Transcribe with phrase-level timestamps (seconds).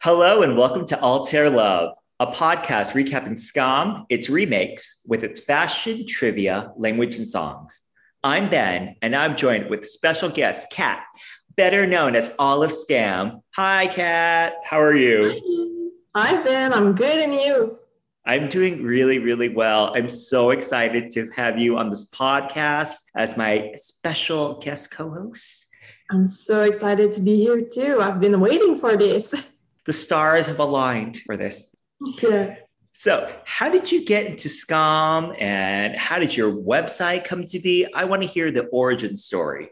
[0.00, 6.06] Hello and welcome to Altair Love, a podcast recapping Skam, its remakes, with its fashion,
[6.06, 7.80] trivia, language, and songs.
[8.22, 11.02] I'm Ben, and I'm joined with special guest Kat,
[11.56, 13.42] better known as All of Skam.
[13.56, 14.54] Hi, Kat.
[14.64, 15.90] How are you?
[16.14, 16.72] Hi, Ben.
[16.72, 17.80] I'm good, and you?
[18.24, 19.92] I'm doing really, really well.
[19.96, 25.66] I'm so excited to have you on this podcast as my special guest co host.
[26.08, 27.98] I'm so excited to be here too.
[28.00, 29.54] I've been waiting for this.
[29.88, 31.74] the stars have aligned for this.
[32.22, 32.56] Yeah.
[32.92, 37.86] So, how did you get into Skam and how did your website come to be?
[37.94, 39.70] I want to hear the origin story.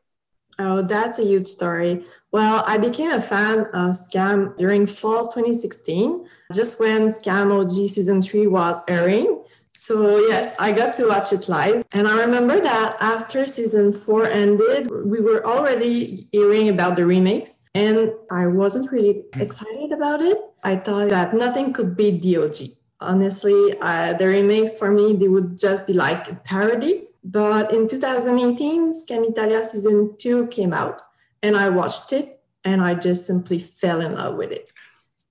[0.58, 2.02] Oh, that's a huge story.
[2.32, 8.22] Well, I became a fan of Skam during fall 2016, just when Skam OG season
[8.22, 9.44] three was airing.
[9.74, 11.84] So, yes, I got to watch it live.
[11.92, 17.60] And I remember that after season four ended, we were already hearing about the remakes.
[17.76, 20.38] And I wasn't really excited about it.
[20.64, 22.70] I thought that nothing could beat DOG.
[23.00, 27.04] Honestly, uh, the remakes for me, they would just be like a parody.
[27.22, 31.02] But in 2018, Skam Italia season two came out
[31.42, 34.70] and I watched it and I just simply fell in love with it.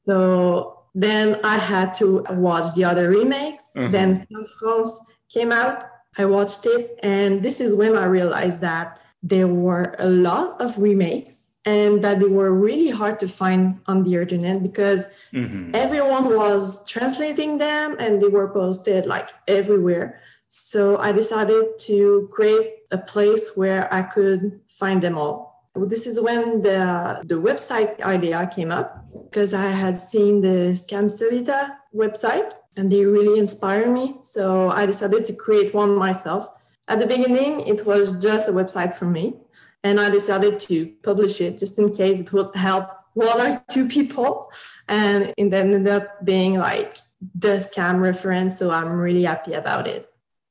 [0.04, 3.72] So then I had to watch the other remakes.
[3.76, 3.92] Mm-hmm.
[3.92, 5.84] Then Skam France came out.
[6.18, 7.00] I watched it.
[7.02, 12.20] And this is when I realized that there were a lot of remakes and that
[12.20, 15.72] they were really hard to find on the internet because mm-hmm.
[15.74, 20.20] everyone was translating them and they were posted like everywhere.
[20.48, 25.66] So I decided to create a place where I could find them all.
[25.76, 31.10] This is when the, the website idea came up because I had seen the Skam
[31.10, 34.18] Solita website and they really inspired me.
[34.22, 36.48] So I decided to create one myself.
[36.88, 39.34] At the beginning, it was just a website for me
[39.86, 43.88] and I decided to publish it just in case it would help one or two
[43.88, 44.52] people.
[44.90, 46.98] And it ended up being like
[47.36, 48.58] the skam reference.
[48.58, 50.10] So I'm really happy about it.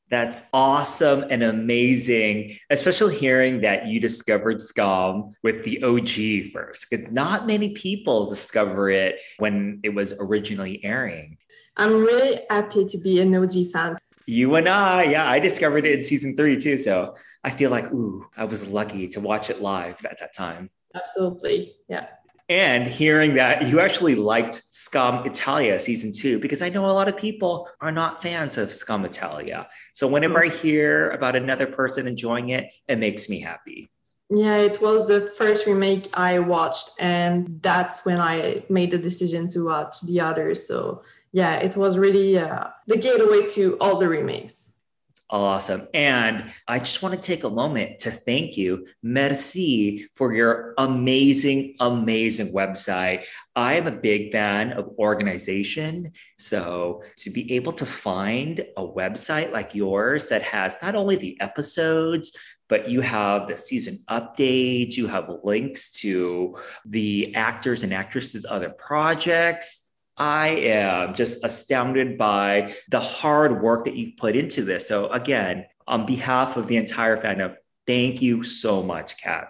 [0.08, 7.10] That's awesome and amazing, especially hearing that you discovered Skam with the OG first, because
[7.10, 11.38] not many people discover it when it was originally airing.
[11.76, 13.96] I'm really happy to be an OG fan.
[14.26, 16.76] You and I, yeah, I discovered it in season three too.
[16.76, 20.70] So I feel like, ooh, I was lucky to watch it live at that time.
[20.94, 21.66] Absolutely.
[21.88, 22.06] Yeah.
[22.48, 27.08] And hearing that you actually liked Skam Italia season two, because I know a lot
[27.08, 29.68] of people are not fans of Skam Italia.
[29.92, 30.54] So whenever mm-hmm.
[30.54, 33.88] I hear about another person enjoying it, it makes me happy.
[34.30, 39.48] Yeah, it was the first remake I watched, and that's when I made the decision
[39.50, 40.66] to watch the others.
[40.66, 44.73] So yeah, it was really uh, the gateway to all the remakes.
[45.30, 45.88] Awesome.
[45.94, 51.76] And I just want to take a moment to thank you, Merci, for your amazing,
[51.80, 53.24] amazing website.
[53.56, 56.12] I am a big fan of organization.
[56.38, 61.40] So to be able to find a website like yours that has not only the
[61.40, 62.36] episodes,
[62.68, 68.70] but you have the season updates, you have links to the actors and actresses' other
[68.70, 69.83] projects
[70.16, 74.86] I am just astounded by the hard work that you put into this.
[74.86, 79.48] So, again, on behalf of the entire fandom, thank you so much, Kat.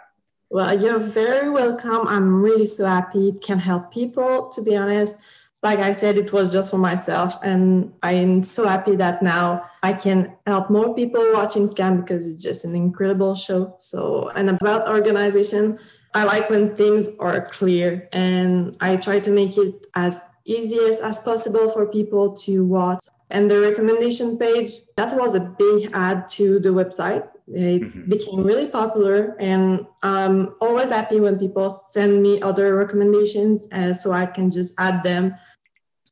[0.51, 2.07] Well, you're very welcome.
[2.07, 5.19] I'm really so happy it can help people, to be honest.
[5.63, 7.37] Like I said, it was just for myself.
[7.43, 12.43] And I'm so happy that now I can help more people watching Skam because it's
[12.43, 13.75] just an incredible show.
[13.79, 15.79] So, and about organization,
[16.15, 21.21] I like when things are clear and I try to make it as easiest as
[21.21, 23.05] possible for people to watch.
[23.31, 27.29] And the recommendation page, that was a big add to the website.
[27.49, 28.09] It mm-hmm.
[28.09, 34.13] became really popular, and I'm always happy when people send me other recommendations uh, so
[34.13, 35.35] I can just add them.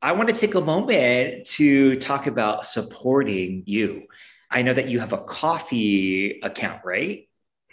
[0.03, 4.03] I want to take a moment to talk about supporting you.
[4.51, 7.27] I know that you have a Ko-fi account, right?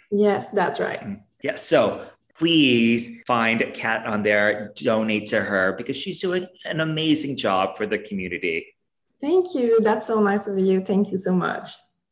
[0.09, 0.99] Yes, that's right.
[1.03, 1.19] Yes.
[1.43, 1.55] yeah.
[1.55, 2.07] So
[2.41, 7.85] please find Kat on there, donate to her because she's doing an amazing job for
[7.85, 8.75] the community.
[9.21, 9.79] Thank you.
[9.81, 10.81] That's so nice of you.
[10.81, 11.69] Thank you so much.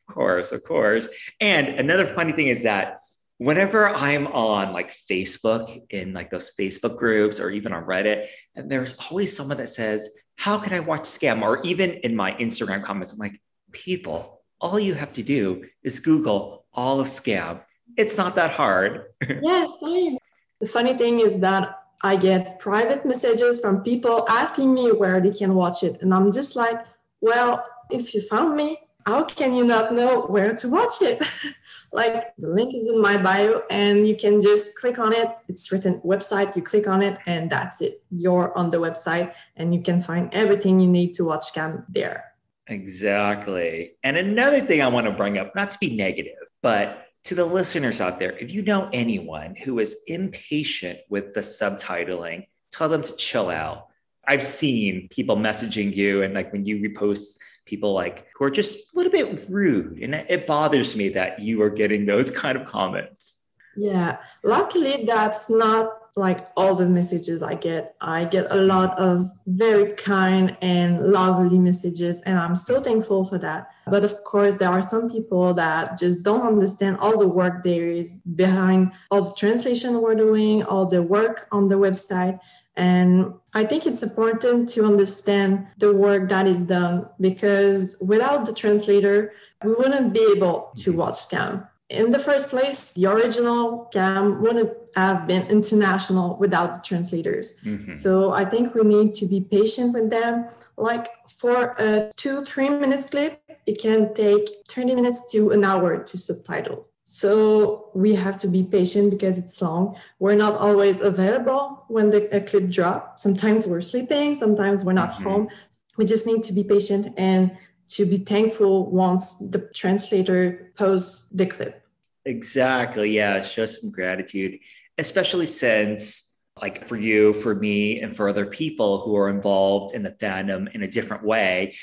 [0.07, 1.09] Of course, of course.
[1.41, 2.99] And another funny thing is that
[3.39, 8.69] whenever I'm on like Facebook in like those Facebook groups or even on Reddit, and
[8.69, 11.41] there's always someone that says, How can I watch Skam?
[11.41, 13.41] Or even in my Instagram comments, I'm like,
[13.71, 17.61] People, all you have to do is Google all of Skam
[17.99, 19.05] it's not that hard.
[19.41, 20.17] yeah, same.
[20.59, 25.31] The funny thing is that I get private messages from people asking me where they
[25.31, 26.01] can watch it.
[26.01, 26.79] And I'm just like,
[27.21, 31.21] well, if you found me, how can you not know where to watch it?
[31.91, 35.29] like the link is in my bio and you can just click on it.
[35.47, 38.03] It's written website, you click on it and that's it.
[38.11, 42.25] You're on the website and you can find everything you need to watch Skam there.
[42.67, 43.93] Exactly.
[44.03, 47.45] And another thing I want to bring up, not to be negative, but to the
[47.45, 53.03] listeners out there, if you know anyone who is impatient with the subtitling, tell them
[53.03, 53.87] to chill out.
[54.27, 58.75] I've seen people messaging you and like when you repost people like who are just
[58.77, 59.99] a little bit rude.
[60.01, 63.43] And it bothers me that you are getting those kind of comments.
[63.75, 64.17] Yeah.
[64.43, 67.95] Luckily that's not like all the messages i get.
[68.01, 73.37] I get a lot of very kind and lovely messages and i'm so thankful for
[73.37, 77.63] that but of course there are some people that just don't understand all the work
[77.63, 82.39] there is behind all the translation we're doing all the work on the website
[82.79, 88.53] and I think it's important to understand the work that is done because without the
[88.53, 89.33] translator,
[89.65, 91.67] we wouldn't be able to watch Skam.
[91.89, 97.57] In the first place, the original Skam wouldn't have been international without the translators.
[97.65, 97.91] Mm-hmm.
[97.91, 100.47] So I think we need to be patient with them.
[100.77, 106.03] Like for a two, three minutes clip, it can take 30 minutes to an hour
[106.03, 106.87] to subtitle.
[107.03, 109.95] So we have to be patient because it's long.
[110.19, 113.19] We're not always available when the clip drop.
[113.19, 115.23] Sometimes we're sleeping, sometimes we're not mm-hmm.
[115.23, 115.49] home.
[115.97, 117.57] We just need to be patient and
[117.89, 121.83] to be thankful once the translator posts the clip.
[122.25, 123.11] Exactly.
[123.11, 123.41] Yeah.
[123.43, 124.59] Show some gratitude,
[124.97, 130.03] especially since, like, for you, for me, and for other people who are involved in
[130.03, 131.75] the fandom in a different way,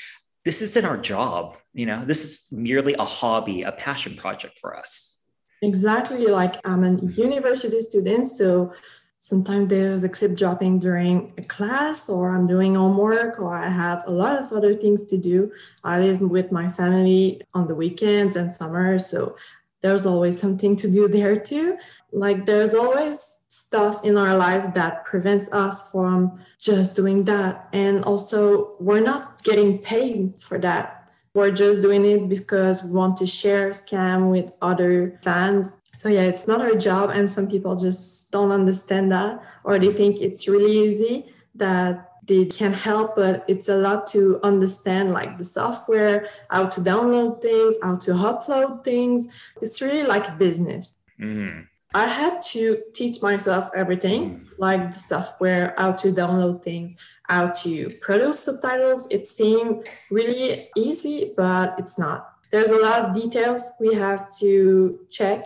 [0.47, 1.57] this isn't our job.
[1.73, 5.21] You know, this is merely a hobby, a passion project for us.
[5.61, 6.27] Exactly.
[6.27, 6.93] Like I'm a
[7.27, 8.71] university student, so
[9.19, 14.05] sometimes there's a clip dropping during a class, or I'm doing homework, or I have
[14.07, 15.51] a lot of other things to do.
[15.83, 19.35] I live with my family on the weekends and summer, so
[19.81, 21.77] there's always something to do there too.
[22.13, 27.67] Like there's always stuff in our lives that prevents us from just doing that.
[27.73, 30.97] And also, we're not getting paid for that
[31.37, 35.79] we're just doing it because we want to share skam with other fans.
[35.95, 39.93] So yeah, it's not our job, and some people just don't understand that, or they
[39.93, 45.37] think it's really easy that they can help, but it's a lot to understand, like
[45.37, 49.31] the software, how to download things, how to upload things.
[49.61, 50.97] It's really like business.
[51.19, 51.61] Mm-hmm.
[51.97, 54.45] I had to teach myself everything, mm.
[54.59, 59.07] like the software, how to download things, how to produce subtitles.
[59.09, 62.19] It seemed really easy, but it's not.
[62.51, 65.45] There's a lot of details we have to check.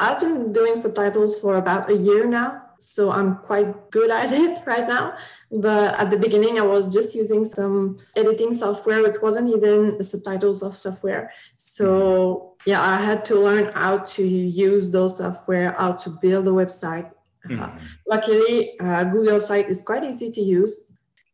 [0.00, 4.66] I've been doing subtitles for about a year now, so I'm quite good at it
[4.66, 5.16] right now.
[5.52, 9.06] But at the beginning, I was just using some editing software.
[9.06, 11.30] It wasn't even the subtitles of software.
[11.58, 16.50] So yeah, I had to learn how to use those software, how to build a
[16.50, 17.10] website.
[17.46, 17.62] Mm-hmm.
[17.62, 17.70] Uh,
[18.06, 20.78] luckily, uh, Google site is quite easy to use.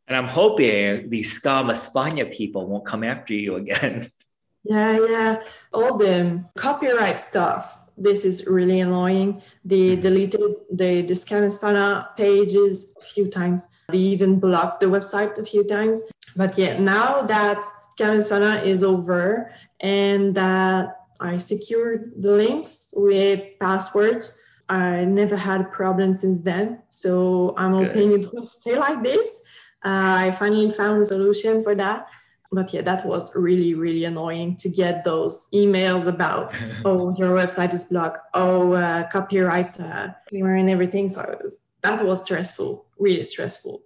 [0.07, 4.11] And I'm hoping the Skam España people won't come after you again.
[4.65, 5.43] Yeah, yeah.
[5.73, 7.89] All the copyright stuff.
[7.97, 9.41] This is really annoying.
[9.65, 10.03] They mm-hmm.
[10.03, 10.41] deleted
[10.71, 13.67] the, the Skam España pages a few times.
[13.89, 16.03] They even blocked the website a few times.
[16.37, 17.65] But yeah, now that
[17.97, 24.33] Skam España is over and that I secured the links with passwords,
[24.69, 26.83] I never had a problem since then.
[26.91, 29.41] So I'm hoping it will stay like this.
[29.85, 32.09] Uh, I finally found a solution for that.
[32.51, 37.73] But yeah, that was really, really annoying to get those emails about, oh, your website
[37.75, 41.09] is blocked, oh, uh, copyright uh, and everything.
[41.09, 43.83] So was, that was stressful, really stressful.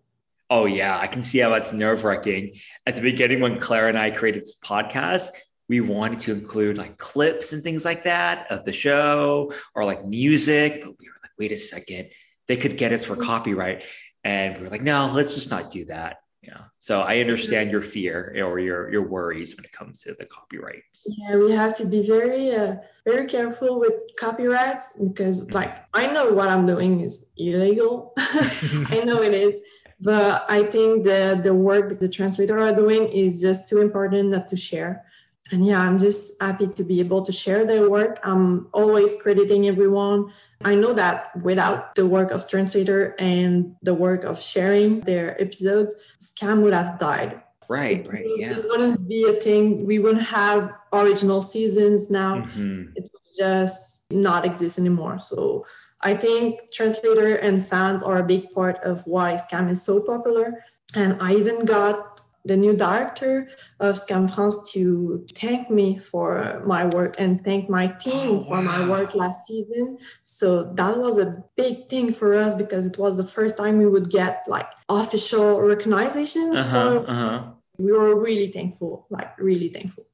[0.48, 0.98] Oh, yeah.
[0.98, 2.58] I can see how that's nerve wracking.
[2.86, 5.28] At the beginning, when Claire and I created this podcast,
[5.72, 10.04] we wanted to include like clips and things like that of the show or like
[10.04, 10.82] music.
[10.84, 12.10] But we were like, wait a second,
[12.46, 13.22] they could get us for mm-hmm.
[13.22, 13.82] copyright.
[14.22, 16.18] And we were like, no, let's just not do that.
[16.42, 16.64] Yeah.
[16.76, 21.06] So I understand your fear or your your worries when it comes to the copyrights.
[21.16, 22.76] Yeah, we have to be very uh,
[23.06, 28.12] very careful with copyrights because like I know what I'm doing is illegal.
[28.18, 29.56] I know it is.
[30.00, 34.48] But I think the the work the translator are doing is just too important not
[34.48, 35.06] to share
[35.50, 38.20] and yeah, I'm just happy to be able to share their work.
[38.22, 40.32] I'm always crediting everyone.
[40.64, 45.94] I know that without the work of translator and the work of sharing their episodes,
[46.18, 47.42] Skam would have died.
[47.68, 48.58] Right, right, yeah.
[48.58, 49.86] It wouldn't be a thing.
[49.86, 52.36] We wouldn't have original seasons now.
[52.36, 52.92] Mm-hmm.
[52.96, 55.18] It would just not exist anymore.
[55.18, 55.66] So
[56.02, 60.64] I think translator and fans are a big part of why Skam is so popular.
[60.94, 62.11] And I even got
[62.44, 67.86] the new director of Skam France to thank me for my work and thank my
[67.86, 69.98] team Oh, for my work last season.
[70.24, 73.86] So that was a big thing for us because it was the first time we
[73.86, 76.56] would get like official recognition.
[76.56, 76.70] Uh huh.
[76.72, 77.50] So Uh huh.
[77.78, 80.06] we were really thankful, like really thankful.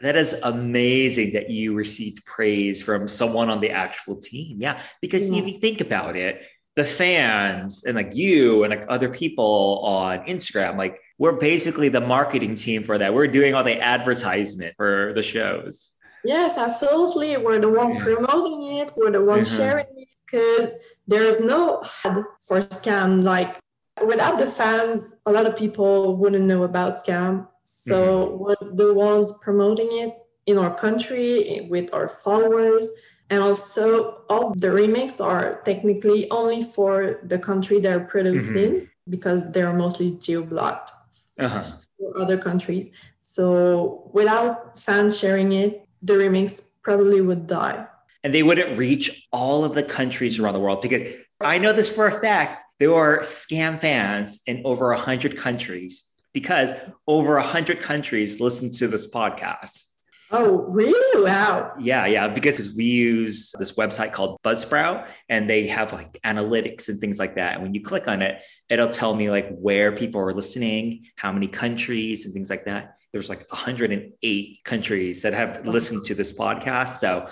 [0.00, 4.58] That is amazing that you received praise from someone on the actual team.
[4.60, 5.38] Yeah, because Yeah.
[5.40, 6.42] if you think about it,
[6.76, 12.00] the fans and like you and like other people on Instagram, like we're basically the
[12.00, 13.14] marketing team for that.
[13.14, 15.92] We're doing all the advertisement for the shows.
[16.24, 17.36] Yes, absolutely.
[17.36, 18.02] We're the one Yeah.
[18.04, 18.92] promoting it.
[18.96, 19.56] We're the one Mhm.
[19.56, 20.74] sharing it because
[21.06, 23.22] there's no ad for skam.
[23.22, 23.58] Like
[24.04, 27.46] without the fans, a lot of people wouldn't know about skam.
[27.62, 28.38] So Mm-hmm.
[28.42, 30.14] we're the ones promoting it
[30.46, 32.90] in our country with our followers.
[33.30, 38.56] And also, all the remakes are technically only for the country they're produced Mhm.
[38.64, 40.90] in because they're mostly geo-blocked
[41.38, 41.62] Uh-huh.
[41.98, 42.92] for other countries.
[43.18, 47.86] So without fans sharing it, the remix probably would die.
[48.22, 51.02] And they wouldn't reach all of the countries around the world because
[51.40, 52.62] I know this for a fact.
[52.78, 56.72] There are skam fans in over 100 countries because
[57.06, 59.93] over 100 countries listen to this podcast.
[60.36, 61.24] Oh, really?
[61.24, 61.74] Wow.
[61.78, 67.00] Yeah, yeah, because we use this website called Buzzsprout and they have like analytics and
[67.00, 67.54] things like that.
[67.54, 71.30] And when you click on it, it'll tell me like where people are listening, how
[71.30, 72.96] many countries and things like that.
[73.12, 76.98] There's like 108 countries that have listened to this podcast.
[76.98, 77.28] So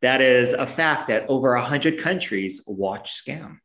[0.00, 3.58] that is a fact that over 100 countries watch Skam.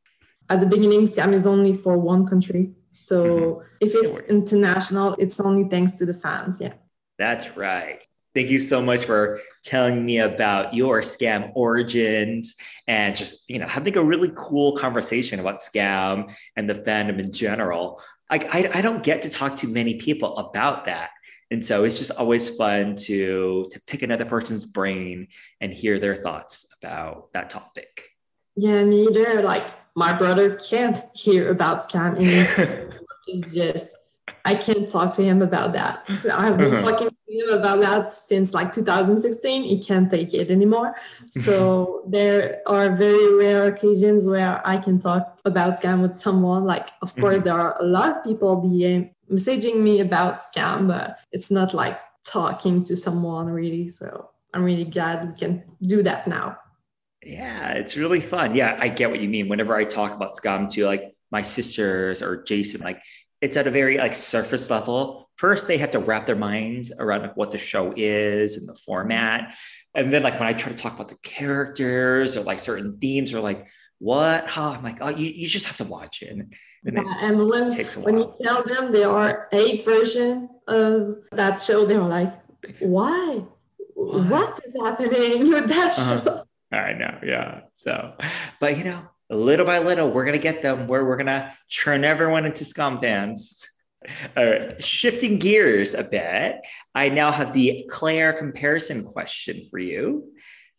[0.49, 2.73] At the beginning, skam is only for one country.
[2.91, 3.67] So mm-hmm.
[3.79, 4.29] if it's worries.
[4.29, 6.59] international, it's only thanks to the fans.
[6.59, 6.73] Yeah.
[7.17, 8.01] That's right.
[8.33, 12.55] Thank you so much for telling me about your skam origins
[12.87, 17.33] and just, you know, having a really cool conversation about skam and the fandom in
[17.33, 18.01] general.
[18.29, 21.09] I, I, I don't get to talk to many people about that.
[21.51, 25.27] And so it's just always fun to, to pick another person's brain
[25.59, 28.09] and hear their thoughts about that topic.
[28.55, 29.41] Yeah, me either.
[29.41, 32.15] Like my brother can't hear about skam
[33.27, 33.95] it's just
[34.45, 36.03] I can't talk to him about that.
[36.19, 36.91] So I've been Uh-huh.
[36.91, 39.63] talking to him about that since like 2016.
[39.63, 40.95] He can't take it anymore.
[41.29, 46.65] So there are very rare occasions where I can talk about skam with someone.
[46.65, 47.43] Like, of course, Mhm.
[47.45, 51.99] there are a lot of people DM messaging me about skam, but it's not like
[52.25, 53.87] talking to someone really.
[53.87, 56.57] So I'm really glad we can do that now.
[57.23, 58.55] Yeah, it's really fun.
[58.55, 59.47] Yeah, I get what you mean.
[59.47, 62.99] Whenever I talk about skam to like my sisters or Jason, like
[63.41, 65.29] it's at a very like surface level.
[65.35, 68.75] First, they have to wrap their minds around like what the show is and the
[68.75, 69.55] format.
[69.95, 73.33] And then like when I try to talk about the characters or like certain themes
[73.33, 73.67] or like
[73.97, 74.71] what, huh?
[74.77, 76.29] I'm like, oh, you, you just have to watch it.
[76.31, 80.49] And then Yeah, and when takes a when you tell them there are eight versions
[80.67, 82.33] of that show, they're like,
[82.79, 83.43] why?
[83.95, 86.21] What is happening with that Uh-huh.
[86.23, 86.43] show?
[86.71, 87.61] I know, yeah.
[87.75, 88.13] So,
[88.59, 89.01] but you know,
[89.35, 93.67] little by little, we're gonna get them where we're gonna turn everyone into skam fans.
[94.35, 96.57] All right, shifting gears a bit,
[96.95, 100.33] I now have the Claire comparison question for you.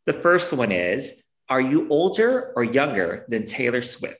[0.07, 4.19] The first one is: Are you older or younger than Taylor Swift?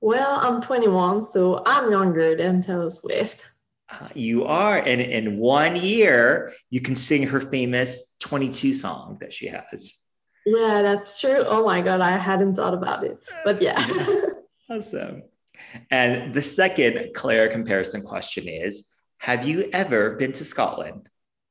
[0.00, 3.46] Well, I'm 21, so I'm younger than Taylor Swift.
[3.90, 9.32] Uh, you are, and in one year, you can sing her famous 22 song that
[9.32, 9.98] she has.
[10.46, 11.44] Yeah, that's true.
[11.46, 13.18] Oh my God, I hadn't thought about it.
[13.44, 13.78] But yeah.
[14.68, 15.22] Awesome.
[15.90, 21.08] And the second Claire comparison question is Have you ever been to Scotland?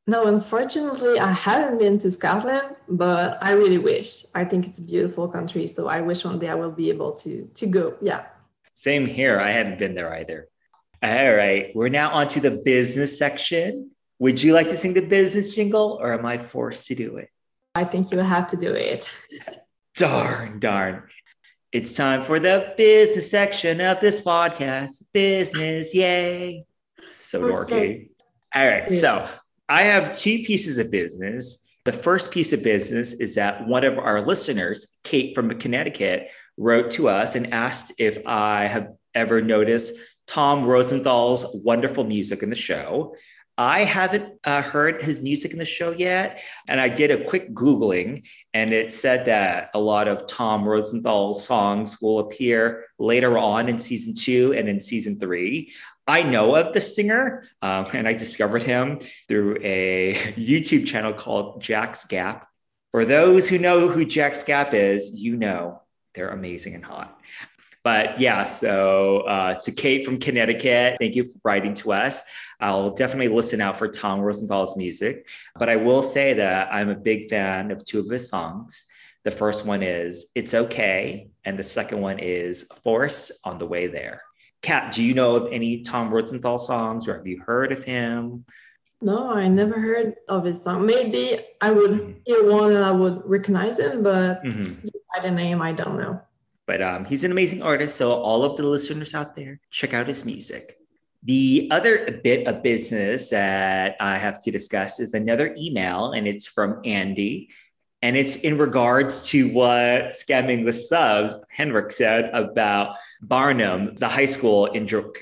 [0.08, 4.26] no, unfortunately, I haven't been to Scotland, but I really wish.
[4.34, 7.12] I think it's a beautiful country, so I wish one day I will be able
[7.24, 7.96] to to go.
[8.02, 8.26] Yeah.
[8.74, 9.40] Same here.
[9.40, 10.48] I haven't been there either.
[11.04, 11.72] All right.
[11.76, 13.92] We're now on to the business section.
[14.20, 17.30] Would you like to sing the business jingle or am I forced to do it?
[17.76, 19.14] I think you have to do it.
[19.96, 21.04] Darn, darn.
[21.72, 25.12] It's time for the business section of this podcast.
[25.14, 26.66] Business, yay.
[27.12, 28.10] So dorky.
[28.56, 28.90] All right.
[28.90, 29.30] So
[29.68, 31.68] I have two pieces of business.
[31.86, 36.92] The first piece of business is that one of our listeners, Kate from Connecticut, wrote
[36.92, 39.94] to us and asked if I have ever noticed
[40.26, 43.16] Tom Rosenthal's wonderful music in the show.
[43.60, 46.42] I haven't uh, heard his music in the show yet.
[46.70, 51.46] And I did a quick Googling, and it said that a lot of Tom Rosenthal's
[51.46, 55.74] songs will appear later on in season two and in season three.
[56.08, 61.62] I know of the singer, um, and I discovered him through a YouTube channel called
[61.62, 62.44] JacksGap.
[62.92, 65.82] For those who know who JacksGap is, you know
[66.16, 67.20] they're amazing and hot.
[67.84, 72.24] But yeah, so uh, to Kate from Connecticut, thank you for writing to us.
[72.60, 75.28] I'll definitely listen out for Tom Rosenthal's music.
[75.56, 78.86] But I will say that I'm a big fan of two of his songs.
[79.24, 83.88] The first one is It's Okay, and the second one is Force on the Way
[83.88, 84.24] There.
[84.62, 88.44] Kat, do you know of any Tom Rosenthal songs or have you heard of him?
[89.02, 90.86] No, I never heard of his song.
[90.86, 92.12] Maybe I would mm-hmm.
[92.26, 94.88] hear one and I would recognize him, but mm-hmm.
[95.16, 96.22] by the name, I don't know.
[96.70, 97.96] But um, he's an amazing artist.
[97.96, 100.78] So, all of the listeners out there, check out his music.
[101.24, 106.46] The other bit of business that I have to discuss is another email, and it's
[106.46, 107.50] from Andy.
[108.04, 114.28] And it's in regards to what Scamming the Subs, Henrik said about Barnum, the high
[114.28, 115.16] school in Druck.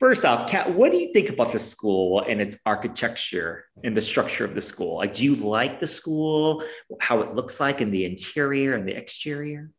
[0.00, 4.02] First off, Kat, what do you think about the school and its architecture and the
[4.02, 4.96] structure of the school?
[4.96, 6.64] Like, do you like the school,
[6.98, 9.70] how it looks like in the interior and the exterior?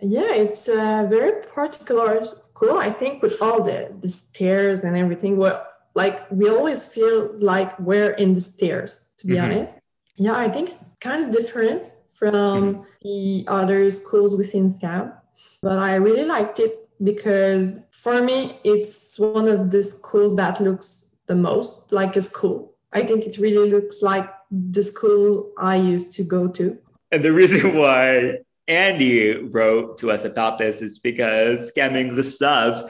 [0.00, 2.78] Yeah, it's a very particular school.
[2.78, 5.36] I think with all the the stairs and everything.
[5.36, 9.10] Well, like we always feel like we're in the stairs.
[9.18, 9.44] To be mm-hmm.
[9.44, 9.80] honest,
[10.14, 12.82] yeah, I think it's kind of different from mm-hmm.
[13.02, 15.12] the other schools within SKAM,
[15.62, 21.16] but I really liked it because for me, it's one of the schools that looks
[21.26, 22.74] the most like a school.
[22.92, 26.78] I think it really looks like the school I used to go to.
[27.10, 28.38] And the reason why
[28.68, 32.82] Andy wrote to us about this is because scamming the Subs,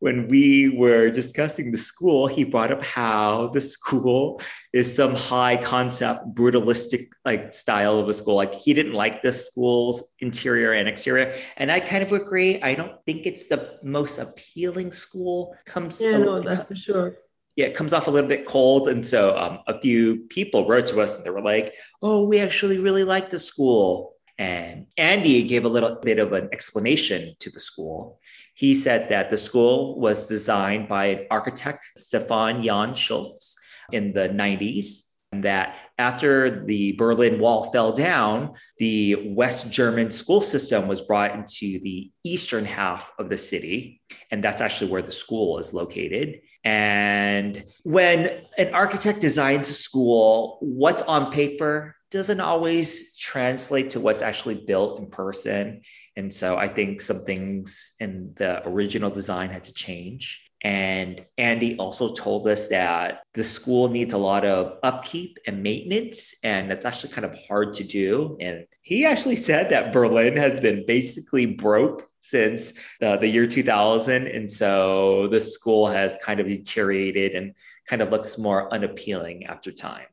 [0.00, 4.40] when we were discussing the school, he brought up how the school
[4.72, 8.36] is some high concept, brutalistic like style of a school.
[8.36, 11.36] Like he didn't like the school's interior and exterior.
[11.56, 12.62] And I kind of agree.
[12.62, 15.56] I don't think it's the most appealing school.
[15.64, 17.16] Comes Yeah, no, that's for sure
[17.58, 18.88] yeah, it comes off a little bit cold.
[18.88, 22.38] And so um, a few people wrote to us and they were like, oh, we
[22.38, 24.14] actually really like the school.
[24.38, 28.20] And Andy gave a little bit of an explanation to the school.
[28.54, 33.56] He said that the school was designed by architect Stefan Jan Schultz
[33.92, 35.04] in the 90s.
[35.30, 41.34] And that after the Berlin Wall fell down, the West German school system was brought
[41.34, 44.00] into the eastern half of the city.
[44.30, 46.40] And that's actually where the school is located.
[46.64, 54.22] And when an architect designs a school, what's on paper doesn't always translate to what's
[54.22, 55.82] actually built in person.
[56.16, 60.48] And so I think some things in the original design had to change.
[60.62, 66.34] And Andy also told us that the school needs a lot of upkeep and maintenance,
[66.42, 68.36] and that's actually kind of hard to do.
[68.40, 74.26] And he actually said that Berlin has been basically broke since uh, the year 2000.
[74.26, 77.54] And so the school has kind of deteriorated and
[77.86, 80.06] kind of looks more unappealing after time.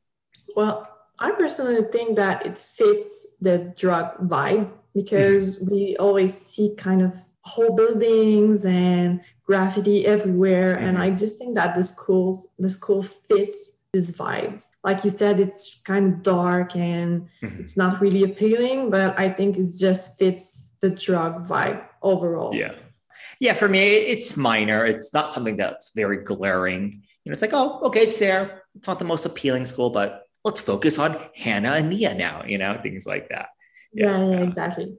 [0.55, 0.87] Well,
[1.19, 5.71] I personally think that it fits the Druck vibe because mm-hmm.
[5.71, 10.75] we always see kind of whole buildings and graffiti everywhere.
[10.75, 10.85] Mm-hmm.
[10.85, 14.61] And I just think that the school the school fits this vibe.
[14.83, 17.59] Like you said, it's kind of dark and mm-hmm.
[17.59, 22.53] it's not really appealing, but I think it just fits the Druck vibe overall.
[22.53, 22.73] Yeah.
[23.39, 24.85] Yeah, for me, it's minor.
[24.85, 27.03] It's not something that's very glaring.
[27.23, 28.61] You know, it's like, oh, okay, it's there.
[28.75, 32.57] It's not the most appealing school, but let's focus on Hannah and Mia now, you
[32.57, 33.47] know, things like that.
[33.91, 34.97] Yeah, yeah, yeah exactly.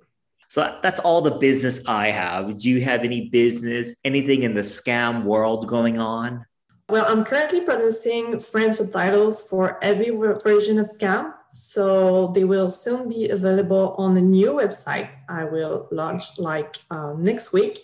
[0.48, 2.58] So that's all the business I have.
[2.58, 6.44] Do you have any business, anything in the skam world going on?
[6.88, 11.32] Well, I'm currently producing French subtitles for every version of Skam.
[11.52, 17.14] So they will soon be available on the new website I will launch like uh,
[17.18, 17.78] next week.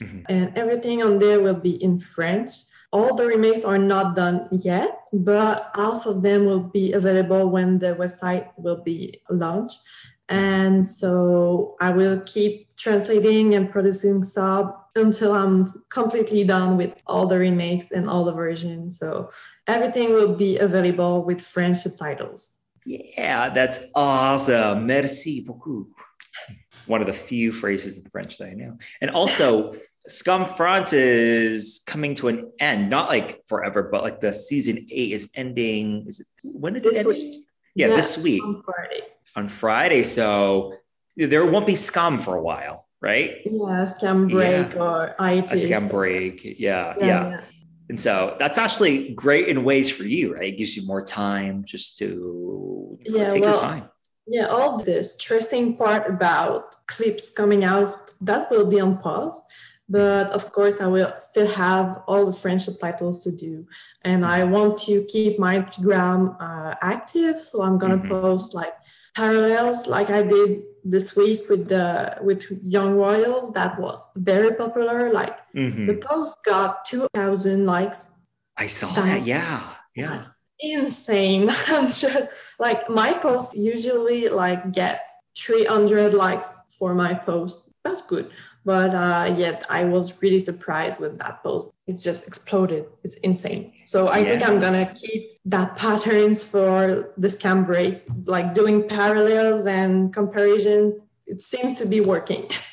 [0.00, 0.20] Mm-hmm.
[0.28, 2.50] And everything on there will be in French.
[2.90, 7.78] All the remakes are not done yet, but half of them will be available when
[7.78, 9.80] the website will be launched.
[10.30, 17.26] And so I will keep translating and producing sub until I'm completely done with all
[17.26, 18.98] the remakes and all the versions.
[18.98, 19.30] So
[19.66, 22.54] everything will be available with French subtitles.
[22.84, 24.86] Yeah, that's awesome.
[24.86, 25.88] Merci beaucoup.
[26.86, 28.78] One of the few phrases in French that I know.
[29.00, 29.76] And also,
[30.08, 35.12] Skam France is coming to an end, not like forever, but like the season eight
[35.12, 36.06] is ending.
[36.06, 37.30] Is it when is this it ending?
[37.30, 37.44] Week.
[37.74, 38.42] Yeah, yeah, this week.
[38.42, 39.02] On Friday.
[39.36, 40.02] On Friday.
[40.02, 40.74] So
[41.16, 43.36] there won't be skam for a while, right?
[43.44, 44.80] Yeah, skam break yeah.
[44.80, 45.52] or IT.
[45.52, 46.42] A skam break.
[46.42, 47.40] Yeah, yeah, yeah.
[47.90, 50.52] And so that's actually great in ways for you, right?
[50.52, 53.90] It gives you more time just to yeah, take well, your time.
[54.26, 59.40] Yeah, all the stressing part about clips coming out, that will be on pause
[59.88, 63.66] but of course i will still have all the french subtitles to do
[64.02, 68.08] and i want to keep my instagram uh, active so i'm gonna mm-hmm.
[68.08, 68.74] post like
[69.18, 73.52] parallels like I did this week with the with Young Royals.
[73.52, 75.12] That was very popular.
[75.12, 75.86] Like Mhm.
[75.88, 78.00] the post got two thousand likes.
[78.56, 79.22] I saw that- that.
[79.26, 79.60] Yeah.
[79.96, 80.10] Yeah.
[80.10, 81.50] That's insane.
[81.74, 82.30] I'm just
[82.66, 84.96] like my posts usually like get
[85.36, 87.70] 300 likes for my post.
[87.84, 88.30] That's good.
[88.64, 91.72] But uh, yet I was really surprised with that post.
[91.86, 92.86] It just exploded.
[93.02, 93.72] It's insane.
[93.86, 99.66] So I think I'm gonna keep that patterns for the skam break, like doing parallels
[99.66, 101.00] and comparison.
[101.26, 102.50] It seems to be working.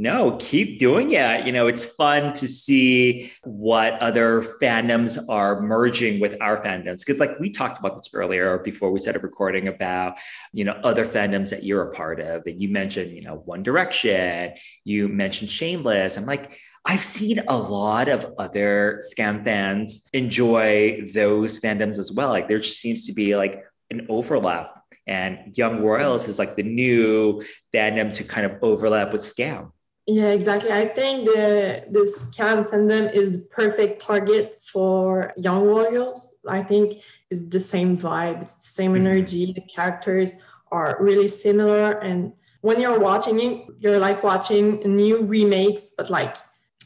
[0.00, 1.44] No, keep doing it.
[1.44, 7.04] You know, it's fun to see what other fandoms are merging with our fandoms.
[7.04, 10.14] Because, like, we talked about this earlier before we started recording about,
[10.52, 12.46] you know, other fandoms that you're a part of.
[12.46, 14.52] And you mentioned, you know, One Direction,
[14.84, 16.16] you mentioned Shameless.
[16.16, 22.28] I'm like, I've seen a lot of other skam fans enjoy those fandoms as well.
[22.28, 24.80] Like, there just seems to be like an overlap.
[25.08, 27.42] And Young Royals is like the new
[27.74, 29.72] fandom to kind of overlap with skam.
[30.10, 30.72] Yeah, exactly.
[30.72, 36.34] I think the this skam fandom is the perfect target for young royals.
[36.48, 36.86] I think
[37.30, 39.00] it's the same vibe, it's the same Mhm.
[39.04, 39.52] energy.
[39.52, 40.30] The characters
[40.72, 44.64] are really similar, and when you're watching it, you're like watching
[45.02, 46.34] new remakes, but like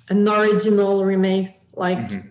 [0.08, 1.52] an original remakes,
[1.86, 2.22] like Mhm.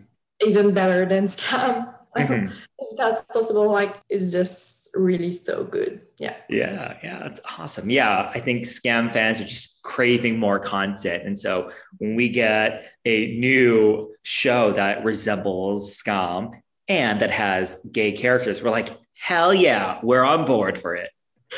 [0.46, 1.88] even better than skam.
[2.18, 2.52] Mhm.
[2.84, 6.02] if that's possible, like it's just really so good.
[6.20, 6.36] Yeah.
[6.50, 7.90] Yeah, yeah, it's awesome.
[7.90, 11.24] Yeah, I think skam fans are just craving more content.
[11.26, 16.52] And so when we get a new show that resembles skam
[16.88, 21.10] and that has gay characters, we're like, hell yeah, we're on board for it.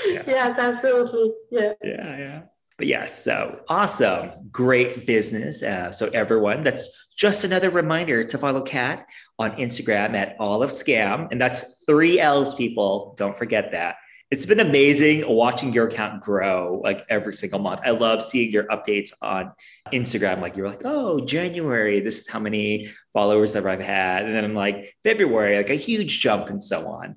[0.08, 0.24] Yeah.
[0.28, 1.34] Yes, absolutely.
[1.52, 1.74] Yeah.
[1.84, 2.42] Yeah, yeah.
[2.78, 4.32] But yes, so awesome.
[4.52, 5.62] Great business.
[5.62, 9.06] Uh, so, everyone, that's just another reminder to follow Kat
[9.38, 11.28] on Instagram at all of skam.
[11.32, 13.14] And that's three L's, people.
[13.18, 13.98] Don't forget that.
[14.32, 17.82] It's been amazing watching your account grow like every single month.
[17.86, 19.52] I love seeing your updates on
[19.94, 20.42] Instagram.
[20.42, 24.26] Like you're like, oh, January, this is how many followers that I've had.
[24.26, 27.16] And then I'm like, February, like a huge jump and so on.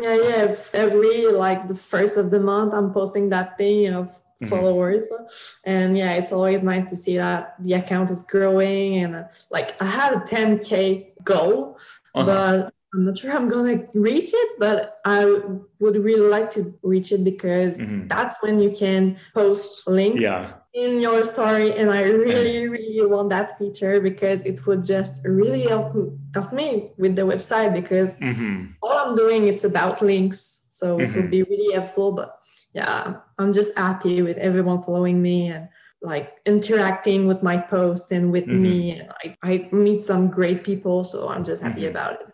[0.00, 0.54] Yeah, yeah.
[0.72, 4.10] Every like the first of the month, I'm posting that thing of
[4.40, 4.48] Mhm.
[4.48, 5.06] followers,
[5.64, 8.96] and yeah, it's always nice to see that the account is growing.
[8.96, 11.78] And like I had a 10k goal,
[12.14, 12.26] Uh-huh.
[12.26, 14.48] but I'm not sure I'm gonna reach it.
[14.58, 15.24] But I
[15.80, 18.08] would really like to reach it because Mhm.
[18.08, 20.52] that's when you can post links Yeah.
[20.74, 25.62] in your story, and I really, really want that feature because it would just really
[25.68, 25.92] help
[26.34, 28.74] help me with the website because Mhm.
[28.82, 31.14] all I'm doing it's about links, so it Mhm.
[31.16, 32.12] would be really helpful.
[32.12, 32.36] But
[32.74, 35.68] yeah, I'm just happy with everyone following me and
[36.02, 38.60] like interacting with my post and with Mhm.
[38.60, 38.90] me.
[38.98, 41.90] And I, I meet some great people, so I'm just happy Mhm.
[41.90, 42.26] about it.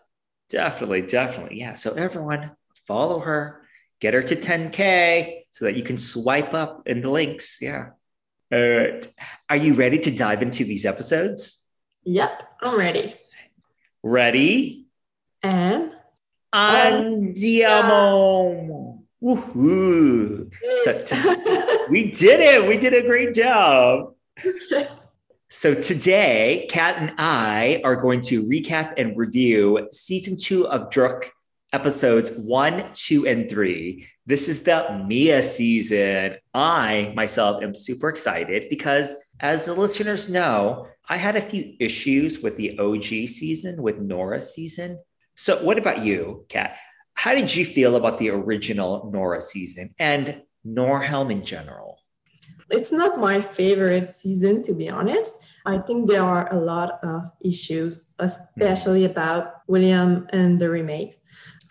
[0.49, 1.59] Definitely, definitely.
[1.59, 1.75] Yeah.
[1.75, 2.51] So everyone
[2.87, 3.61] follow her,
[3.99, 7.59] get her to 10K so that you can swipe up in the links.
[7.61, 7.89] Yeah.
[8.51, 9.07] All right.
[9.49, 11.63] Are you ready to dive into these episodes?
[12.03, 13.13] Yep, I'm ready.
[14.01, 14.87] Ready?
[15.43, 15.91] And
[16.53, 18.19] Andiamo.
[19.21, 20.51] Woohoo.
[20.83, 21.03] So
[21.89, 22.67] We did it.
[22.67, 24.13] We did a great job.
[25.51, 31.29] So today, Kat and I are going to recap and review season two of Druck
[31.73, 34.05] episodes one, two, and three.
[34.27, 36.35] This is the Mia season.
[36.53, 42.43] I myself am super excited because, as the listeners know, I had a few issues
[42.43, 44.99] with the OG season, with Noora season.
[45.35, 46.77] So, what about you, Kat?
[47.15, 51.99] How did you feel about the original Noora season and Noorhelm in general?
[52.69, 55.35] It's not my favorite season to be honest.
[55.65, 61.19] I think there are a lot of issues especially about william and the remakes.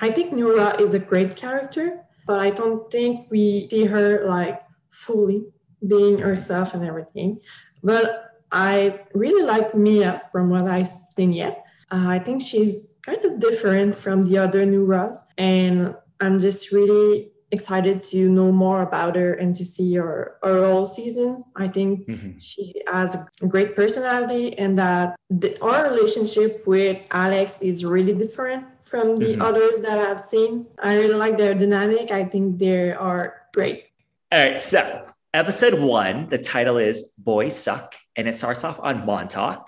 [0.01, 4.63] I think noora is a great character but i don't think we see her like
[4.91, 5.47] fully
[5.87, 7.41] being herself and everything.
[7.83, 11.65] But i really like mia from what i've seen yet.
[11.91, 17.33] Uh, i think she's kind of different from the other nooras and i'm just really
[17.51, 21.43] excited to know more about her and to see her, her whole season.
[21.57, 22.35] I think Mhm.
[22.39, 28.67] she has a great personality and that the, our relationship with Alex is really different
[28.83, 29.43] from the Mhm.
[29.43, 30.67] others that I've seen.
[30.79, 32.11] I really like their dynamic.
[32.11, 33.85] I think they are great.
[34.31, 39.07] All right, so episode one, the title is Boys Suck, and it starts off on
[39.07, 39.61] Montag.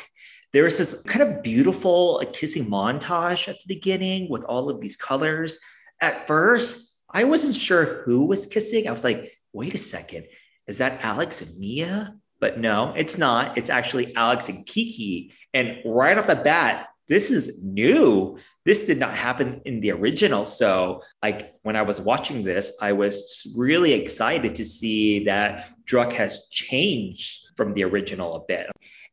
[0.52, 4.80] There is this kind of beautiful like, kissing montage at the beginning with all of
[4.80, 5.58] these colors.
[6.02, 8.88] At first, I wasn't sure who was kissing.
[8.88, 10.26] I was like, wait a second,
[10.66, 12.14] is that Alex and Mia?
[12.40, 13.58] But no, it's not.
[13.58, 15.34] It's actually Alex and Kiki.
[15.52, 18.38] And right off the bat, this is new.
[18.64, 20.46] This did not happen in the original.
[20.46, 26.12] So, like when I was watching this, I was really excited to see that Druck
[26.12, 28.70] has changed from the original a bit.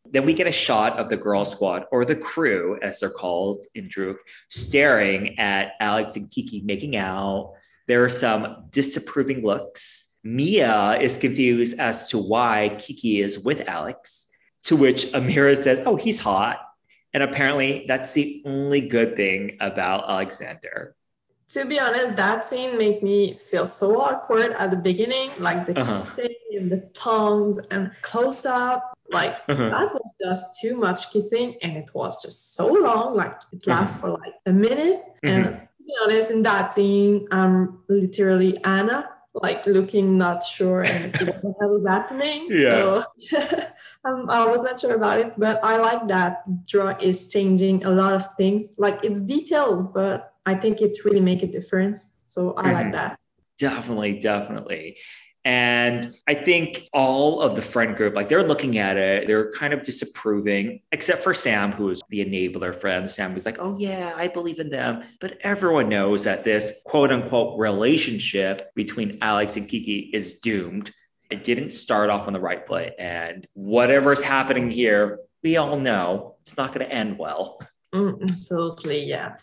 [0.09, 3.65] Then we get a shot of the girl squad or the crew, as they're called
[3.75, 4.17] in Druck,
[4.49, 7.53] staring at Alex and Kiki making out.
[7.87, 10.17] There are some disapproving looks.
[10.23, 14.29] Mia is confused as to why Kiki is with Alex,
[14.63, 16.59] to which Amira says, Oh, he's hot.
[17.13, 20.95] And apparently, that's the only good thing about Alexander.
[21.49, 25.79] To be honest, that scene made me feel so awkward at the beginning, like the
[25.79, 26.01] uh-huh.
[26.03, 28.93] kissing and the tongues and close up.
[29.09, 29.69] Like uh-huh.
[29.69, 33.15] that was just too much kissing, and it was just so long.
[33.15, 33.71] Like it uh-huh.
[33.71, 34.15] lasts uh-huh.
[34.15, 35.01] for like a minute.
[35.23, 35.27] Mm-hmm.
[35.27, 41.15] And to be honest, in that scene, I'm literally Anna, like looking not sure and
[41.41, 42.47] what was happening.
[42.49, 43.03] Yeah.
[43.19, 43.37] So
[44.05, 47.89] um, I was not sure about it, but I like that draw is changing a
[47.89, 48.75] lot of things.
[48.77, 52.17] Like it's details, but I think it really make a difference.
[52.27, 52.73] So I mm-hmm.
[52.73, 53.19] like that.
[53.57, 54.97] Definitely, definitely.
[55.47, 59.73] And I think all of the friend group, like they're looking at it, they're kind
[59.73, 63.09] of disapproving, except for Sam, who is the enabler friend.
[63.09, 65.05] Sam was like, oh, yeah, I believe in them.
[65.21, 70.91] But everyone knows that this quote unquote relationship between Alex and Kiki is doomed.
[71.31, 72.91] It didn't start off on the right foot.
[72.99, 77.61] And whatever's happening here, we all know it's not going to end well.
[77.95, 79.05] Mm, absolutely.
[79.05, 79.37] Yeah.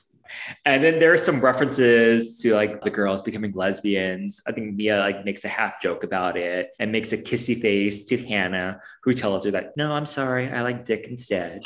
[0.64, 4.42] And then there are some references to like the girls becoming lesbians.
[4.46, 8.04] I think Mia like makes a half joke about it and makes a kissy face
[8.06, 11.62] to Hannah, who tells her that, no, I'm sorry, I like Dick instead.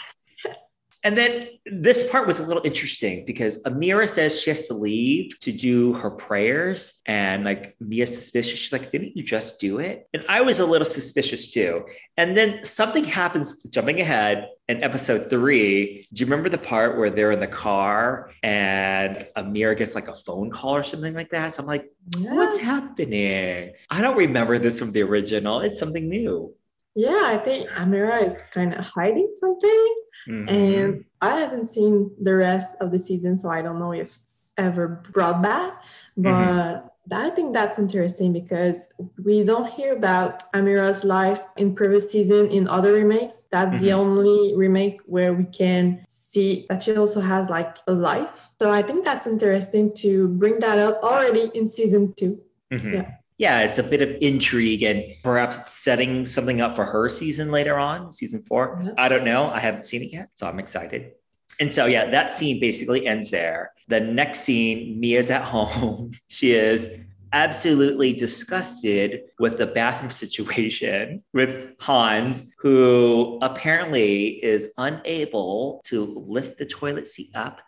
[1.04, 5.38] And then this part was a little interesting because Amira says she has to leave
[5.40, 7.00] to do her prayers.
[7.06, 8.58] And like Mia's suspicious.
[8.58, 10.08] She's like, didn't you just do it?
[10.12, 11.84] And I was a little suspicious too.
[12.16, 16.04] And then something happens, jumping ahead in episode three.
[16.12, 20.16] Do you remember the part where they're in the car and Amira gets like a
[20.16, 21.54] phone call or something like that?
[21.54, 22.34] So I'm like, yeah.
[22.34, 23.72] what's happening?
[23.88, 25.60] I don't remember this from the original.
[25.60, 26.54] It's something new.
[26.96, 29.94] Yeah, I think Amira is kind of hiding something.
[30.28, 30.48] Mm-hmm.
[30.48, 34.52] And I haven't seen the rest of the season, so I don't know if it's
[34.58, 35.82] ever brought back.
[35.82, 36.22] Mm-hmm.
[36.22, 37.14] But mm-hmm.
[37.14, 38.88] I think that's interesting because
[39.24, 43.44] we don't hear about Amira's life in previous season in other remakes.
[43.50, 43.84] That's mm-hmm.
[43.84, 48.50] the only remake where we can see that she also has like a life.
[48.60, 52.40] So I think that's interesting to bring that up already in season 2
[52.72, 52.92] mm-hmm.
[52.92, 57.52] Yeah yeah, it's a bit of intrigue and perhaps setting something up for her season
[57.52, 58.88] later on, season 4 mm-hmm.
[58.98, 59.48] I don't know.
[59.48, 61.12] I haven't seen it yet, so I'm excited.
[61.60, 63.72] And so, yeah, that scene basically ends there.
[63.86, 66.12] The next scene, Mia's at home.
[66.28, 66.88] she is
[67.32, 76.66] absolutely disgusted with the bathroom situation with Hans, who apparently is unable to lift the
[76.66, 77.60] toilet seat up.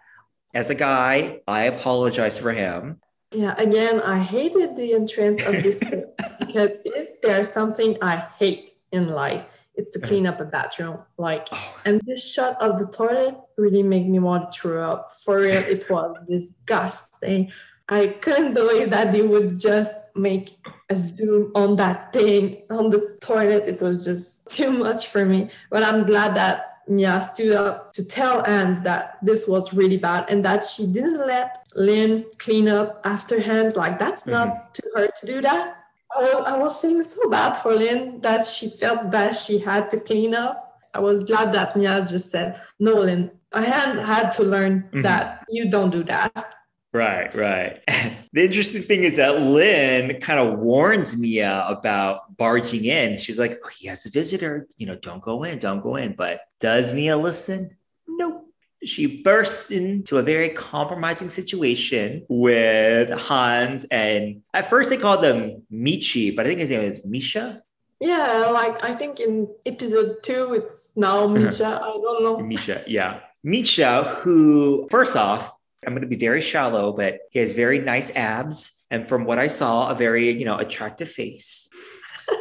[0.53, 3.01] As a guy, I apologize for him.
[3.33, 5.79] Yeah, again, I hated the entrance of this
[6.41, 9.45] because if there's something I hate in life,
[9.77, 10.99] it's to clean up a bathroom.
[11.17, 11.77] Like, oh.
[11.85, 15.13] and this shot of the toilet really made me want to throw up.
[15.25, 17.53] For real, it was disgusting.
[17.89, 20.57] I couldn't believe that they would just make
[20.89, 23.65] a zoom on that thing on the toilet.
[23.67, 25.51] It was just too much for me.
[25.71, 30.27] But I'm glad that Mia stood up to tell Hans that this was really bad
[30.29, 33.77] and that she didn't let Lynn clean up after Hans.
[33.77, 34.33] Like, that's mm-hmm.
[34.33, 35.77] not to her to do that.
[36.15, 39.91] I was, I was feeling so bad for Lynn that she felt bad she had
[39.93, 40.79] to clean up.
[40.93, 45.03] I was glad that Mia just said, No, Lynn, Hans had to learn mm-hmm.
[45.03, 46.57] that you don't do that.
[46.93, 47.81] Right, right.
[48.33, 53.19] the interesting thing is that Lynn kind of warns Mia about barging in.
[53.19, 54.69] She's like, oh, he has a visitor.
[54.77, 56.15] You know, don't go in, don't go in.
[56.15, 57.77] But does Mia listen?
[58.07, 58.47] Nope.
[58.85, 63.85] She bursts into a very compromising situation with Hans.
[63.85, 67.63] And at first they called them Michi, but I think his name is Misha.
[68.01, 71.35] Yeah, like I think in episode two, it's now uh-huh.
[71.35, 71.67] Misha.
[71.83, 72.39] I don't know.
[72.39, 73.21] Misha, yeah.
[73.43, 75.53] Misha, who, first off,
[75.87, 78.85] I'm going to be very shallow, but he has very nice abs.
[78.91, 81.71] And from what I saw, a very, you know, attractive face.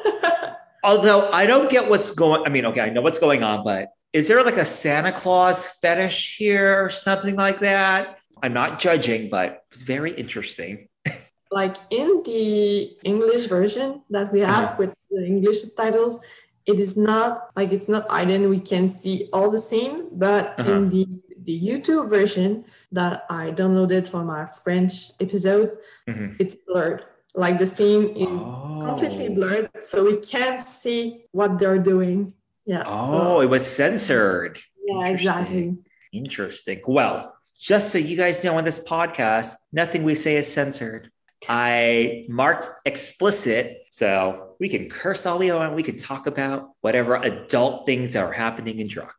[0.83, 3.89] Although I don't get what's going, I mean, okay, I know what's going on, but
[4.11, 8.17] is there like a Santa Claus fetish here or something like that?
[8.41, 10.87] I'm not judging, but it's very interesting.
[11.51, 14.75] like in the English version that we have uh-huh.
[14.79, 16.23] with the English subtitles,
[16.65, 18.49] it is not like it's not hidden.
[18.49, 20.71] We can see all the same, but uh-huh.
[20.71, 21.07] in the
[21.49, 25.71] the YouTube version that I downloaded for my French episode,
[26.07, 26.35] mm-hmm.
[26.37, 27.05] it's blurred.
[27.33, 28.85] Like the scene is oh.
[28.85, 32.33] completely blurred, so we can't see what they're doing.
[32.65, 32.83] Yeah.
[32.85, 34.59] Oh, so, it was censored.
[34.85, 35.77] Yeah, exactly.
[36.11, 36.81] Interesting.
[36.85, 41.09] Well, just so you guys know on this podcast, nothing we say is censored.
[41.47, 45.73] I marked explicit, so we can curse all we want.
[45.73, 49.17] We can talk about whatever adult things are happening in Druck.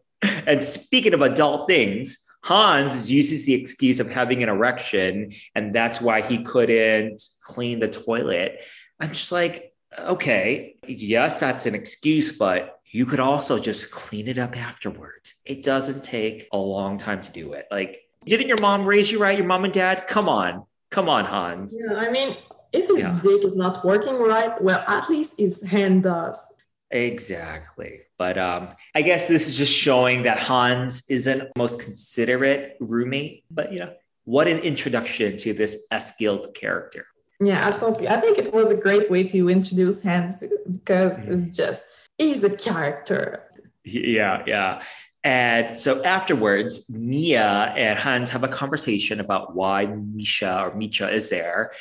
[0.22, 6.00] and speaking of adult things, Hans uses the excuse of having an erection, and that's
[6.00, 8.62] why he couldn't clean the toilet.
[9.00, 14.38] I'm just like, okay, yes, that's an excuse, but you could also just clean it
[14.38, 15.34] up afterwards.
[15.44, 17.66] It doesn't take a long time to do it.
[17.70, 19.36] Like, didn't your mom raise you right?
[19.36, 20.06] Your mom and dad?
[20.06, 20.64] Come on.
[20.90, 21.74] Come on, Hans.
[21.76, 22.36] Yeah, I mean,
[22.72, 23.18] if his yeah.
[23.22, 26.55] dick is not working right, well, at least his hand does.
[26.90, 28.00] Exactly.
[28.18, 33.44] But um, I guess this is just showing that Hans isn't the most considerate roommate.
[33.50, 33.92] But, you know,
[34.24, 37.06] what an introduction to this Eskild character.
[37.40, 38.08] Yeah, absolutely.
[38.08, 41.32] I think it was a great way to introduce Hans because mm-hmm.
[41.32, 41.84] it's just,
[42.16, 43.42] he's a character.
[43.84, 44.82] Yeah, yeah.
[45.22, 51.30] And so afterwards, Mia and Hans have a conversation about why Misha or Micha is
[51.30, 51.72] there.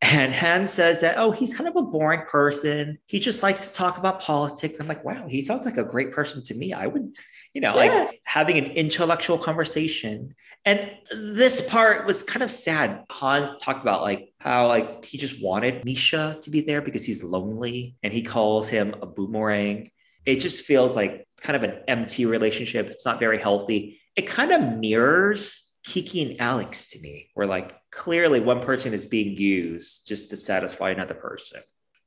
[0.00, 2.98] And Hans says that, oh, he's kind of a boring person.
[3.06, 4.78] He just likes to talk about politics.
[4.78, 6.72] I'm like, wow, he sounds like a great person to me.
[6.72, 7.16] I would,
[7.52, 7.94] you know, yeah.
[8.04, 10.36] like having an intellectual conversation.
[10.64, 13.04] And this part was kind of sad.
[13.10, 17.24] Hans talked about like how like he just wanted Misha to be there because he's
[17.24, 19.90] lonely and he calls him a boomerang.
[20.24, 22.86] It just feels like it's kind of an empty relationship.
[22.86, 24.00] It's not very healthy.
[24.14, 29.04] It kind of mirrors Kiki and Alex to me, where like clearly one person is
[29.04, 31.60] being used just to satisfy another person.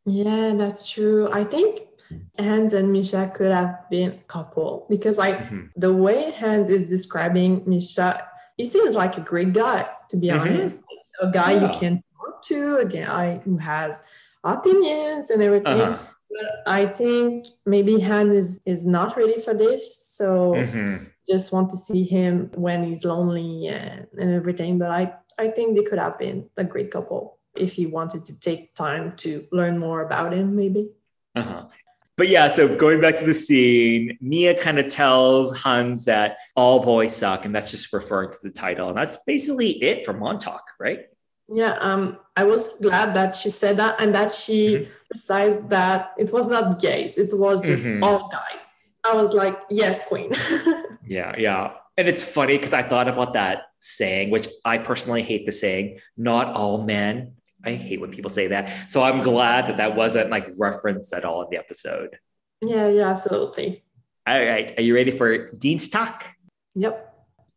[0.06, 1.30] Yeah, that's true.
[1.32, 1.82] I think
[2.38, 5.68] Hans and Misha could have been a couple because like mm-hmm.
[5.76, 10.40] the way Hans is describing Misha, he seems like a great guy, to be mm-hmm.
[10.40, 10.84] honest.
[11.22, 11.72] A guy yeah.
[11.72, 14.10] you can talk to, a guy who has
[14.44, 15.82] opinions and everything.
[15.82, 16.04] Uh-huh.
[16.32, 20.08] But I think maybe Han is is not ready for this.
[20.12, 21.04] So mm-hmm.
[21.30, 24.80] just want to see him when he's lonely and, and everything.
[24.80, 28.40] But I, I think they could have been a great couple if he wanted to
[28.40, 30.92] take time to learn more about him, maybe.
[31.36, 31.66] Uh-huh.
[32.18, 36.84] But yeah, so going back to the scene, Mia kind of tells Hans that all
[36.84, 38.90] boys suck, and that's just referring to the title.
[38.90, 41.08] And that's basically it for Montag, right?
[41.54, 44.92] Yeah, um, I was glad that she said that and that she mm-hmm.
[45.10, 48.04] precised that it was not gays, it was just mm-hmm.
[48.04, 48.68] all guys.
[49.04, 50.32] I was like, yes, queen.
[51.06, 51.74] yeah, yeah.
[51.98, 56.00] And it's funny because I thought about that saying, which I personally hate the saying,
[56.18, 57.34] not all men.
[57.64, 58.90] I hate when people say that.
[58.90, 62.18] So I'm glad that that wasn't like referenced at all in the episode.
[62.62, 63.84] Yeah, yeah, absolutely.
[64.26, 64.72] All right.
[64.78, 66.26] Are you ready for Dienstag?
[66.76, 67.08] Yep.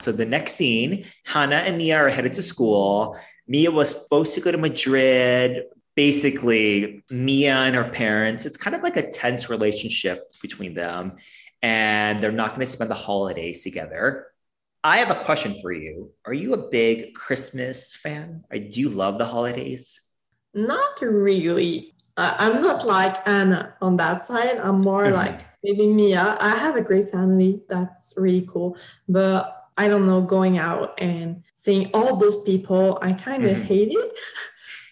[0.00, 3.18] So the next scene, Hannah and Mia are headed to school.
[3.46, 5.64] Mia was supposed to go to Madrid.
[5.94, 11.12] Basically, Mia and her parents, it's kind of like a tense relationship between them,
[11.64, 14.26] and they're not going to spend the holidays together.
[14.84, 16.12] I have a question for you.
[16.26, 18.44] Are you a big Christmas fan?
[18.52, 20.02] do you love the holidays?
[20.52, 21.94] Not really.
[22.18, 24.58] I'm not like Anna on that side.
[24.58, 25.14] I'm more mm-hmm.
[25.14, 26.36] like maybe Mia.
[26.38, 27.62] I have a great family.
[27.66, 28.76] That's really cool.
[29.08, 33.62] But I don't know, going out and seeing all those people, I kind of mm-hmm.
[33.62, 34.12] hate it.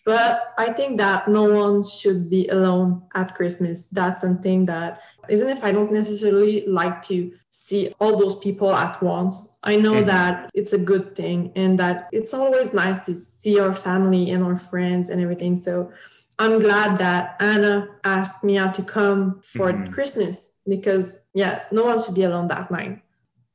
[0.04, 3.88] but I think that no one should be alone at Christmas.
[3.88, 9.02] That's something that, even if I don't necessarily like to see all those people at
[9.02, 10.06] once, I know mm-hmm.
[10.06, 14.42] that it's a good thing and that it's always nice to see our family and
[14.42, 15.56] our friends and everything.
[15.56, 15.92] So
[16.38, 19.92] I'm glad that Anna asked Mia to come for mm-hmm.
[19.92, 23.00] Christmas because, yeah, no one should be alone that night.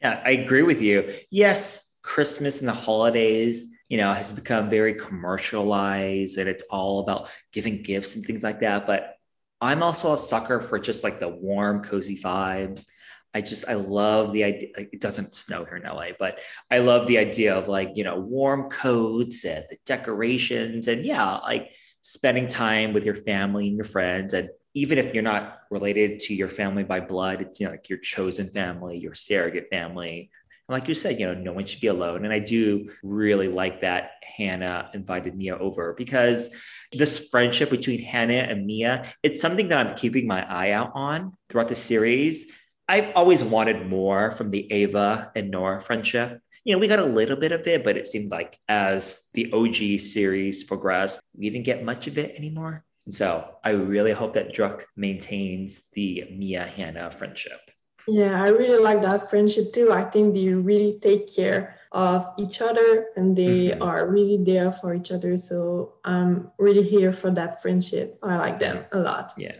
[0.01, 1.13] Yeah, I agree with you.
[1.31, 7.29] Yes, Christmas and the holidays, you know, has become very commercialized and it's all about
[7.51, 8.85] giving gifts and things like that.
[8.85, 9.16] But
[9.61, 12.87] I'm also a sucker for just like the warm, cozy vibes.
[13.33, 14.69] I just I love the idea.
[14.77, 16.39] It doesn't snow here in LA, but
[16.71, 21.37] I love the idea of like you know warm coats and the decorations and yeah,
[21.37, 21.69] like
[22.01, 26.35] spending time with your family and your friends and even if you're not related to
[26.35, 30.29] your family by blood, it's you know, like your chosen family, your surrogate family.
[30.67, 32.25] And like you said, you know, no one should be alone.
[32.25, 36.55] And I do really like that Hannah invited Mia over because
[36.93, 41.33] this friendship between Hannah and Mia, it's something that I'm keeping my eye out on
[41.49, 42.51] throughout the series.
[42.87, 46.39] I've always wanted more from the Eva and Noora friendship.
[46.63, 49.51] You know, we got a little bit of it, but it seemed like as the
[49.51, 52.83] OG series progressed, we didn't get much of it anymore.
[53.05, 57.59] And so I really hope that Druck maintains the Mia Hannah friendship.
[58.07, 59.91] Yeah, I really like that friendship too.
[59.91, 63.83] I think they really take care of each other and they mm-hmm.
[63.83, 65.37] are really there for each other.
[65.37, 68.17] So I'm really here for that friendship.
[68.23, 69.33] I like them a lot.
[69.37, 69.55] Yeah.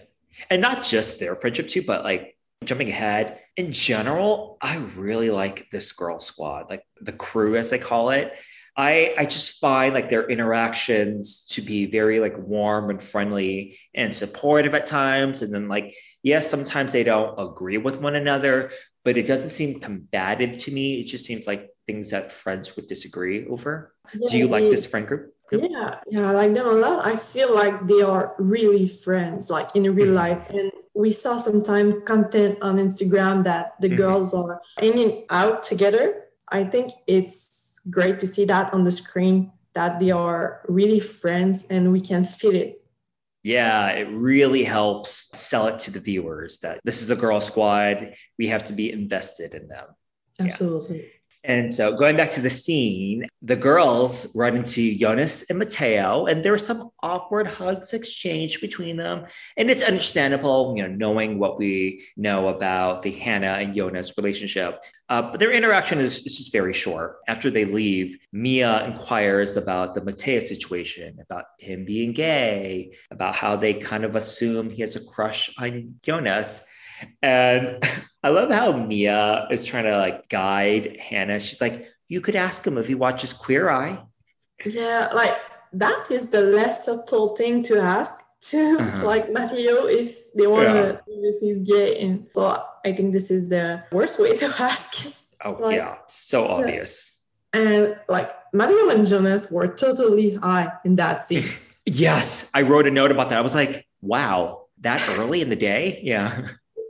[0.50, 5.70] And not just their friendship too, but like jumping ahead, in general, I really like
[5.72, 8.34] this girl squad, like the crew, as they call it.
[8.78, 14.16] I, I just find like their interactions to be very like warm and friendly and
[14.16, 15.42] supportive at times.
[15.42, 18.70] And then like, yes, sometimes they don't agree with one another,
[19.04, 21.02] but it doesn't seem combative to me.
[21.02, 23.96] It just seems like things that friends would disagree over.
[24.14, 25.34] Yeah, Do you like this friend group?
[25.52, 27.06] Yeah, yeah, I like them a lot.
[27.06, 30.16] I feel like they are really friends, like in real mm-hmm.
[30.16, 30.44] life.
[30.50, 33.98] And we saw some time content on Instagram that the mm-hmm.
[33.98, 36.26] girls are hanging out together.
[36.50, 41.66] I think it's great to see that on the screen that they are really friends
[41.70, 42.82] and we can feel it.
[43.44, 48.14] Yeah, it really helps sell it to the viewers that this is a girl squad.
[48.38, 49.86] We have to be invested in them.
[50.40, 50.98] Absolutely.
[50.98, 51.08] Yeah.
[51.44, 56.44] And so going back to the scene, the girls run into Jonas and Matteo, and
[56.44, 59.28] there were some awkward hugs exchanged between them.
[59.56, 64.82] And it's understandable, you know, knowing what we know about the Hannah and Jonas relationship.
[65.10, 67.18] Uh, but their interaction is, is just very short.
[67.28, 73.56] After they leave, Mia inquires about the Matteo situation, about him being gay, about how
[73.56, 76.62] they kind of assume he has a crush on Jonas.
[77.22, 77.82] And
[78.24, 81.40] I love how Mia is trying to like guide Hannah.
[81.40, 84.04] She's like, you could ask him if he watches Queer Eye.
[84.66, 85.38] Yeah, like
[85.74, 88.14] that is the less subtle thing to ask
[88.50, 89.06] to uh-huh.
[89.06, 90.74] like Matteo if they want yeah.
[90.74, 92.00] to if he's gay.
[92.00, 95.14] And so I think this is the worst way to ask.
[95.44, 97.22] Oh like, yeah, so obvious.
[97.54, 97.62] Yeah.
[97.62, 101.46] And like Matteo and Jonas were totally high in that scene.
[101.86, 103.40] yes, I wrote a note about that.
[103.40, 106.00] I was like, wow, that early in the day?
[106.04, 106.48] Yeah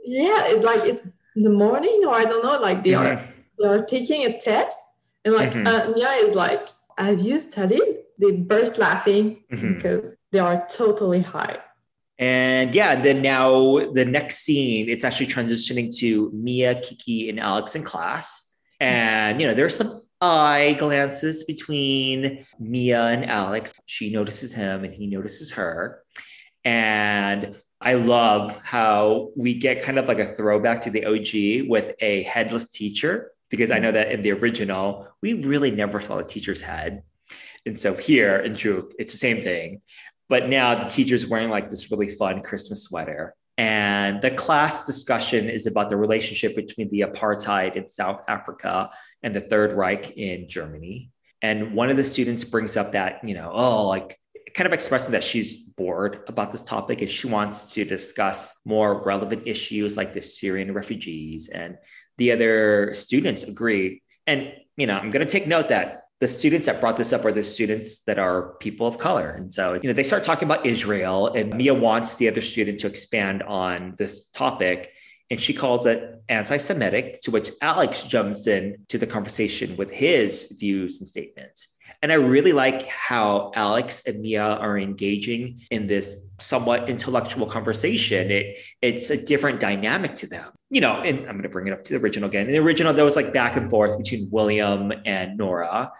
[0.08, 3.22] yeah, it's like it's the morning or I don't know, like they are
[3.58, 4.80] they are taking a test
[5.24, 5.66] and like mm-hmm.
[5.66, 8.07] uh, Mia is like, have you studied?
[8.18, 9.74] They burst laughing mm-hmm.
[9.74, 11.58] because they are totally high.
[12.18, 17.76] And yeah, then now the next scene, it's actually transitioning to Mia, Kiki, and Alex
[17.76, 18.58] in class.
[18.80, 23.72] And you know, there's some eye glances between Mia and Alex.
[23.86, 26.02] She notices him and he notices her.
[26.64, 31.94] And I love how we get kind of like a throwback to the OG with
[32.00, 36.24] a headless teacher, because I know that in the original, we really never saw the
[36.24, 37.04] teacher's head.
[37.68, 39.82] And so here in Druck, it's the same thing.
[40.28, 43.34] But now the teacher's wearing like this really fun Christmas sweater.
[43.58, 48.90] And the class discussion is about the relationship between the apartheid in South Africa
[49.22, 51.10] and the Third Reich in Germany.
[51.42, 54.18] And one of the students brings up that, you know, oh, like
[54.54, 59.04] kind of expressing that she's bored about this topic and she wants to discuss more
[59.04, 61.48] relevant issues like the Syrian refugees.
[61.48, 61.76] And
[62.16, 64.02] the other students agree.
[64.26, 67.24] And, you know, I'm going to take note that the students that brought this up
[67.24, 69.30] are the students that are people of color.
[69.30, 72.80] And so, you know, they start talking about Israel, and Mia wants the other student
[72.80, 74.92] to expand on this topic.
[75.30, 79.90] And she calls it anti Semitic, to which Alex jumps in to the conversation with
[79.90, 81.74] his views and statements.
[82.00, 88.30] And I really like how Alex and Mia are engaging in this somewhat intellectual conversation.
[88.30, 90.52] It it's a different dynamic to them.
[90.70, 92.46] You know, and I'm going to bring it up to the original again.
[92.46, 95.90] In the original, there was like back and forth between William and Noora.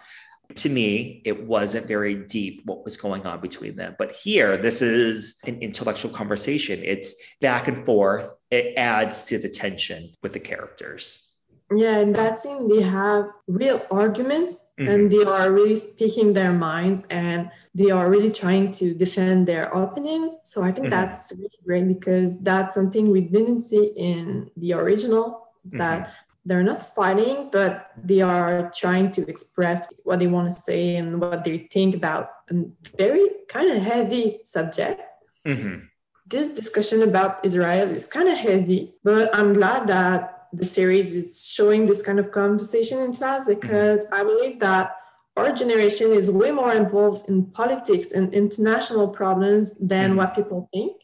[0.54, 3.94] To me, it wasn't very deep what was going on between them.
[3.98, 6.80] But here, this is an intellectual conversation.
[6.82, 8.32] It's back and forth.
[8.50, 11.28] It adds to the tension with the characters.
[11.74, 14.90] Yeah, in that scene, they have real arguments mm-hmm.
[14.90, 19.64] and they are really speaking their minds and they are really trying to defend their
[19.64, 20.34] opinions.
[20.44, 20.90] So I think mm-hmm.
[20.90, 26.12] that's really great because that's something we didn't see in the original that mm-hmm.
[26.48, 31.20] They're not fighting, but they are trying to express what they want to say and
[31.20, 32.54] what they think about a
[32.96, 35.00] very kind of heavy subject.
[35.46, 35.84] Mm-hmm.
[36.26, 41.46] This discussion about Israel is kind of heavy, but I'm glad that the series is
[41.46, 44.14] showing this kind of conversation in class because mm-hmm.
[44.14, 44.96] I believe that
[45.36, 50.18] our generation is way more involved in politics and international problems than mm-hmm.
[50.18, 51.02] what people think.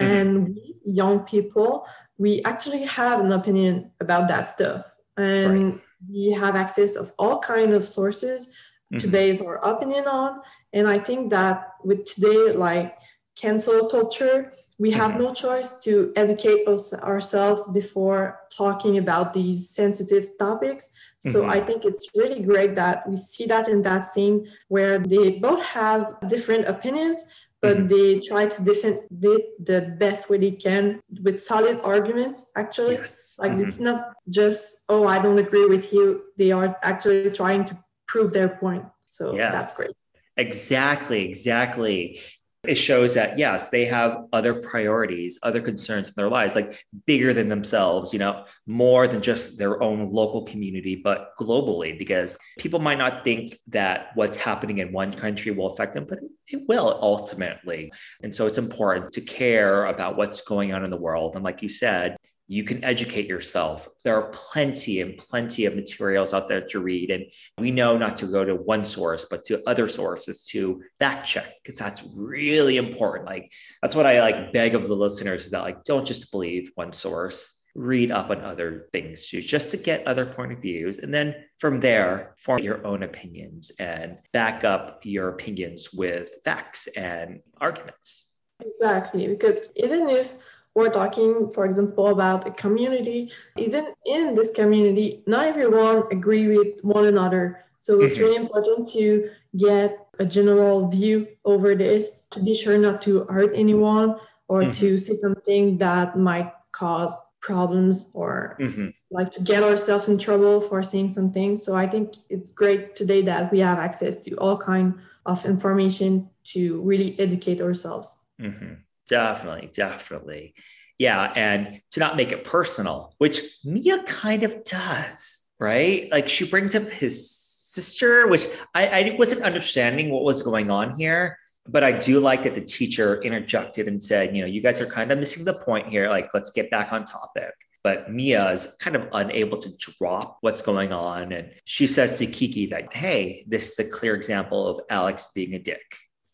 [0.00, 0.12] Mm-hmm.
[0.12, 1.86] And we, young people,
[2.18, 4.96] we actually have an opinion about that stuff.
[5.16, 5.80] And right.
[6.08, 8.54] we have access of all kind of sources
[8.92, 9.10] to mm-hmm.
[9.10, 10.40] base our opinion on.
[10.72, 12.98] And I think that with today, like
[13.36, 15.24] cancel culture, we have mm-hmm.
[15.24, 20.90] no choice to educate us ourselves before talking about these sensitive topics.
[21.18, 21.50] So mm-hmm.
[21.50, 25.62] I think it's really great that we see that in that scene where they both
[25.62, 27.24] have different opinions,
[27.60, 27.86] but mm-hmm.
[27.88, 32.94] they try to defend it the best way they can with solid arguments, actually.
[32.94, 33.36] Yes.
[33.38, 33.64] Like mm-hmm.
[33.64, 36.24] it's not just, oh, I don't agree with you.
[36.38, 38.84] They are actually trying to prove their point.
[39.06, 39.52] So yes.
[39.52, 39.90] that's great.
[40.36, 42.20] Exactly, exactly
[42.64, 47.32] it shows that yes, they have other priorities, other concerns in their lives, like bigger
[47.32, 52.78] than themselves, you know, more than just their own local community, but globally, because people
[52.78, 56.98] might not think that what's happening in one country will affect them, but it will
[57.00, 57.90] ultimately.
[58.22, 61.36] And so it's important to care about what's going on in the world.
[61.36, 62.16] And like you said,
[62.50, 63.88] you can educate yourself.
[64.02, 67.12] There are plenty and plenty of materials out there to read.
[67.12, 67.26] And
[67.58, 71.54] we know not to go to one source, but to other sources to fact check,
[71.62, 73.26] because that's really important.
[73.26, 76.72] Like, that's what I like beg of the listeners is that, like, don't just believe
[76.74, 80.98] one source, read up on other things too, just to get other point of views.
[80.98, 86.88] And then from there, form your own opinions and back up your opinions with facts
[86.88, 88.26] and arguments.
[88.60, 89.28] Exactly.
[89.28, 90.34] Because even if
[90.74, 93.32] we're talking, for example, about a community.
[93.56, 97.64] Even in this community, not everyone agree with one another.
[97.80, 98.24] So it's mm-hmm.
[98.24, 103.52] really important to get a general view over this to be sure not to hurt
[103.54, 104.16] anyone
[104.48, 104.72] or mm-hmm.
[104.72, 108.88] to say something that might cause problems or mm-hmm.
[109.10, 111.56] like to get ourselves in trouble for saying something.
[111.56, 116.28] So I think it's great today that we have access to all kind of information
[116.52, 118.24] to really educate ourselves.
[118.38, 118.74] Mm-hmm.
[119.10, 120.54] Definitely, definitely.
[120.98, 121.32] Yeah.
[121.34, 126.10] And to not make it personal, which Mia kind of does, right?
[126.10, 130.94] Like she brings up his sister, which I, I wasn't understanding what was going on
[130.94, 131.38] here.
[131.66, 134.86] But I do like that the teacher interjected and said, you know, you guys are
[134.86, 136.08] kind of missing the point here.
[136.08, 137.52] Like, let's get back on topic
[137.82, 141.32] but Mia is kind of unable to drop what's going on.
[141.32, 145.54] And she says to Kiki that, hey, this is a clear example of Alex being
[145.54, 145.80] a dick.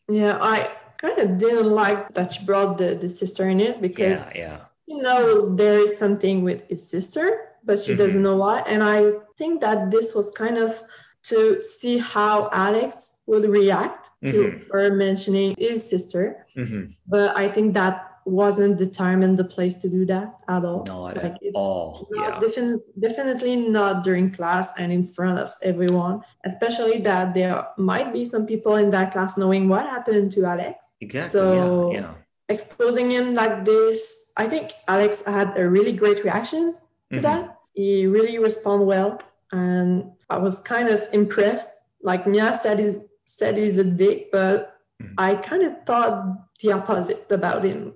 [0.09, 0.69] Yeah, I
[0.99, 4.59] kind of didn't like that she brought the, the sister in it because yeah, yeah.
[4.89, 8.03] she knows there is something with his sister, but she mm-hmm.
[8.03, 8.61] doesn't know why.
[8.61, 10.83] And I think that this was kind of
[11.25, 14.71] to see how Alex would react to mm-hmm.
[14.71, 16.47] her mentioning his sister.
[16.57, 16.93] Mm-hmm.
[17.07, 20.85] But I think that wasn't the time and the place to do that at all.
[20.87, 22.09] Not like at all.
[22.13, 22.41] yeah.
[22.41, 28.25] Defin- definitely not during class and in front of everyone, especially that there might be
[28.25, 30.91] some people in that class knowing what happened to Alex.
[31.01, 31.31] Exactly.
[31.31, 32.15] So yeah, yeah.
[32.49, 36.75] exposing him like this, I think Alex had a really great reaction
[37.13, 37.23] to mm-hmm.
[37.23, 37.59] that.
[37.75, 39.23] He really responded well.
[39.53, 41.73] And I was kind of impressed.
[42.03, 45.15] Like Mia said he's said he's a dick, but mm-hmm.
[45.19, 47.95] I kind of thought the opposite about him.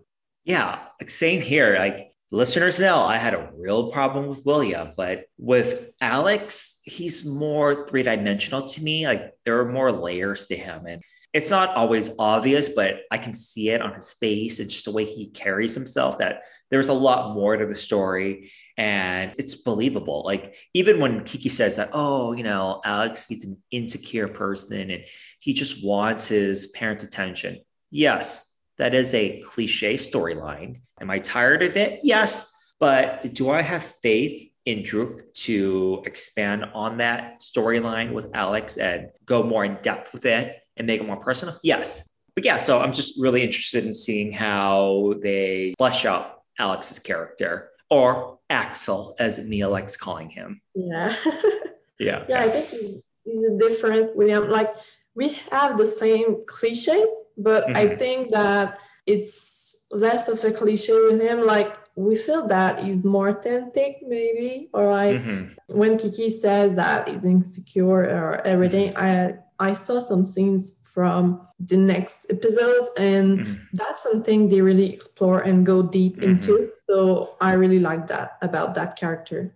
[0.50, 1.76] Yeah, same here.
[1.78, 7.86] Like listeners know, I had a real problem with William, but with Alex, he's more
[7.86, 9.06] three dimensional to me.
[9.06, 13.32] Like there are more layers to him, and it's not always obvious, but I can
[13.32, 16.18] see it on his face and just the way he carries himself.
[16.18, 16.42] That
[16.72, 20.24] there's a lot more to the story and it's believable.
[20.24, 25.04] Like even when Kiki says that, oh, you know, Alex, he's an insecure person and
[25.38, 27.60] he just wants his parents' attention.
[27.92, 28.49] Yes,
[28.80, 30.80] that is a cliche storyline.
[31.02, 32.00] Am I tired of it?
[32.02, 32.50] Yes.
[32.78, 39.10] But do I have faith in Druck to expand on that storyline with Alex and
[39.26, 41.58] go more in depth with it and make it more personal?
[41.62, 42.08] Yes.
[42.34, 47.68] But yeah, so I'm just really interested in seeing how they flesh out Alex's character
[47.90, 50.62] or Axel, as Mia likes calling him.
[50.74, 51.14] Yeah.
[51.98, 52.24] yeah.
[52.30, 54.48] Yeah, I think he's, he's a different William.
[54.48, 54.74] Like
[55.14, 57.04] we have the same cliche,
[57.42, 57.76] but mm-hmm.
[57.76, 61.46] I think that it's less of a cliche with him.
[61.46, 65.76] Like we feel that he's more authentic, maybe, or like mm-hmm.
[65.76, 68.92] when Kiki says that he's insecure or everything.
[68.92, 69.38] Mm-hmm.
[69.60, 73.54] I I saw some scenes from the next episodes, and mm-hmm.
[73.74, 76.30] that's something they really explore and go deep mm-hmm.
[76.30, 76.70] into.
[76.88, 79.54] So I really like that about that character.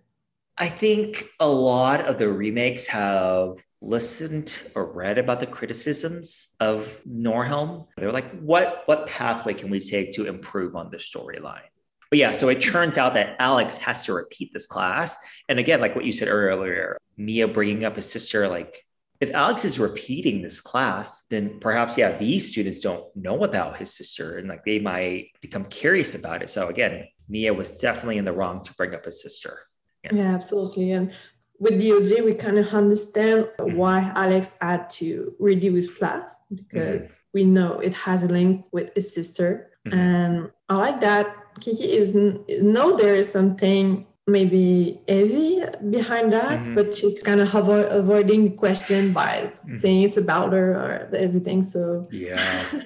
[0.57, 6.99] I think a lot of the remakes have listened or read about the criticisms of
[7.07, 7.87] Noorhelm.
[7.97, 11.67] They're like, what what pathway can we take to improve on the storyline?
[12.09, 15.17] But yeah, so it turns out that Alex has to repeat this class.
[15.49, 18.85] And again, like what you said earlier, Mia bringing up his sister, like
[19.19, 23.93] if Alex is repeating this class, then perhaps, yeah, these students don't know about his
[23.93, 26.49] sister and like they might become curious about it.
[26.49, 29.59] So again, Mia was definitely in the wrong to bring up his sister.
[30.05, 30.91] Yeah, yeah absolutely.
[30.91, 31.11] And
[31.59, 33.75] with DOJ, we kind of understand mm-hmm.
[33.75, 37.13] why Alex had to redo his class because mm-hmm.
[37.33, 39.71] we know it has a link with his sister.
[39.87, 39.97] Mm-hmm.
[39.97, 46.75] And I like that Kiki is know there is something maybe heavy behind that, mm-hmm.
[46.75, 49.77] but she's kind of avo- avoiding the question by mm-hmm.
[49.77, 51.61] saying it's about her or everything.
[51.61, 52.81] So yeah.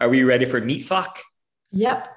[0.00, 1.08] Are we ready for Mittwoch?
[1.70, 2.08] Yep.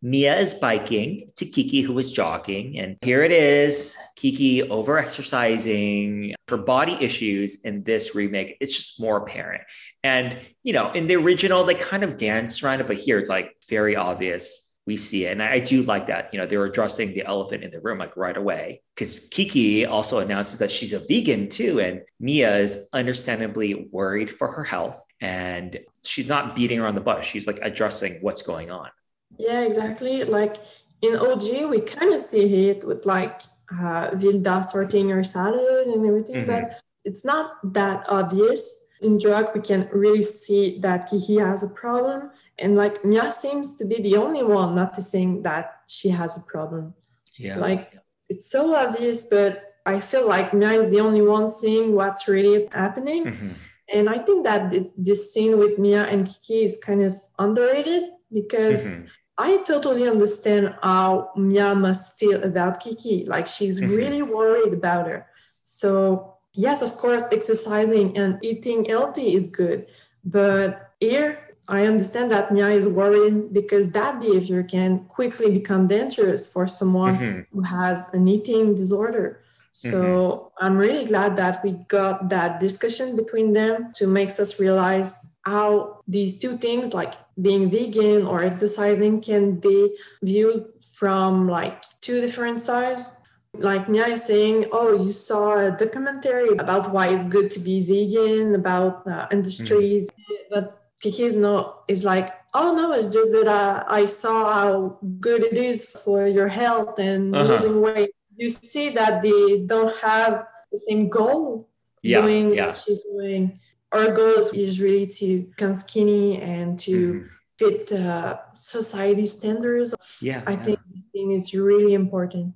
[0.00, 2.78] Mia is biking to Kiki, who is jogging.
[2.78, 8.56] And here it is Kiki over exercising, her body issues in this remake.
[8.60, 9.62] It's just more apparent.
[10.04, 13.30] And, you know, in the original, they kind of danced around it, but here it's
[13.30, 15.32] like very obvious we see it.
[15.32, 16.32] And I do like that.
[16.32, 18.82] You know, they're addressing the elephant in the room like right away.
[18.94, 21.78] Because Kiki also announces that she's a vegan too.
[21.78, 24.98] And Mia is understandably worried for her health.
[25.20, 27.28] And she's not beating around the bush.
[27.28, 28.88] She's like addressing what's going on.
[29.36, 30.24] Yeah, exactly.
[30.24, 30.56] Like
[31.02, 33.40] in OG, we kind of see it with like
[33.72, 36.50] uh, Vilde sorting her salad and everything, mm-hmm.
[36.50, 38.86] but it's not that obvious.
[39.00, 42.30] In Druck, we can really see that Kiki has a problem.
[42.58, 46.94] And like Mia seems to be the only one noticing that she has a problem.
[47.36, 47.58] Yeah.
[47.58, 47.94] Like
[48.28, 52.68] it's so obvious, but I feel like Mia is the only one seeing what's really
[52.72, 53.26] happening.
[53.26, 53.52] Mm-hmm.
[53.94, 58.84] And I think that this scene with Mia and Kiki is kind of underrated because
[58.84, 59.04] mm-hmm.
[59.38, 63.24] I totally understand how Mia must feel about Kiki.
[63.24, 63.94] Like she's mm-hmm.
[63.94, 65.26] really worried about her.
[65.62, 69.86] So, yes, of course, exercising and eating healthy is good.
[70.24, 76.50] But here, I understand that Mia is worried because that behavior can quickly become dangerous
[76.50, 77.40] for someone mm-hmm.
[77.52, 79.42] who has an eating disorder.
[79.72, 80.64] So mm-hmm.
[80.64, 86.00] I'm really glad that we got that discussion between them to makes us realize how
[86.08, 92.58] these two things like being vegan or exercising can be viewed from like two different
[92.60, 93.18] sides
[93.54, 97.80] like Mia is saying, oh, you saw a documentary about why it's good to be
[97.80, 100.06] vegan, about uh, industries.
[100.08, 100.36] Mm.
[100.50, 104.98] But Kiki is no, is like, oh no, it's just that uh, I saw how
[105.20, 107.52] good it is for your health and uh-huh.
[107.52, 108.10] losing weight.
[108.36, 111.68] You see that they don't have the same goal
[112.02, 112.66] yeah, doing yeah.
[112.66, 113.58] what she's doing
[113.92, 117.26] our goal is really to become skinny and to mm-hmm.
[117.58, 119.94] fit uh, society standards.
[120.20, 120.62] Yeah, I yeah.
[120.62, 122.54] think this thing is really important.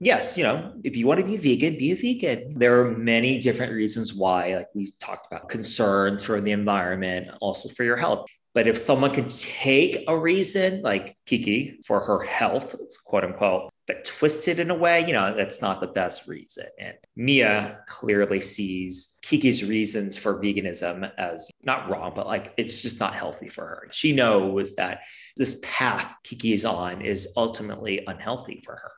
[0.00, 2.58] Yes, you know, if you want to be vegan, be a vegan.
[2.58, 7.68] There are many different reasons why, like we talked about, concerns for the environment, also
[7.68, 8.26] for your health.
[8.54, 14.04] But if someone could take a reason like Kiki for her health, quote unquote, but
[14.04, 16.66] twisted in a way, you know, that's not the best reason.
[16.78, 23.00] And Mia clearly sees Kiki's reasons for veganism as not wrong, but like it's just
[23.00, 23.88] not healthy for her.
[23.90, 25.00] She knows that
[25.36, 28.92] this path Kiki is on is ultimately unhealthy for her.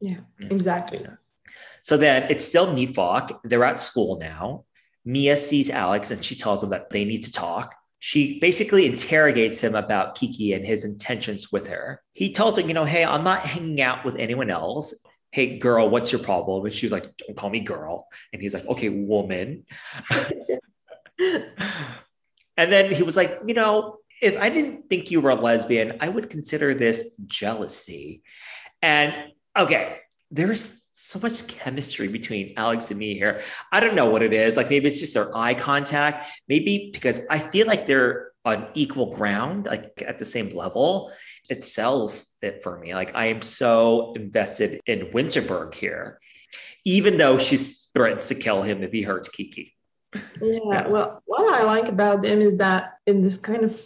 [0.00, 0.52] Yeah, mm-hmm.
[0.52, 1.06] exactly.
[1.82, 3.38] So then it's still Mittwoch.
[3.44, 4.64] They're at school now.
[5.04, 7.74] Mia sees Alex and she tells him that they need to talk
[8.04, 12.02] she basically interrogates him about Kiki and his intentions with her.
[12.14, 14.92] He tells her, you know, hey, I'm not hanging out with anyone else.
[15.30, 16.64] Hey, girl, what's your problem?
[16.64, 18.08] And she's like, don't call me girl.
[18.32, 19.66] And he's like, okay, woman.
[21.20, 25.98] and then he was like, you know, if I didn't think you were a lesbian,
[26.00, 28.22] I would consider this jealousy.
[28.82, 29.14] And
[29.56, 29.98] okay,
[30.32, 33.42] there's so much chemistry between Alex and Mia here.
[33.72, 34.56] I don't know what it is.
[34.56, 36.30] Like maybe it's just our eye contact.
[36.48, 41.10] Maybe because I feel like they're on equal ground, like at the same level.
[41.48, 42.94] It sells it for me.
[42.94, 46.20] Like I am so invested in Winterberg here,
[46.84, 49.74] even though she threatens to kill him if he hurts Kiki.
[50.42, 50.88] Yeah, yeah.
[50.88, 53.80] Well, what I like about them is that in this kind of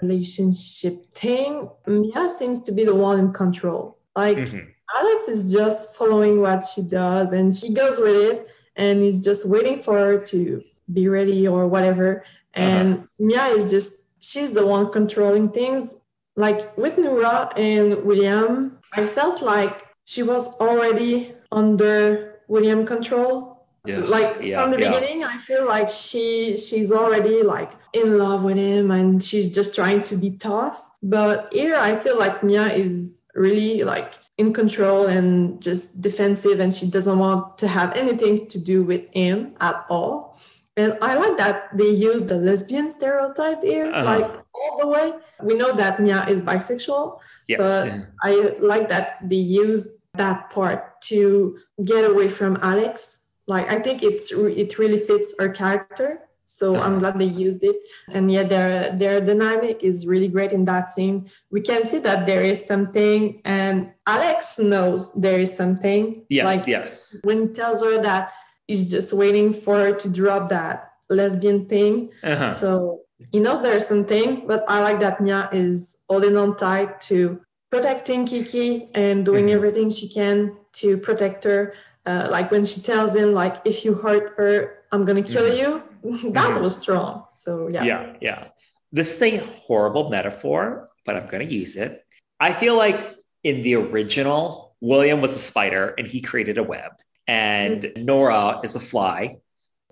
[0.00, 3.98] relationship thing, Mia seems to be the one in control.
[4.14, 4.38] Like.
[4.38, 9.24] Mm-hmm Alex is just following what she does and she goes with it and is
[9.24, 10.62] just waiting for her to
[10.92, 12.24] be ready or whatever.
[12.52, 13.06] And uh-huh.
[13.18, 15.96] Mia is just, she's the one controlling things.
[16.36, 23.66] Like with Noora and William, I felt like she was already under William control.
[23.86, 23.98] Yeah.
[23.98, 24.92] Like yeah, from the yeah.
[24.92, 29.74] beginning, I feel like she she's already like in love with him and she's just
[29.74, 30.90] trying to be tough.
[31.02, 36.72] But here I feel like Mia is really like in control and just defensive and
[36.72, 40.38] she doesn't want to have anything to do with him at all
[40.76, 44.04] and i like that they use the lesbian stereotype here uh-huh.
[44.04, 45.12] like all the way
[45.42, 47.18] we know that mia is bisexual
[47.48, 47.58] yes.
[47.58, 48.04] but yeah.
[48.22, 48.30] i
[48.60, 54.30] like that they use that part to get away from alex like i think it's
[54.32, 56.20] it really fits her character
[56.54, 57.76] so I'm glad they used it.
[58.08, 61.26] And yeah, their their dynamic is really great in that scene.
[61.50, 66.24] We can see that there is something, and Alex knows there is something.
[66.28, 67.16] Yes, like yes.
[67.24, 68.32] When he tells her that
[68.68, 72.10] he's just waiting for her to drop that lesbian thing.
[72.22, 72.48] Uh-huh.
[72.50, 73.00] So
[73.32, 77.40] he knows there's something, but I like that Mia is holding on tight to
[77.70, 79.56] protecting Kiki and doing mm-hmm.
[79.56, 81.74] everything she can to protect her.
[82.06, 85.58] Uh, like when she tells him, like, if you hurt her, I'm gonna kill mm-hmm.
[85.58, 86.32] you Mm-hmm.
[86.32, 87.24] that was strong.
[87.32, 87.84] So yeah.
[87.84, 88.48] Yeah, yeah.
[88.92, 92.04] This is a horrible metaphor, but I'm going to use it.
[92.38, 92.98] I feel like
[93.42, 96.92] in the original, William was a spider and he created a web,
[97.26, 98.04] and mm-hmm.
[98.04, 99.38] Noora is a fly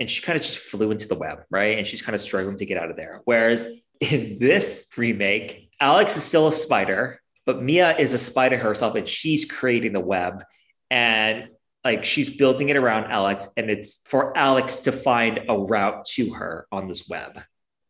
[0.02, 1.78] and she kind of just flew into the web, right?
[1.78, 3.20] And she's kind of struggling to get out of there.
[3.24, 3.68] Whereas
[4.00, 9.08] in this remake, Alex is still a spider, but Mia is a spider herself and
[9.08, 10.42] she's creating the web.
[10.90, 11.50] And
[11.84, 16.32] like she's building it around Alex, and it's for Alex to find a route to
[16.34, 17.40] her on this web.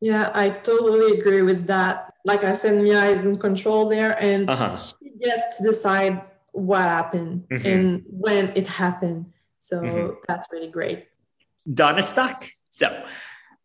[0.01, 2.15] Yeah, I totally agree with that.
[2.25, 4.77] Like I said, Mia is in control there, and uh-huh.
[4.77, 6.23] she gets to decide
[6.53, 7.67] what happened mm-hmm.
[7.67, 9.33] and when it happened.
[9.59, 10.15] So mm-hmm.
[10.27, 11.07] that's really great.
[11.73, 12.53] Donnerstag.
[12.71, 13.05] So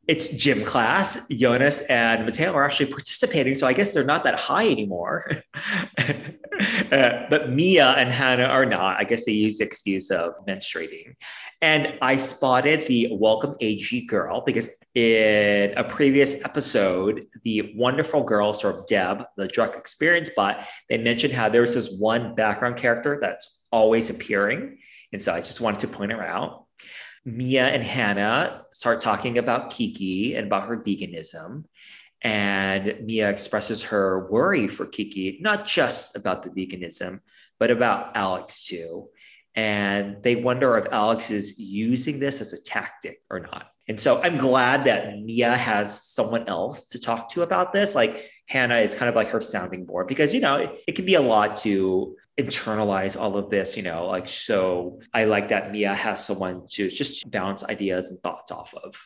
[0.07, 1.27] it's gym class.
[1.27, 5.43] Jonas and Matteo are actually participating, so I guess they're not that high anymore.
[6.91, 8.97] uh, but Mia and Hannah are not.
[8.99, 11.15] I guess they use the excuse of menstruating.
[11.61, 18.53] And I spotted the welcome AG girl because in a previous episode, the wonderful girl,
[18.53, 22.77] sort of Deb, the drug experience bot, they mentioned how there was this one background
[22.77, 24.77] character that's always appearing.
[25.13, 26.65] And so I just wanted to point her out.
[27.25, 31.65] Mia and Hannah start talking about Kiki and about her veganism.
[32.27, 37.21] And Mia expresses her worry for Kiki, not just about the veganism,
[37.57, 39.07] but about Alex too.
[39.55, 43.67] And they wonder if Alex is using this as a tactic or not.
[43.87, 47.95] And so I'm glad that Mia has someone else to talk to about this.
[47.95, 51.05] Like Hannah, it's kind of like her sounding board because, you know, it, it can
[51.05, 55.71] be a lot to internalize all of this, you know, like, so I like that
[55.71, 58.97] Mia has someone to just bounce ideas and thoughts off of.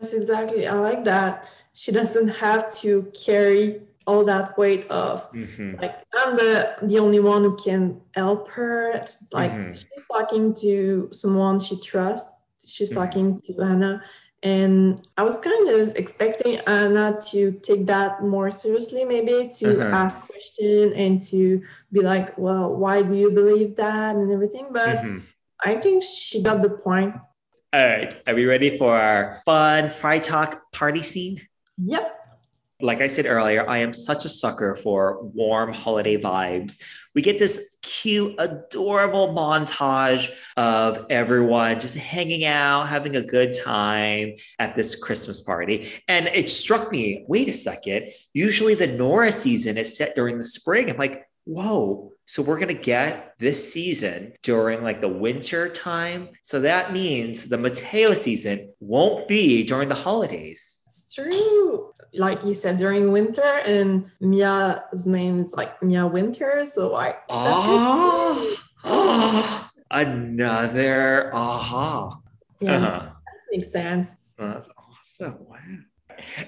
[0.00, 0.66] Yes, exactly.
[0.66, 1.48] I like that.
[1.72, 5.80] She doesn't have to carry all that weight of mm-hmm.
[5.82, 9.04] like I'm the the only one who can help her.
[9.32, 9.72] Like mm-hmm.
[9.72, 12.32] she's talking to someone she trusts.
[12.64, 12.98] She's mm-hmm.
[13.00, 14.02] talking to Anna
[14.46, 19.96] and I was kind of expecting Anna to take that more seriously, maybe to uh-huh.
[19.96, 24.68] ask question and to be like, well, why do you believe that and everything.
[24.70, 25.18] But mm-hmm.
[25.64, 27.16] I think she got the point.
[27.76, 28.14] All right.
[28.26, 31.46] Are we ready for our fun Freitag party scene?
[31.76, 32.10] Yep.
[32.80, 36.80] Like I said earlier, I am such a sucker for warm holiday vibes.
[37.14, 44.36] We get this cute, adorable montage of everyone just hanging out, having a good time
[44.58, 45.92] at this Christmas party.
[46.08, 50.46] And it struck me wait a second, usually the Nora season is set during the
[50.46, 50.88] spring.
[50.88, 56.28] I'm like, whoa, so we're going to get this season during like the winter time.
[56.42, 60.80] So that means the Matteo season won't be during the holidays.
[60.86, 66.94] It's true like you said during winter and mia's name is like mia winter so
[66.94, 72.16] i oh, oh another aha uh-huh.
[72.60, 72.98] yeah uh-huh.
[73.00, 73.12] that
[73.50, 75.58] makes sense oh, that's awesome wow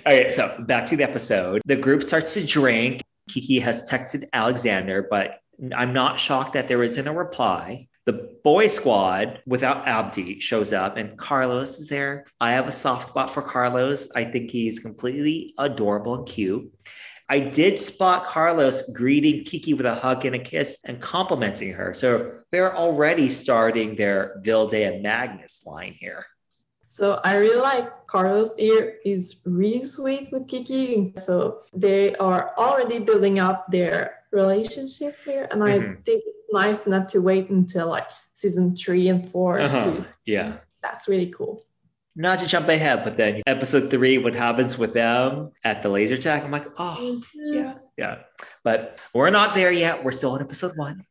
[0.07, 5.07] okay so back to the episode the group starts to drink kiki has texted alexander
[5.11, 5.41] but
[5.77, 10.97] i'm not shocked that there isn't a reply the boy squad without Abdi shows up
[10.97, 12.25] and Carlos is there.
[12.41, 14.09] I have a soft spot for Carlos.
[14.17, 16.73] I think he's completely adorable and cute.
[17.29, 21.93] I did spot Carlos greeting Kiki with a hug and a kiss and complimenting her.
[21.93, 26.25] So they're already starting their Vilde and Magnus line here.
[26.87, 28.95] So I really like Carlos here.
[29.03, 31.13] He's really sweet with Kiki.
[31.19, 35.49] So they are already building up their relationship here.
[35.51, 35.93] And mm-hmm.
[35.93, 39.81] I think it's nice not to wait until like season three and 4 uh-huh.
[39.81, 41.63] to, yeah, that's really cool.
[42.17, 46.17] Not to jump ahead, but then episode three, what happens with them at the laser
[46.17, 46.43] tag?
[46.43, 47.55] I'm like, oh, mm-hmm.
[47.55, 48.23] yes, yeah.
[48.65, 50.03] But we're not there yet.
[50.03, 51.05] We're still in episode one.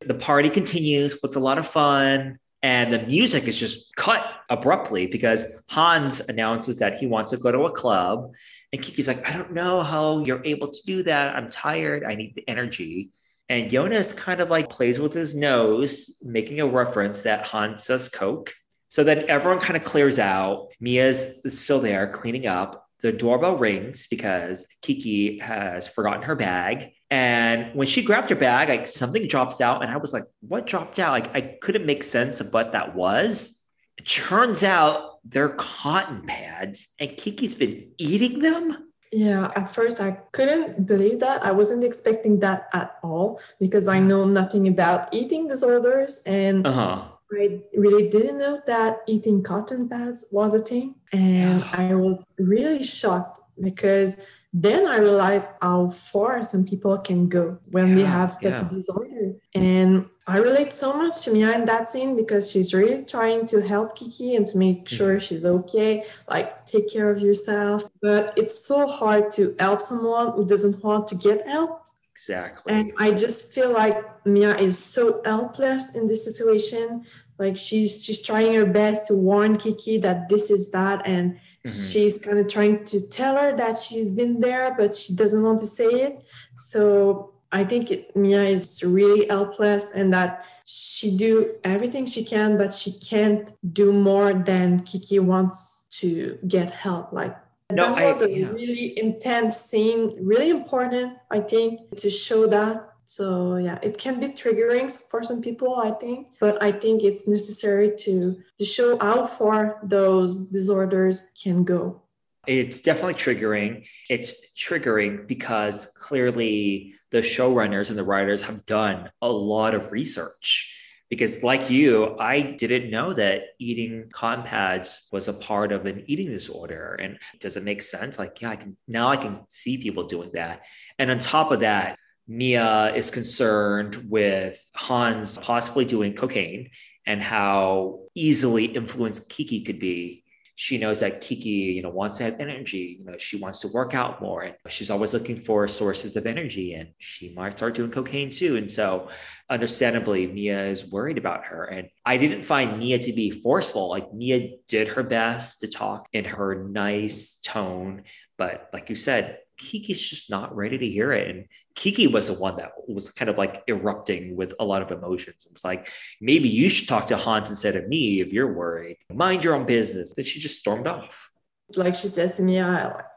[0.00, 1.18] The party continues.
[1.20, 2.38] What's a lot of fun.
[2.62, 7.52] And the music is just cut abruptly because Hans announces that he wants to go
[7.52, 8.32] to a club.
[8.72, 11.34] And Kiki's like, I don't know how you're able to do that.
[11.34, 12.04] I'm tired.
[12.04, 13.10] I need the energy.
[13.48, 18.08] And Jonas kind of like plays with his nose, making a reference that Hans does
[18.08, 18.52] Coke.
[18.88, 20.68] So then everyone kind of clears out.
[20.80, 22.86] Mia's still there cleaning up.
[23.00, 26.90] The doorbell rings because Kiki has forgotten her bag.
[27.10, 29.82] And when she grabbed her bag, like something drops out.
[29.82, 31.12] And I was like, what dropped out?
[31.12, 33.57] Like I couldn't make sense of what that was.
[33.98, 38.88] It turns out they're cotton pads, and Kiki's been eating them.
[39.10, 41.42] Yeah, at first I couldn't believe that.
[41.42, 47.04] I wasn't expecting that at all because I know nothing about eating disorders and uh-huh.
[47.32, 50.94] I really didn't know that eating cotton pads was a thing.
[51.12, 57.58] And I was really shocked because then I realized how far some people can go
[57.66, 58.66] when yeah, they have such yeah.
[58.66, 59.34] a disorder.
[59.54, 63.60] And I relate so much to Mia in that scene because she's really trying to
[63.60, 64.96] help Kiki and to make mm-hmm.
[64.96, 67.84] sure she's okay, like take care of yourself.
[68.00, 71.82] But it's so hard to help someone who doesn't want to get help.
[72.12, 72.72] Exactly.
[72.72, 77.04] And I just feel like Mia is so helpless in this situation.
[77.38, 81.90] Like she's she's trying her best to warn Kiki that this is bad and mm-hmm.
[81.90, 85.60] she's kind of trying to tell her that she's been there, but she doesn't want
[85.60, 86.24] to say it.
[86.56, 92.58] So I think it, Mia is really helpless and that she do everything she can,
[92.58, 97.12] but she can't do more than Kiki wants to get help.
[97.12, 97.36] Like
[97.70, 98.48] no, that was I, a yeah.
[98.48, 102.87] really intense scene, really important, I think, to show that.
[103.08, 107.26] So yeah, it can be triggering for some people, I think, but I think it's
[107.26, 112.02] necessary to to show how far those disorders can go.
[112.46, 113.86] It's definitely triggering.
[114.10, 120.74] It's triggering because clearly the showrunners and the writers have done a lot of research
[121.08, 126.04] because like you i didn't know that eating cotton pads was a part of an
[126.06, 129.78] eating disorder and does it make sense like yeah i can now i can see
[129.78, 130.60] people doing that
[130.98, 131.98] and on top of that
[132.28, 136.70] mia is concerned with hans possibly doing cocaine
[137.06, 140.22] and how easily influenced kiki could be
[140.60, 142.96] she knows that Kiki, you know, wants to have energy.
[142.98, 146.26] You know, she wants to work out more, and she's always looking for sources of
[146.26, 146.74] energy.
[146.74, 148.56] And she might start doing cocaine too.
[148.56, 149.08] And so,
[149.48, 151.66] understandably, Mia is worried about her.
[151.66, 153.88] And I didn't find Mia to be forceful.
[153.88, 158.02] Like Mia did her best to talk in her nice tone,
[158.36, 161.28] but like you said, Kiki's just not ready to hear it.
[161.28, 161.44] And
[161.74, 165.44] Kiki was the one that was kind of like erupting with a lot of emotions.
[165.46, 165.90] It was like,
[166.20, 168.96] maybe you should talk to Hans instead of me if you're worried.
[169.12, 170.12] Mind your own business.
[170.14, 171.30] Then she just stormed off.
[171.76, 172.54] Like she says to me,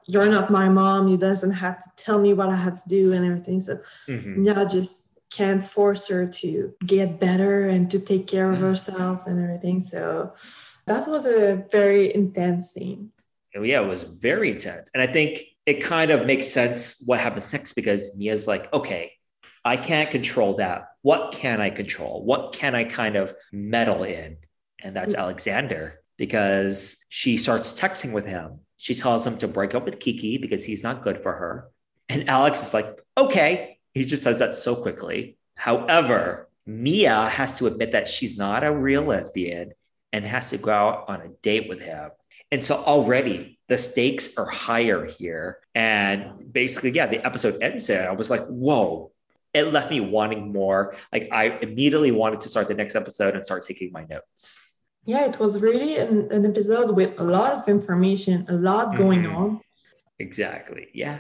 [0.08, 1.08] you're not my mom.
[1.08, 3.62] You doesn't have to tell me what I have to do and everything.
[3.62, 4.44] So mm-hmm.
[4.44, 8.68] yeah, just can't force her to get better and to take care of mm-hmm.
[8.68, 9.80] herself and everything.
[9.80, 10.34] So
[10.86, 13.12] that was a very intense scene.
[13.54, 14.90] Yeah, it was very intense.
[14.94, 19.14] And I think it kind of makes sense what happens next because Mia's like, okay,
[19.64, 20.88] I can't control that.
[21.04, 22.24] What can I control?
[22.24, 24.38] What can I kind of meddle in?
[24.82, 25.22] And that's mm-hmm.
[25.22, 28.60] Alexander because she starts texting with him.
[28.78, 31.70] She tells him to break up with Kiki because he's not good for her.
[32.10, 32.88] And Alex is like,
[33.18, 33.78] okay.
[33.94, 35.38] He just says that so quickly.
[35.56, 39.74] However, Mia has to admit that she's not a real lesbian
[40.14, 42.10] and has to go out on a date with him.
[42.52, 45.60] And so already the stakes are higher here.
[45.74, 48.10] And basically, yeah, the episode ends there.
[48.10, 49.14] I was like, whoa,
[49.54, 50.96] it left me wanting more.
[51.14, 54.62] Like I immediately wanted to start the next episode and start taking my notes.
[55.06, 59.24] Yeah, it was really an, an episode with a lot of information, a lot going
[59.24, 59.38] mm-hmm.
[59.38, 59.62] on.
[60.20, 60.90] Exactly.
[60.94, 61.20] Yeah.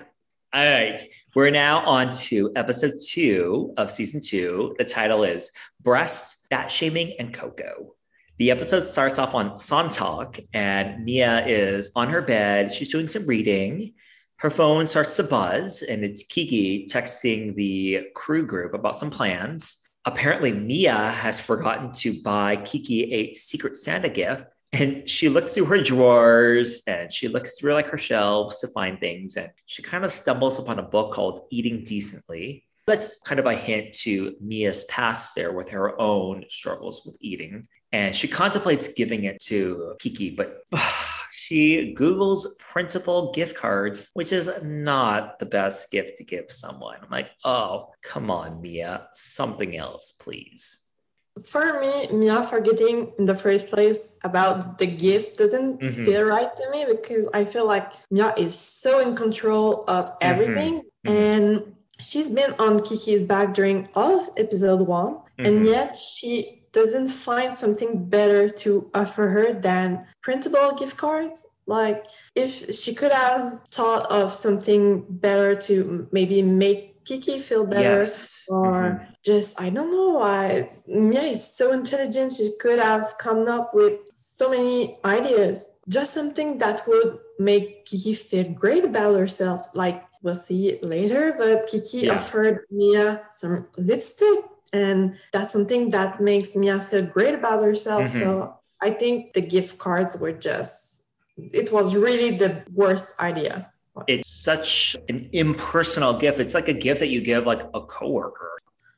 [0.53, 1.01] All right.
[1.33, 4.75] We're now on to episode two of season two.
[4.77, 7.95] The title is Breasts, Fat Shaming, and Coco.
[8.41, 12.73] The episode starts off on Sonntag, and Mia is on her bed.
[12.73, 13.93] She's doing some reading.
[14.37, 19.87] Her phone starts to buzz, and it's Kiki texting the crew group about some plans.
[20.05, 24.45] Apparently, Mia has forgotten to buy Kiki a secret Santa gift.
[24.73, 28.99] And she looks through her drawers and she looks through like her shelves to find
[28.99, 29.37] things.
[29.37, 32.65] And she kind of stumbles upon a book called Eating Decently.
[32.87, 37.63] That's kind of a hint to Mia's past there with her own struggles with eating.
[37.91, 40.63] And she contemplates giving it to Kiki, but
[41.31, 46.97] she Googles principal gift cards, which is not the best gift to give someone.
[47.01, 50.81] I'm like, oh, come on, Mia, something else, please.
[51.45, 56.05] For me, Mia forgetting in the first place about the gift doesn't mm-hmm.
[56.05, 60.17] feel right to me because I feel like Mia is so in control of mm-hmm.
[60.21, 60.81] everything.
[61.05, 61.09] Mm-hmm.
[61.09, 65.45] And she's been on Kiki's back during all of episode one, mm-hmm.
[65.45, 71.47] and yet she doesn't find something better to offer her than printable gift cards.
[71.67, 72.05] Like,
[72.35, 78.45] if she could have thought of something better to maybe make Kiki feel better, yes.
[78.49, 79.13] or mm-hmm.
[79.23, 80.71] just, I don't know why.
[80.87, 85.77] Mia is so intelligent, she could have come up with so many ideas.
[85.87, 89.61] Just something that would make Kiki feel great about herself.
[89.75, 92.15] Like, we'll see it later, but Kiki yeah.
[92.15, 94.39] offered Mia some lipstick.
[94.73, 98.03] And that's something that makes Mia feel great about herself.
[98.07, 98.19] Mm-hmm.
[98.19, 101.03] So I think the gift cards were just,
[101.37, 103.71] it was really the worst idea.
[104.07, 106.39] It's such an impersonal gift.
[106.39, 108.51] It's like a gift that you give like a coworker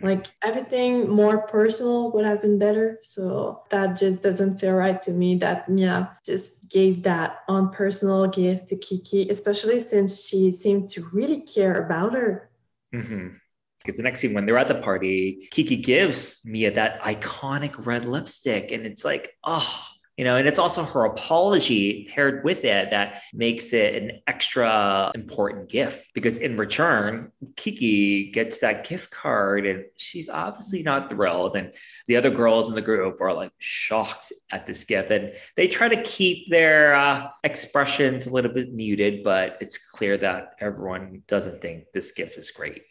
[0.04, 3.00] like everything more personal would have been better.
[3.02, 8.68] So that just doesn't feel right to me that Mia just gave that unpersonal gift
[8.68, 12.50] to Kiki, especially since she seemed to really care about her.
[12.94, 13.38] Mm-hmm.
[13.84, 18.06] Because the next scene, when they're at the party, Kiki gives Mia that iconic red
[18.06, 18.72] lipstick.
[18.72, 19.84] And it's like, oh,
[20.18, 25.12] you know and it's also her apology paired with it that makes it an extra
[25.16, 26.14] important gift.
[26.14, 31.56] Because in return kiki gets that gift card and she's obviously not thrilled.
[31.56, 31.74] And
[32.06, 35.12] the other girls in the group are like shocked at this gift.
[35.12, 40.18] And they try to keep their uh, expressions a little bit muted but it's clear
[40.18, 42.84] that everyone doesn't think this gift is great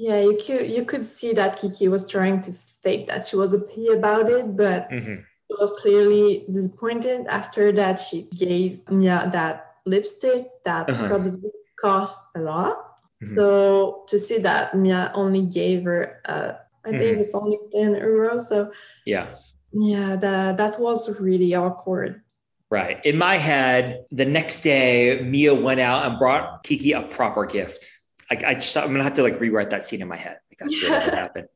[0.00, 2.52] yeah you could you could see that kiki was trying to
[2.84, 5.20] fake that she was happy about it but mm-hmm
[5.60, 11.08] was clearly disappointed after that she gave Mia that lipstick that uh-huh.
[11.08, 13.00] probably cost a lot.
[13.22, 13.36] Mm-hmm.
[13.36, 16.52] So to see that Mia only gave her, uh,
[16.84, 16.98] I mm-hmm.
[16.98, 18.42] think it's only 10 euros.
[18.42, 18.72] So
[19.04, 19.26] yeah,
[19.72, 22.22] yeah, that, that was really awkward.
[22.70, 23.04] Right.
[23.04, 27.90] In my head, the next day, Mia went out and brought Kiki a proper gift.
[28.30, 30.38] I, I just, I'm gonna have to like rewrite that scene in my head.
[30.50, 31.48] Like that's really what happened.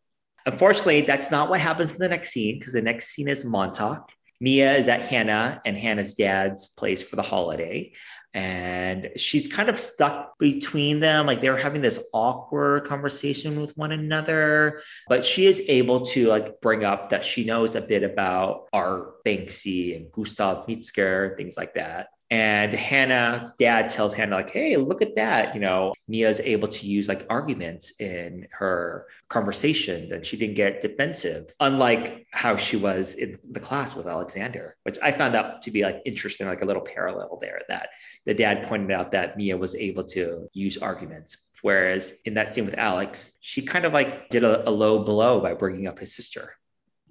[0.47, 4.01] Unfortunately, that's not what happens in the next scene because the next scene is Montag.
[4.41, 7.93] Mia is at Hannah and Hannah's dad's place for the holiday.
[8.35, 11.27] And she's kind of stuck between them.
[11.27, 14.83] Like they're having this awkward conversation with one another.
[15.09, 19.25] But she is able to like bring up that she knows a bit about art,
[19.25, 22.09] Banksy and Gustav Metzger, things like that.
[22.35, 25.55] And Hannah's dad tells Hannah, like, hey, look at that.
[25.55, 30.81] You know, Mia's able to use like arguments in her conversation and she didn't get
[30.81, 35.71] defensive, unlike how she was in the class with Alexander, which I found out to
[35.71, 37.91] be like interesting, like a little parallel there that
[38.25, 41.51] the dad pointed out that Mia was able to use arguments.
[41.63, 45.41] Whereas in that scene with Alex, she kind of like did a, a low blow
[45.41, 46.57] by bringing up his sister.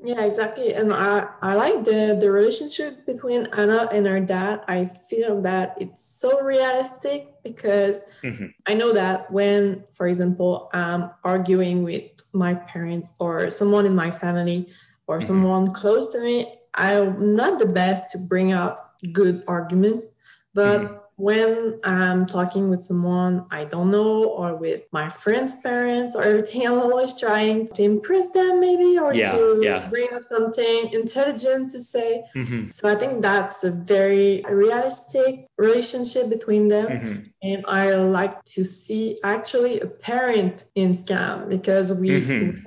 [0.05, 0.73] Yeah, exactly.
[0.73, 4.61] And I, I like the, the relationship between Anna and her dad.
[4.67, 8.47] I feel that it's so realistic because mm-hmm.
[8.67, 14.11] I know that when, for example, I'm arguing with my parents or someone in my
[14.11, 14.67] family
[15.07, 15.27] or mm-hmm.
[15.27, 20.07] someone close to me, I'm not the best to bring up good arguments.
[20.53, 26.15] But mm-hmm when I'm talking with someone I don't know or with my friend's parents
[26.15, 29.87] or everything, I'm always trying to impress them maybe or yeah, to yeah.
[29.89, 32.23] bring up something intelligent to say.
[32.35, 32.57] Mm-hmm.
[32.57, 36.87] So I think that's a very realistic relationship between them.
[36.87, 37.21] Mm-hmm.
[37.43, 42.59] And I like to see actually a parent in Skam because we mm-hmm.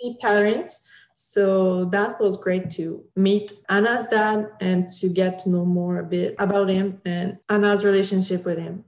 [0.00, 0.88] see parents
[1.30, 6.04] so that was great to meet Anna's dad and to get to know more a
[6.04, 8.84] bit about him and Anna's relationship with him.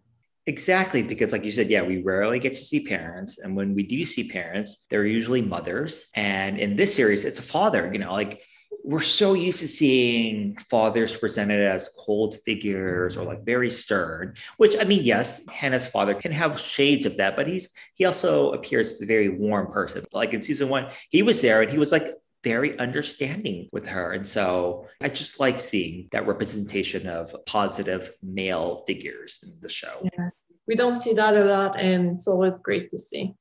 [0.47, 3.39] Exactly, because like you said, yeah, we rarely get to see parents.
[3.39, 6.07] And when we do see parents, they're usually mothers.
[6.15, 8.43] And in this series, it's a father, you know, like
[8.83, 14.77] we're so used to seeing fathers presented as cold figures or like very stern which
[14.79, 18.93] i mean yes hannah's father can have shades of that but he's he also appears
[18.93, 21.91] as a very warm person like in season one he was there and he was
[21.91, 22.15] like
[22.45, 24.13] very understanding with her.
[24.13, 30.09] And so I just like seeing that representation of positive male figures in the show.
[30.17, 30.29] Yeah.
[30.67, 33.35] We don't see that a lot, and it's always great to see.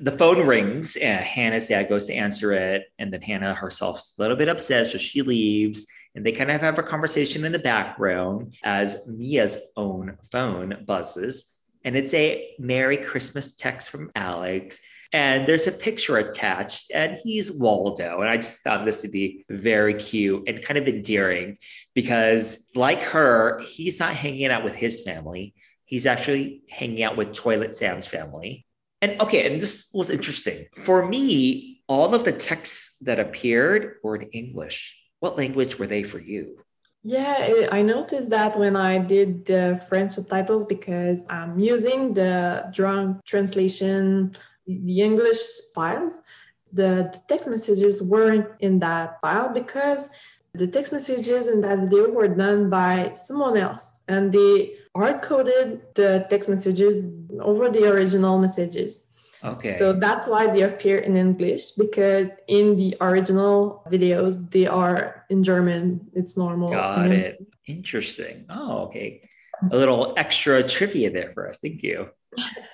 [0.00, 2.84] The phone rings, and Hannah's dad goes to answer it.
[2.98, 5.86] And then Hannah herself's a little bit upset, so she leaves.
[6.14, 11.54] And they kind of have a conversation in the background as Mia's own phone buzzes.
[11.84, 14.78] And it's a Merry Christmas text from Alex
[15.12, 18.20] and there's a picture attached, and he's Waldo.
[18.20, 21.58] And I just found this to be very cute and kind of endearing
[21.94, 25.54] because, like her, he's not hanging out with his family.
[25.84, 28.64] He's actually hanging out with Toilet Sam's family.
[29.02, 30.66] And okay, and this was interesting.
[30.76, 34.98] For me, all of the texts that appeared were in English.
[35.20, 36.58] What language were they for you?
[37.04, 43.24] Yeah, I noticed that when I did the French subtitles because I'm using the Druck
[43.26, 44.36] translation
[44.66, 45.40] the English
[45.74, 46.20] files,
[46.72, 50.10] the, the text messages weren't in that file because
[50.54, 55.80] the text messages in that video were done by someone else and they hard coded
[55.94, 57.04] the text messages
[57.40, 59.06] over the original messages.
[59.44, 59.76] Okay.
[59.78, 65.42] So that's why they appear in English because in the original videos they are in
[65.42, 66.08] German.
[66.12, 66.70] It's normal.
[66.70, 67.44] Got it.
[67.66, 68.44] Interesting.
[68.48, 69.28] Oh, okay.
[69.70, 71.58] A little extra trivia there for us.
[71.58, 72.08] Thank you.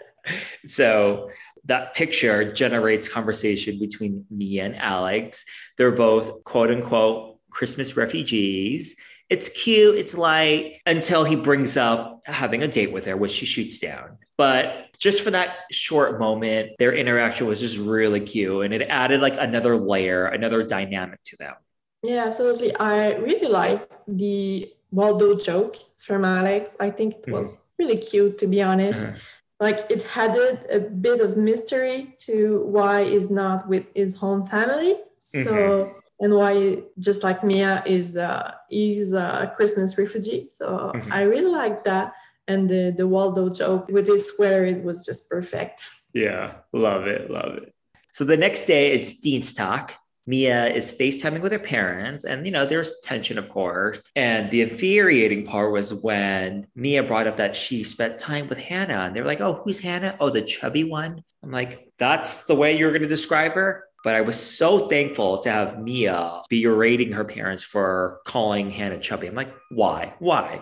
[0.67, 1.31] so
[1.69, 5.45] that picture generates conversation between Mia and Alex.
[5.77, 8.97] They're both quote unquote Christmas refugees.
[9.29, 13.45] It's cute, it's light until he brings up having a date with her, which she
[13.45, 14.17] shoots down.
[14.39, 19.21] But just for that short moment, their interaction was just really cute and it added
[19.21, 21.55] like another layer, another dynamic to them.
[22.03, 22.75] Yeah, absolutely.
[22.77, 26.77] I really like the Waldo joke from Alex.
[26.81, 27.85] I think it was mm-hmm.
[27.85, 29.05] really cute, to be honest.
[29.05, 29.19] Mm-hmm
[29.61, 34.97] like it added a bit of mystery to why he's not with his home family.
[35.19, 35.99] So mm-hmm.
[36.21, 40.49] and why just like Mia is uh, is a Christmas refugee.
[40.49, 41.13] So mm-hmm.
[41.13, 42.15] I really like that.
[42.47, 45.83] And the the Waldo joke with his sweater, it was just perfect.
[46.15, 47.75] Yeah, love it, love it.
[48.13, 49.93] So the next day, it's Dienstag.
[50.29, 54.03] Mia is FaceTiming with her parents, and you know, there's tension, of course.
[54.15, 59.07] And the infuriating part was when Mia brought up that she spent time with Hannah,
[59.07, 60.17] and they were like, Oh, who's Hannah?
[60.21, 61.25] Oh, the chubby one.
[61.43, 63.87] I'm like, That's the way you're going to describe her?
[64.05, 69.29] But I was so thankful to have Mia berating her parents for calling Hannah chubby.
[69.29, 70.13] I'm like, Why?
[70.19, 70.61] Why?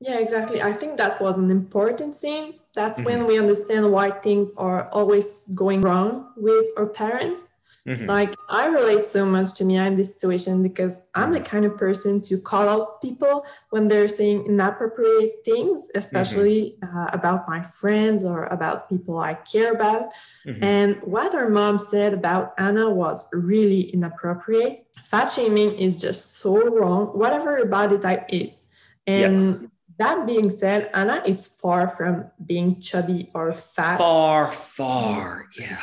[0.00, 0.60] Yeah, exactly.
[0.60, 2.54] I think that was an important scene.
[2.74, 3.08] That's mm-hmm.
[3.08, 7.47] when we understand why things are always going wrong with our parents
[7.88, 8.04] Mm-hmm.
[8.04, 11.46] Like I relate so much to Mia in this situation because I'm the mm-hmm.
[11.46, 16.98] kind of person to call out people when they're saying inappropriate things, especially mm-hmm.
[16.98, 20.10] uh, about my friends or about people I care about.
[20.46, 20.62] Mm-hmm.
[20.62, 24.84] And what her mom said about Anna was really inappropriate.
[25.04, 28.66] Fat shaming is just so wrong, whatever her body type is.
[29.06, 29.70] And yep.
[29.96, 33.96] that being said, Anna is far from being chubby or fat.
[33.96, 35.80] Far, far, yeah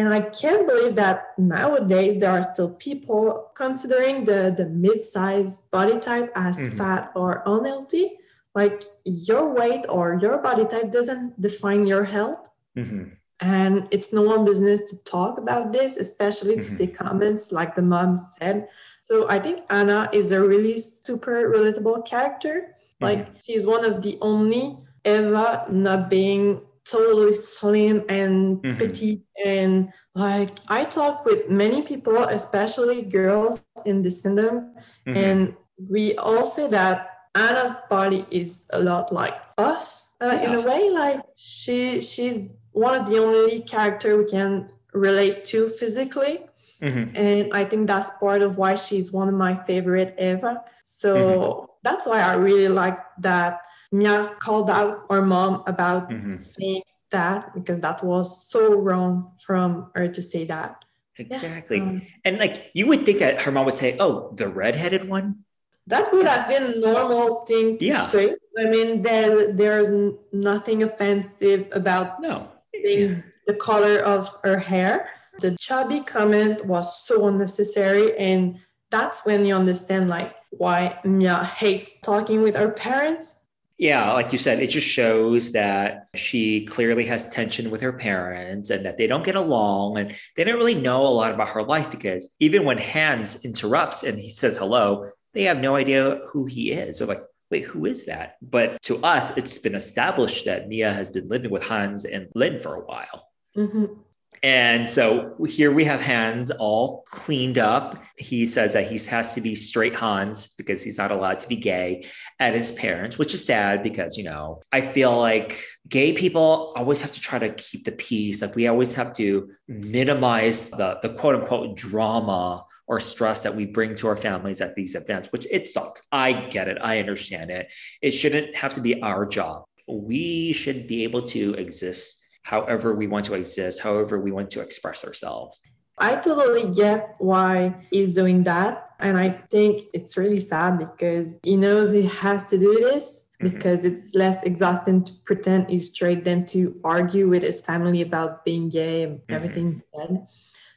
[0.00, 6.00] and I can't believe that nowadays there are still people considering the, the mid-sized body
[6.00, 6.78] type as mm-hmm.
[6.78, 8.16] fat or unhealthy.
[8.54, 12.38] Like your weight or your body type doesn't define your health.
[12.78, 13.10] Mm-hmm.
[13.40, 16.76] And it's no one business to talk about this, especially to mm-hmm.
[16.76, 18.68] see comments like the mom said.
[19.02, 22.74] So I think Anna is a really super relatable character.
[23.02, 23.38] Like mm-hmm.
[23.44, 28.78] she's one of the only Eva not being totally slim and mm-hmm.
[28.78, 34.74] petite and like i talk with many people especially girls in the syndrome
[35.06, 35.16] mm-hmm.
[35.16, 35.54] and
[35.88, 40.42] we all say that anna's body is a lot like us uh, yeah.
[40.42, 45.68] in a way like she she's one of the only character we can relate to
[45.68, 46.40] physically
[46.82, 47.14] mm-hmm.
[47.14, 51.64] and i think that's part of why she's one of my favorite ever so mm-hmm.
[51.84, 53.60] that's why i really like that
[53.92, 56.34] Mia called out our mom about mm-hmm.
[56.36, 60.84] saying that because that was so wrong from her to say that.
[61.16, 61.78] Exactly.
[61.78, 61.82] Yeah.
[61.82, 65.44] Um, and like you would think that her mom would say, Oh, the redheaded one?
[65.86, 68.04] That would have been normal thing to yeah.
[68.04, 68.36] say.
[68.58, 69.90] I mean, there there's
[70.32, 73.16] nothing offensive about no yeah.
[73.46, 75.10] the color of her hair.
[75.40, 78.60] The chubby comment was so unnecessary and
[78.90, 83.39] that's when you understand like why Mia hates talking with her parents
[83.80, 88.68] yeah, like you said, it just shows that she clearly has tension with her parents
[88.68, 91.62] and that they don't get along and they don't really know a lot about her
[91.62, 96.44] life because even when Hans interrupts and he says hello, they have no idea who
[96.44, 96.98] he is.
[96.98, 98.36] They're like, wait, who is that?
[98.42, 102.60] But to us, it's been established that Mia has been living with Hans and Lynn
[102.60, 103.30] for a while.
[103.56, 103.94] Mm-hmm.
[104.42, 108.02] And so here we have Hans all cleaned up.
[108.16, 111.56] He says that he has to be straight Hans because he's not allowed to be
[111.56, 112.06] gay
[112.38, 117.02] at his parents, which is sad because, you know, I feel like gay people always
[117.02, 118.40] have to try to keep the peace.
[118.40, 123.66] Like we always have to minimize the, the quote unquote drama or stress that we
[123.66, 126.02] bring to our families at these events, which it sucks.
[126.10, 126.78] I get it.
[126.80, 127.72] I understand it.
[128.00, 129.64] It shouldn't have to be our job.
[129.86, 134.60] We should be able to exist however we want to exist, however we want to
[134.60, 135.60] express ourselves.
[135.98, 138.90] I totally get why he's doing that.
[138.98, 143.54] And I think it's really sad because he knows he has to do this mm-hmm.
[143.54, 148.44] because it's less exhausting to pretend he's straight than to argue with his family about
[148.44, 149.34] being gay and mm-hmm.
[149.34, 149.82] everything.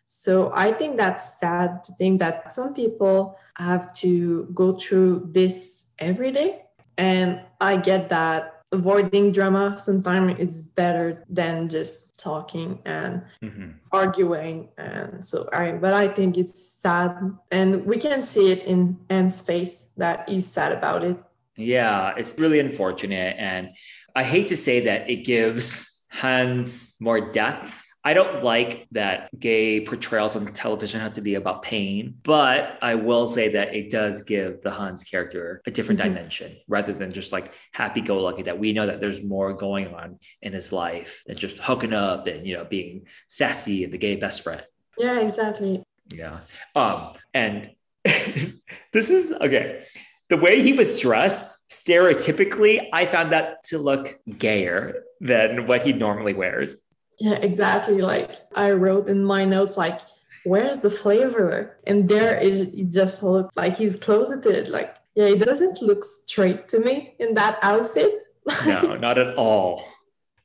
[0.06, 5.88] So I think that's sad to think that some people have to go through this
[6.00, 6.64] every day.
[6.98, 13.70] And I get that avoiding drama sometimes is better than just talking and mm-hmm.
[13.92, 17.16] arguing and so i but i think it's sad
[17.52, 21.18] and we can see it in anne's face that he's sad about it
[21.56, 23.70] yeah it's really unfortunate and
[24.16, 29.86] i hate to say that it gives hans more depth I don't like that gay
[29.86, 34.24] portrayals on television have to be about pain, but I will say that it does
[34.24, 36.10] give the Hans character a different mm-hmm.
[36.10, 39.94] dimension rather than just like happy go lucky, that we know that there's more going
[39.94, 43.98] on in his life than just hooking up and, you know, being sassy and the
[43.98, 44.64] gay best friend.
[44.98, 45.82] Yeah, exactly.
[46.12, 46.40] Yeah.
[46.76, 47.72] Um, and
[48.04, 49.86] this is okay.
[50.30, 55.94] The way he was dressed, stereotypically, I found that to look gayer than what he
[55.94, 56.76] normally wears.
[57.24, 58.02] Yeah, exactly.
[58.02, 60.02] Like I wrote in my notes, like,
[60.44, 61.78] where's the flavor?
[61.88, 64.68] And there is it just looks like he's closeted.
[64.68, 68.14] Like, yeah, it doesn't look straight to me in that outfit.
[68.66, 69.88] no, not at all.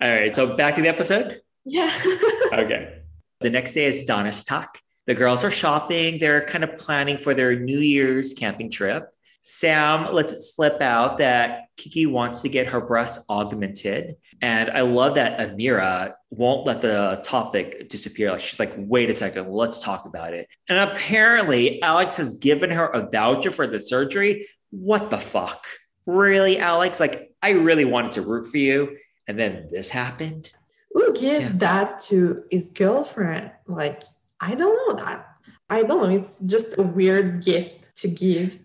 [0.01, 0.33] All right.
[0.37, 1.41] So back to the episode.
[1.65, 1.91] Yeah.
[2.53, 3.01] okay.
[3.41, 4.69] The next day is Donnerstag.
[5.07, 6.21] The girls are shopping.
[6.21, 9.13] They're kind of planning for their New Year's camping trip.
[9.43, 14.17] Sam lets it slip out that Kiki wants to get her breasts augmented.
[14.43, 18.31] And I love that Amira won't let the topic disappear.
[18.31, 20.49] Like she's like, wait a second, let's talk about it.
[20.69, 24.49] And apparently, Alex has given her a voucher for the surgery.
[24.71, 25.65] What the fuck?
[26.07, 27.01] Really, Alex?
[27.01, 28.97] Like, I really wanted to root for you.
[29.27, 30.51] And then this happened.
[30.93, 31.59] Who gives yeah.
[31.59, 33.51] that to his girlfriend?
[33.67, 34.03] Like,
[34.41, 35.27] I don't know that.
[35.71, 36.17] I don't know.
[36.17, 38.59] It's just a weird gift to give.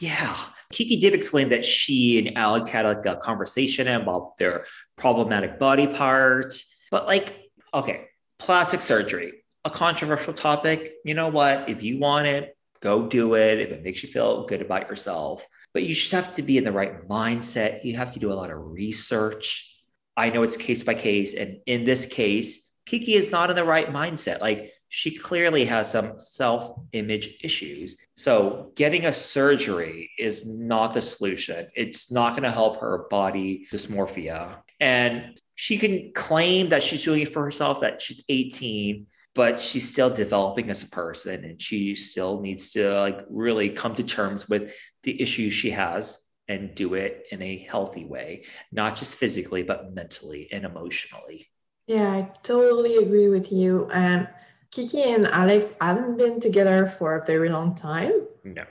[0.00, 0.36] Yeah.
[0.72, 5.86] Kiki did explain that she and Alex had like a conversation about their problematic body
[5.86, 6.80] parts.
[6.90, 8.06] But like, okay,
[8.38, 10.94] plastic surgery, a controversial topic.
[11.04, 11.68] You know what?
[11.70, 13.60] If you want it, go do it.
[13.60, 15.46] If it makes you feel good about yourself.
[15.72, 17.84] But you should have to be in the right mindset.
[17.84, 19.82] You have to do a lot of research.
[20.16, 21.34] I know it's case by case.
[21.34, 24.40] And in this case, Kiki is not in the right mindset.
[24.40, 27.98] Like she clearly has some self image issues.
[28.16, 31.68] So, getting a surgery is not the solution.
[31.74, 34.56] It's not going to help her body dysmorphia.
[34.80, 39.90] And she can claim that she's doing it for herself, that she's 18, but she's
[39.90, 44.48] still developing as a person and she still needs to like really come to terms
[44.48, 49.62] with the issues she has and do it in a healthy way, not just physically,
[49.62, 51.46] but mentally and emotionally.
[51.86, 53.88] Yeah, I totally agree with you.
[53.92, 54.28] And
[54.70, 58.12] Kiki and Alex haven't been together for a very long time.
[58.44, 58.64] No.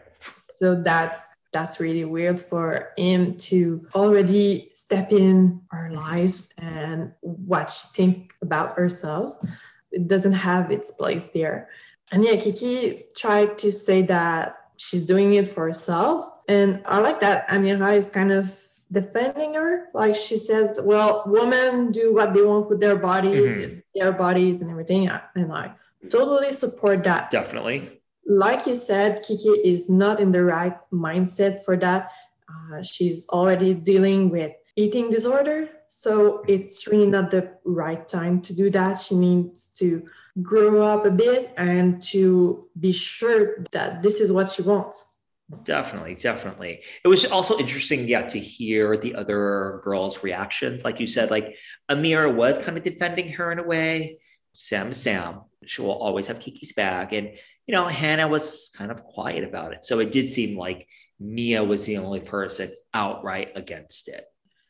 [0.59, 7.71] So that's that's really weird for him to already step in our lives and what
[7.71, 9.43] she think about ourselves.
[9.91, 11.69] It doesn't have its place there.
[12.11, 16.21] And yeah, Kiki tried to say that she's doing it for herself.
[16.47, 18.55] And I like that Amira is kind of
[18.91, 19.87] defending her.
[19.93, 23.61] Like she says, well, women do what they want with their bodies, mm-hmm.
[23.61, 25.09] it's their bodies and everything.
[25.35, 25.73] And like
[26.09, 27.29] totally support that.
[27.29, 28.01] Definitely.
[28.25, 32.11] Like you said, Kiki is not in the right mindset for that.
[32.49, 35.69] Uh, she's already dealing with eating disorder.
[35.87, 38.99] So it's really not the right time to do that.
[38.99, 40.05] She needs to
[40.41, 45.03] grow up a bit and to be sure that this is what she wants.
[45.63, 46.83] Definitely, definitely.
[47.05, 50.83] It was also interesting, yeah, to hear the other girls' reactions.
[50.83, 51.55] Like you said, like
[51.89, 54.19] Amira was kind of defending her in a way.
[54.51, 55.41] Sam Sam.
[55.65, 57.13] She will always have Kiki's back.
[57.13, 57.29] And,
[57.65, 59.85] you know, Hannah was kind of quiet about it.
[59.85, 60.87] So it did seem like
[61.19, 64.25] Mia was the only person outright against it.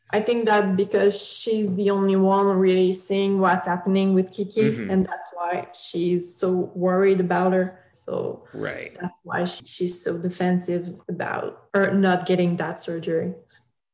[0.10, 4.62] I think that's because she's the only one really seeing what's happening with Kiki.
[4.62, 4.90] Mm-hmm.
[4.90, 7.84] And that's why she's so worried about her.
[7.92, 8.98] So right.
[9.00, 13.34] that's why she, she's so defensive about her not getting that surgery.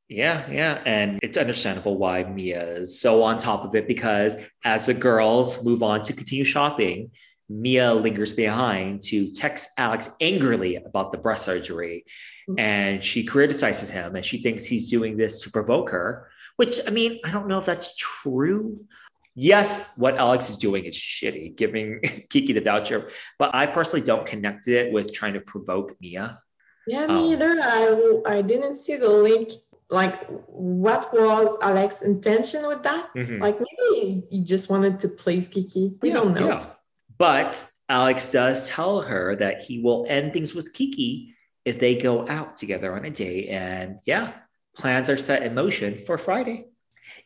[0.10, 0.82] Yeah, yeah.
[0.86, 5.64] And it's understandable why Mia is so on top of it because as the girls
[5.64, 7.12] move on to continue shopping,
[7.50, 12.06] Mia lingers behind to text Alex angrily about the breast surgery.
[12.50, 12.60] Mm-hmm.
[12.60, 16.92] And she criticizes him and she thinks he's doing this to provoke her, which I
[16.92, 18.86] mean, I don't know if that's true.
[19.36, 23.10] Yes, what Alex is doing is shitty, giving Kiki the voucher,
[23.40, 26.40] but I personally don't connect it with trying to provoke Mia.
[26.86, 27.60] Yeah, me um, either.
[27.62, 29.52] I, I didn't see the link
[29.94, 33.10] like what was Alex's intention with that?
[33.16, 33.42] Mm-hmm.
[33.42, 35.94] Like maybe he, just wanted to please Kiki.
[36.02, 36.48] We yeah, don't know.
[36.48, 36.66] Yeah.
[37.18, 42.28] But Alex does tell her that he will end things with Kiki if they go
[42.28, 43.50] out together on a date.
[43.50, 44.34] And yeah,
[44.76, 46.66] plans are set in motion for Friday.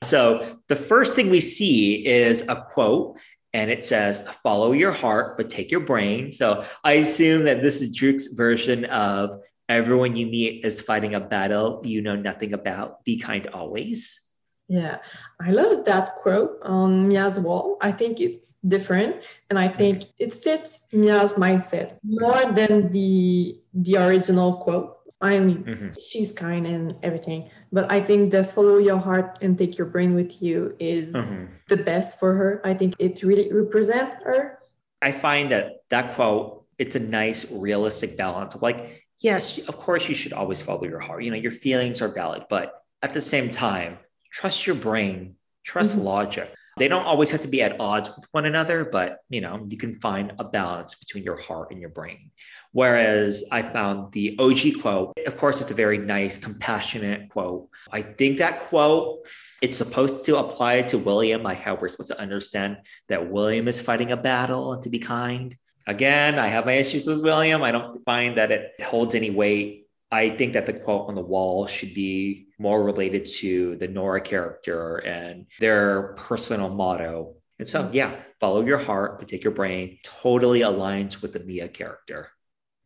[0.03, 3.17] So the first thing we see is a quote,
[3.53, 6.33] and it says, Follow your heart, but take your brain.
[6.33, 9.39] So I assume that this is Druck's version of
[9.69, 13.03] Everyone you meet is fighting a battle you know nothing about.
[13.03, 14.21] Be kind always.
[14.69, 14.99] Yeah,
[15.41, 17.77] I love that quote on Mia's wall.
[17.79, 23.97] I think it's different, and I think it fits Mia's mindset more than the the
[23.97, 24.97] original quote.
[25.21, 25.89] I mean, mm-hmm.
[25.97, 30.15] she's kind and everything, but I think the follow your heart and take your brain
[30.15, 31.45] with you is mm-hmm.
[31.69, 32.61] the best for her.
[32.63, 34.59] I think it really represents her.
[35.01, 40.07] I find that that quote it's a nice realistic balance of like yes, of course,
[40.09, 41.23] you should always follow your heart.
[41.23, 43.97] You know, your feelings are valid, but at the same time,
[44.31, 46.05] trust your brain, trust mm-hmm.
[46.05, 46.53] logic.
[46.77, 49.77] They don't always have to be at odds with one another, but you know, you
[49.77, 52.29] can find a balance between your heart and your brain.
[52.71, 57.69] Whereas I found the OG quote, of course, it's a very nice, compassionate quote.
[57.91, 59.27] I think that quote,
[59.61, 62.77] it's supposed to apply to William, like how we're supposed to understand
[63.09, 65.57] that William is fighting a battle and to be kind.
[65.87, 67.63] Again, I have my issues with William.
[67.63, 69.87] I don't find that it holds any weight.
[70.11, 74.23] I think that the quote on the wall should be more related to the Noora
[74.23, 77.35] character and their personal motto.
[77.57, 79.99] And so, yeah, follow your heart, but take your brain.
[80.03, 82.29] Totally aligns with the Mia character.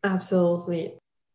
[0.04, 0.94] Absolutely.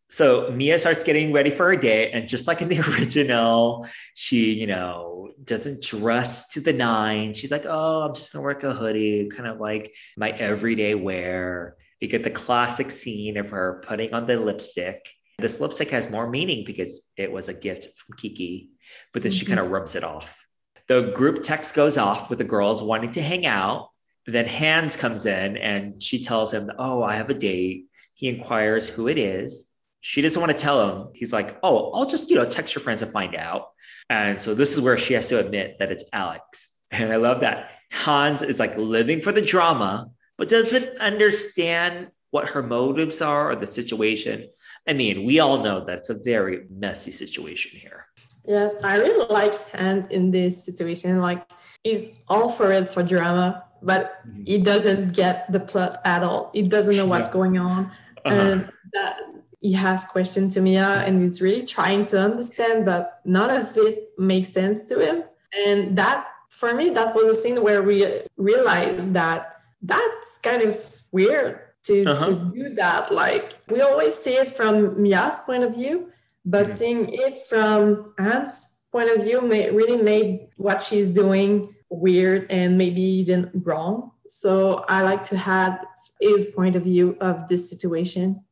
[0.09, 4.55] So Mia starts getting ready for her date, and just like in the original, she,
[4.55, 7.35] you know, doesn't dress to the nine.
[7.35, 11.77] She's like, "Oh, I'm just gonna wear a hoodie, kind of like my everyday wear."
[12.01, 15.01] You get the classic scene of her putting on the lipstick.
[15.39, 18.71] This lipstick has more meaning because it was a gift from Kiki,
[19.13, 19.39] but then mm-hmm.
[19.39, 20.47] she kind of rubs it off.
[20.89, 23.91] The group text goes off with the girls wanting to hang out.
[24.27, 27.87] Then Hans comes in and she tells him, Oh, I have a date.
[28.15, 29.71] He inquires who it is.
[30.01, 31.09] She doesn't want to tell him.
[31.15, 33.71] He's like, Oh, I'll just, you know, text your friends and find out.
[34.09, 36.81] And so this is where she has to admit that it's Alex.
[36.91, 37.71] And I love that.
[37.93, 43.57] Hans is like living for the drama, but doesn't understand what her motives are or
[43.57, 44.49] the situation.
[44.87, 48.07] I mean, we all know that it's a very messy situation here.
[48.47, 51.21] Yes, I really like Hans in this situation.
[51.21, 51.45] Like
[51.83, 54.43] he's all for it for drama, but mm-hmm.
[54.45, 56.51] he doesn't get the plot at all.
[56.55, 57.91] He doesn't know what's going on.
[58.25, 58.35] Uh-huh.
[58.35, 59.21] And that
[59.61, 64.11] he has questions to Mia and he's really trying to understand, but none of it
[64.19, 65.25] makes sense to him.
[65.67, 68.07] And that for me, that was a scene where we
[68.37, 72.27] realized that that's kind of weird to, uh-huh.
[72.27, 73.13] to do that.
[73.13, 76.11] Like we always see it from Mia's point of view,
[76.45, 76.77] but mm-hmm.
[76.77, 82.79] seeing it from Anne's point of view may, really made what she's doing weird and
[82.79, 84.13] maybe even wrong.
[84.29, 85.85] So I like to have
[86.21, 88.43] his point of view of this situation.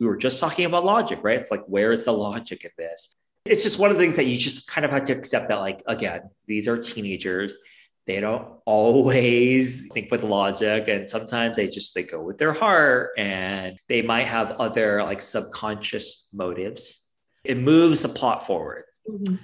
[0.00, 1.38] We were just talking about logic, right?
[1.38, 3.14] It's like, where is the logic in this?
[3.44, 5.60] It's just one of the things that you just kind of have to accept that,
[5.60, 7.56] like, again, these are teenagers.
[8.06, 13.10] They don't always think with logic, and sometimes they just they go with their heart,
[13.16, 17.10] and they might have other like subconscious motives
[17.44, 18.84] it moves the plot forward.
[19.08, 19.36] Mm-hmm.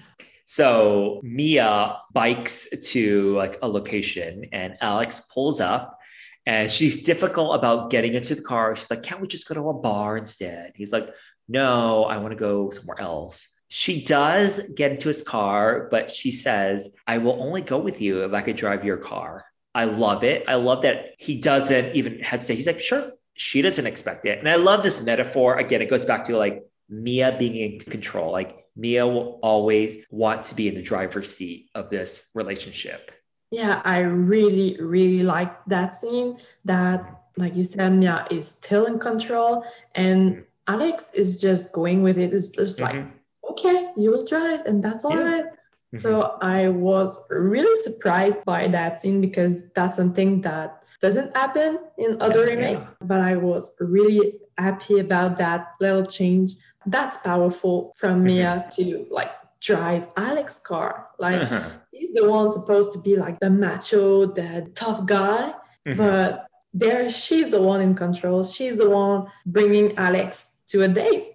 [0.47, 5.96] So Mia bikes to like a location and Alex pulls up
[6.47, 8.77] and she's difficult about getting into the car.
[8.77, 10.73] She's like, can't we just go to a bar instead?
[10.77, 11.09] He's like,
[11.49, 13.49] no, I want to go somewhere else.
[13.69, 18.25] She does get into his car, but she says, I will only go with you
[18.25, 19.45] if I could drive your car.
[19.75, 20.45] I love it.
[20.47, 22.55] I love that he doesn't even hesitate.
[22.55, 23.11] He's like, sure.
[23.35, 24.39] She doesn't expect it.
[24.39, 25.59] And I love this metaphor.
[25.59, 28.33] Again, it goes back to like Mia being in control.
[28.33, 33.11] Like Mia will always want to be in the driver's seat of this relationship.
[33.51, 38.99] Yeah, I really, really like that scene that, like you said, Mia is still in
[38.99, 39.65] control
[39.95, 40.41] and mm-hmm.
[40.69, 42.35] Alex is just going with it.
[42.35, 43.51] It's just like, mm-hmm.
[43.51, 45.23] okay, you will drive and that's all yeah.
[45.23, 45.45] right.
[45.45, 45.99] mm-hmm.
[46.01, 52.21] So I was really surprised by that scene because that's something that doesn't happen in
[52.21, 53.07] other yeah, remakes, yeah.
[53.07, 56.55] but I was really happy about that little change
[56.87, 61.09] that's powerful from Mia to like drive Alex car.
[61.19, 61.49] Like.
[61.99, 65.53] he's the one supposed to be like the macho, the tough guy,
[65.87, 65.97] mm-hmm.
[65.97, 68.45] but there she's the one in control.
[68.45, 71.33] She's the one bringing Alex to a date.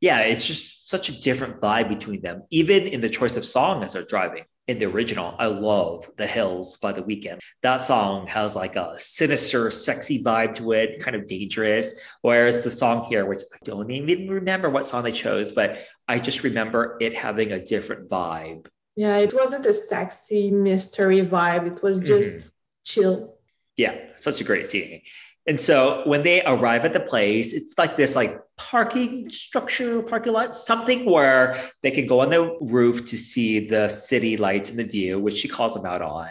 [0.00, 3.82] Yeah, it's just such a different vibe between them, even in the choice of song
[3.82, 7.40] as they're driving in the original, I love The Hills by The Weeknd.
[7.62, 11.92] That song has like a sinister, sexy vibe to it, kind of dangerous.
[12.22, 15.78] Whereas the song here, which I don't even remember what song they chose, but
[16.08, 18.66] I just remember it having a different vibe.
[18.96, 21.76] Yeah, it wasn't a sexy mystery vibe.
[21.76, 22.48] It was just mm-hmm.
[22.84, 23.34] chill.
[23.76, 25.02] Yeah, such a great scene.
[25.46, 30.32] And so when they arrive at the place, it's like this like parking structure, parking
[30.32, 34.78] lot, something where they can go on the roof to see the city lights and
[34.78, 36.30] the view, which she calls them out on.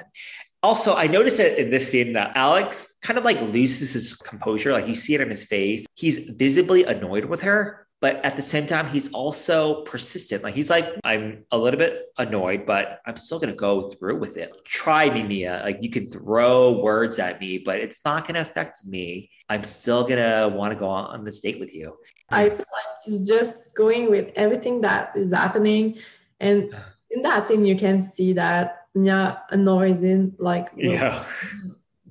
[0.63, 4.71] Also, I noticed that in this scene that Alex kind of like loses his composure.
[4.71, 5.85] Like you see it on his face.
[5.93, 10.43] He's visibly annoyed with her but at the same time he's also persistent.
[10.43, 14.17] Like he's like i'm a little bit annoyed but i'm still going to go through
[14.17, 14.51] with it.
[14.65, 15.61] Try me mia.
[15.63, 19.29] Like you can throw words at me but it's not going to affect me.
[19.47, 21.97] I'm still going to want to go on this date with you.
[22.29, 25.95] I feel like he's just going with everything that is happening
[26.41, 26.75] and
[27.09, 31.23] in that scene you can see that mia annoys him like yeah.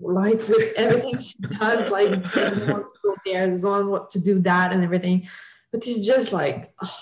[0.01, 4.41] like with everything she does like doesn't want to go there doesn't want to do
[4.41, 5.23] that and everything
[5.73, 6.99] but it's just like oh,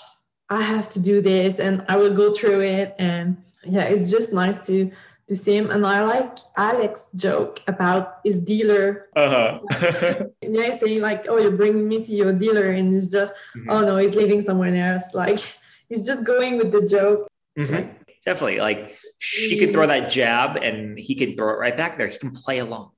[0.49, 2.95] I have to do this and I will go through it.
[2.97, 4.91] And yeah it's just nice to
[5.27, 9.07] to see him and I like Alex joke about his dealer.
[9.15, 9.59] Uh-huh.
[10.41, 13.69] yeah saying like oh you're bringing me to your dealer and it's just mm-hmm.
[13.69, 15.13] oh no he's leaving somewhere else.
[15.21, 15.39] Like
[15.89, 17.27] he's just going with the joke.
[17.57, 17.91] Mm-hmm.
[18.25, 18.59] definitely.
[18.59, 22.07] Like she can throw that jab and he can throw it right back there.
[22.07, 22.91] He can play along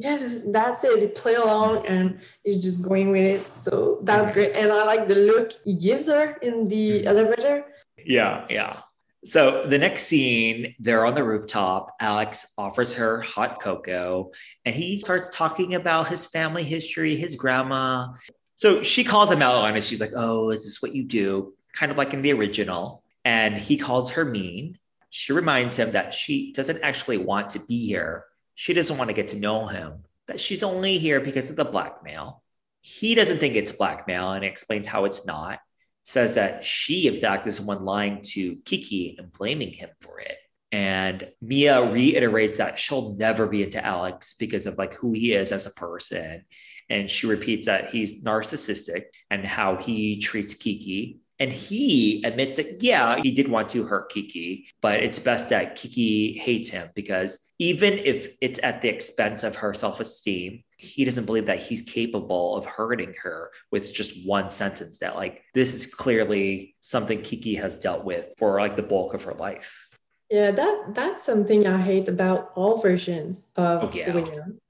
[0.00, 1.00] Yes, that's it.
[1.00, 3.58] They play along and he's just going with it.
[3.58, 4.54] So that's great.
[4.54, 7.08] And I like the look he gives her in the mm-hmm.
[7.08, 7.64] elevator.
[7.96, 8.82] Yeah, yeah.
[9.24, 11.96] So the next scene, they're on the rooftop.
[11.98, 14.30] Alex offers her hot cocoa
[14.64, 18.12] and he starts talking about his family history, his grandma.
[18.54, 19.82] So she calls him out on it.
[19.82, 21.54] She's like, Oh, is this what you do?
[21.72, 23.02] Kind of like in the original.
[23.24, 24.78] And he calls her mean.
[25.10, 28.27] She reminds him that she doesn't actually want to be here.
[28.58, 31.64] She doesn't want to get to know him, that she's only here because of the
[31.64, 32.42] blackmail.
[32.80, 35.60] He doesn't think it's blackmail and explains how it's not
[36.02, 40.18] says that she, in fact, is the one lying to Kiki and blaming him for
[40.18, 40.38] it.
[40.72, 45.52] And Mia reiterates that she'll never be into Alex because of like who he is
[45.52, 46.44] as a person.
[46.90, 51.20] And she repeats that he's narcissistic and how he treats Kiki.
[51.40, 55.76] And he admits that, yeah, he did want to hurt Kiki, but it's best that
[55.76, 61.04] Kiki hates him because even if it's at the expense of her self esteem, he
[61.04, 65.74] doesn't believe that he's capable of hurting her with just one sentence that like this
[65.74, 69.88] is clearly something kiki has dealt with for like the bulk of her life
[70.30, 74.14] yeah that that's something i hate about all versions of oh, yeah.
[74.14, 74.60] william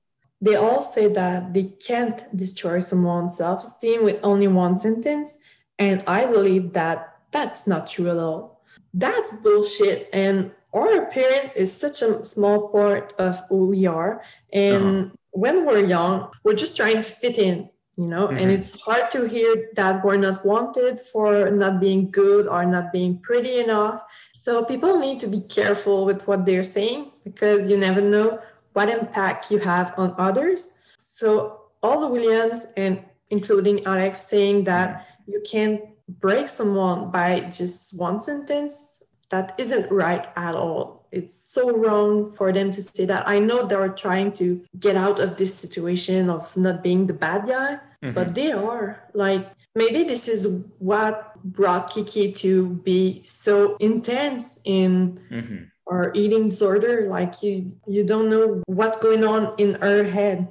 [0.40, 5.36] they all say that they can't destroy someone's self-esteem with only one sentence
[5.78, 8.62] and i believe that that's not true at all
[8.94, 14.22] that's bullshit and our appearance is such a small part of who we are
[14.52, 18.38] and uh-huh when we're young, we're just trying to fit in, you know, mm-hmm.
[18.38, 22.92] and it's hard to hear that we're not wanted for not being good or not
[22.92, 24.02] being pretty enough.
[24.36, 28.40] So people need to be careful with what they're saying because you never know
[28.72, 30.72] what impact you have on others.
[30.96, 37.98] So all the Williams and including Alex saying that you can't break someone by just
[37.98, 43.26] one sentence, that isn't right at all it's so wrong for them to say that.
[43.26, 47.46] I know they're trying to get out of this situation of not being the bad
[47.46, 48.12] guy, mm-hmm.
[48.12, 49.02] but they are.
[49.14, 55.64] Like maybe this is what brought Kiki to be so intense in mm-hmm.
[55.86, 57.08] our eating disorder.
[57.08, 60.48] Like you you don't know what's going on in her head.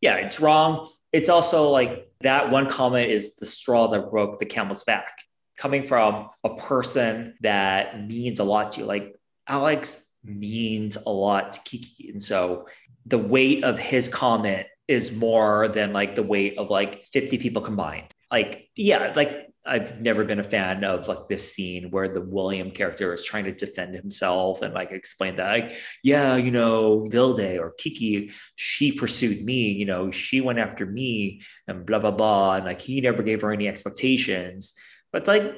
[0.00, 0.90] Yeah, it's wrong.
[1.12, 5.18] It's also like that one comment is the straw that broke the camel's back
[5.56, 8.86] coming from a person that means a lot to you.
[8.86, 9.14] Like
[9.46, 12.10] Alex means a lot to Kiki.
[12.10, 12.66] And so
[13.06, 17.62] the weight of his comment is more than like the weight of like 50 people
[17.62, 18.12] combined.
[18.30, 22.70] Like, yeah, like I've never been a fan of like this scene where the William
[22.70, 27.58] character is trying to defend himself and like explain that, like, yeah, you know, Vilde
[27.58, 32.56] or Kiki, she pursued me, you know, she went after me and blah, blah, blah.
[32.56, 34.74] And like he never gave her any expectations.
[35.12, 35.54] But like,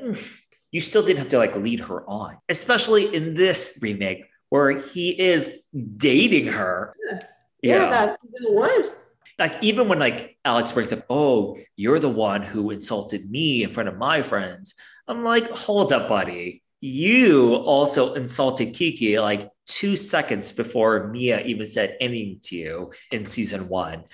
[0.70, 5.20] you still didn't have to like lead her on, especially in this remake where he
[5.20, 5.51] is
[5.97, 6.95] dating her.
[7.09, 7.20] Yeah,
[7.62, 9.03] yeah that's even worse.
[9.38, 13.70] Like even when like Alex brings up, "Oh, you're the one who insulted me in
[13.70, 14.74] front of my friends,"
[15.08, 21.66] I'm like, "Hold up, buddy." You also insulted Kiki like two seconds before Mia even
[21.66, 24.04] said anything to you in season one.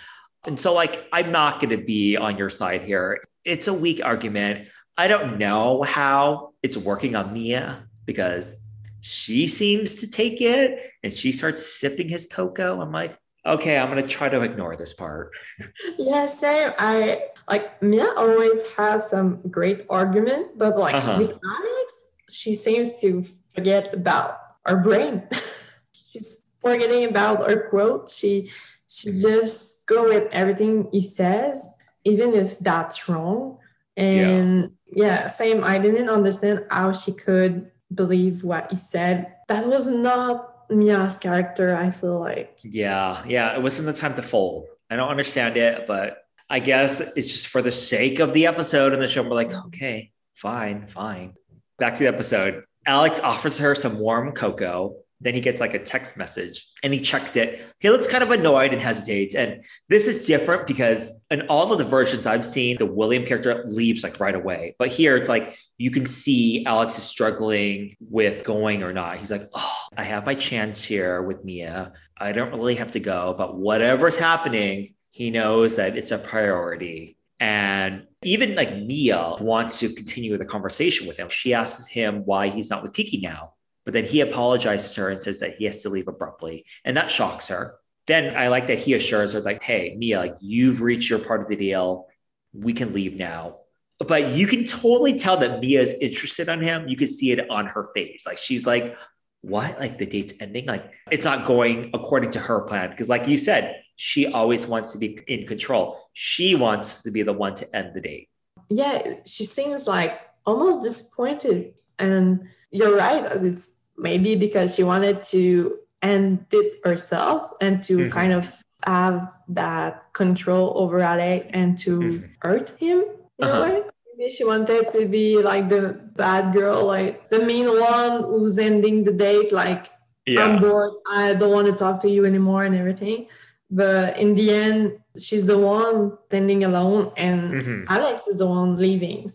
[0.44, 3.22] And so, like, I'm not going to be on your side here.
[3.44, 4.68] It's a weak argument.
[4.96, 8.56] I don't know how it's working on Mia because
[9.00, 12.80] she seems to take it and she starts sipping his cocoa.
[12.80, 15.31] I'm like, okay, I'm gonna try to ignore this part.
[15.98, 16.73] Yeah, same.
[16.78, 21.19] I like Mia always has some great argument, but like uh-huh.
[21.19, 21.89] with Alex,
[22.31, 23.24] she seems to
[23.55, 25.23] forget about our brain.
[26.10, 28.09] She's forgetting about our quote.
[28.09, 28.51] She
[28.89, 33.59] she just go with everything he says, even if that's wrong.
[33.97, 35.64] And yeah, same.
[35.64, 39.35] I didn't understand how she could believe what he said.
[39.48, 42.58] That was not Mia's character, I feel like.
[42.62, 43.56] Yeah, yeah.
[43.56, 44.66] It wasn't the time to fold.
[44.90, 46.18] I don't understand it, but
[46.50, 49.22] I guess it's just for the sake of the episode and the show.
[49.22, 51.34] We're like, okay, fine, fine.
[51.78, 52.64] Back to the episode.
[52.84, 57.00] Alex offers her some warm cocoa then he gets like a text message and he
[57.00, 57.64] checks it.
[57.78, 59.34] He looks kind of annoyed and hesitates.
[59.34, 63.64] And this is different because in all of the versions I've seen, the William character
[63.68, 64.74] leaves like right away.
[64.78, 69.18] But here it's like you can see Alex is struggling with going or not.
[69.18, 71.92] He's like, oh, I have my chance here with Mia.
[72.18, 77.16] I don't really have to go, but whatever's happening, he knows that it's a priority.
[77.38, 81.28] And even like Mia wants to continue the conversation with him.
[81.28, 83.54] She asks him why he's not with Kiki now.
[83.84, 86.66] But then he apologizes to her and says that he has to leave abruptly.
[86.84, 87.76] And that shocks her.
[88.06, 91.42] Then I like that he assures her, like, hey, Mia, like you've reached your part
[91.42, 92.09] of the deal.
[92.52, 93.59] We can leave now.
[93.98, 96.88] But you can totally tell that Mia is interested on him.
[96.88, 98.26] You can see it on her face.
[98.26, 98.96] Like she's like,
[99.42, 99.78] what?
[99.78, 100.66] Like the date's ending?
[100.66, 102.90] Like it's not going according to her plan.
[102.90, 106.00] Because, like you said, she always wants to be in control.
[106.12, 108.28] She wants to be the one to end the date.
[108.68, 111.74] Yeah, she seems like almost disappointed.
[111.98, 113.24] And you're right.
[113.42, 118.10] It's maybe because she wanted to end it herself and to mm-hmm.
[118.10, 118.50] kind of
[118.84, 122.26] have that control over Alex and to mm-hmm.
[122.40, 123.04] hurt him
[123.38, 123.58] in uh-huh.
[123.58, 123.82] a way.
[124.16, 129.04] Maybe she wanted to be like the bad girl, like the mean one who's ending
[129.04, 129.86] the date, like
[130.26, 130.44] yeah.
[130.44, 133.28] I'm bored, I don't want to talk to you anymore and everything.
[133.70, 137.84] But in the end, she's the one standing alone and mm-hmm.
[137.88, 139.30] Alex is the one leaving.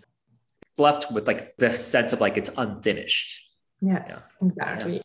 [0.78, 3.49] Left with like the sense of like it's unfinished.
[3.82, 4.20] Yeah, yeah.
[4.41, 4.95] exactly.
[4.95, 5.02] Yeah.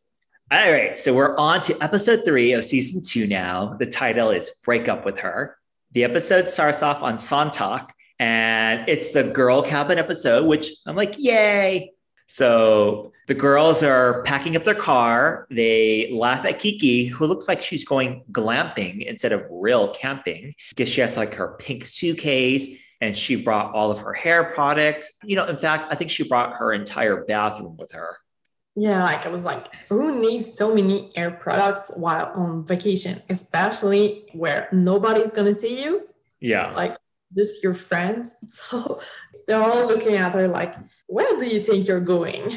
[0.53, 3.75] All right, so we're on to episode three of season two now.
[3.79, 5.57] The title is Break Up With Her.
[5.93, 7.89] The episode starts off on Sonntag,
[8.19, 11.93] and it's the girl cabin episode, which I'm like, yay.
[12.27, 15.47] So the girls are packing up their car.
[15.51, 20.89] They laugh at Kiki, who looks like she's going glamping instead of real camping because
[20.89, 25.19] she has like her pink suitcase and she brought all of her hair products.
[25.25, 28.17] You know, in fact, I think she brought her entire bathroom with her.
[28.77, 34.25] Yeah, like I was like, who needs so many air products while on vacation, especially
[34.33, 36.09] where nobody's gonna see you?
[36.41, 36.73] Yeah.
[36.75, 36.97] Like
[37.37, 38.37] just your friends.
[38.49, 39.01] So
[39.49, 40.75] they're all looking at her like,
[41.09, 42.57] where do you think you're going?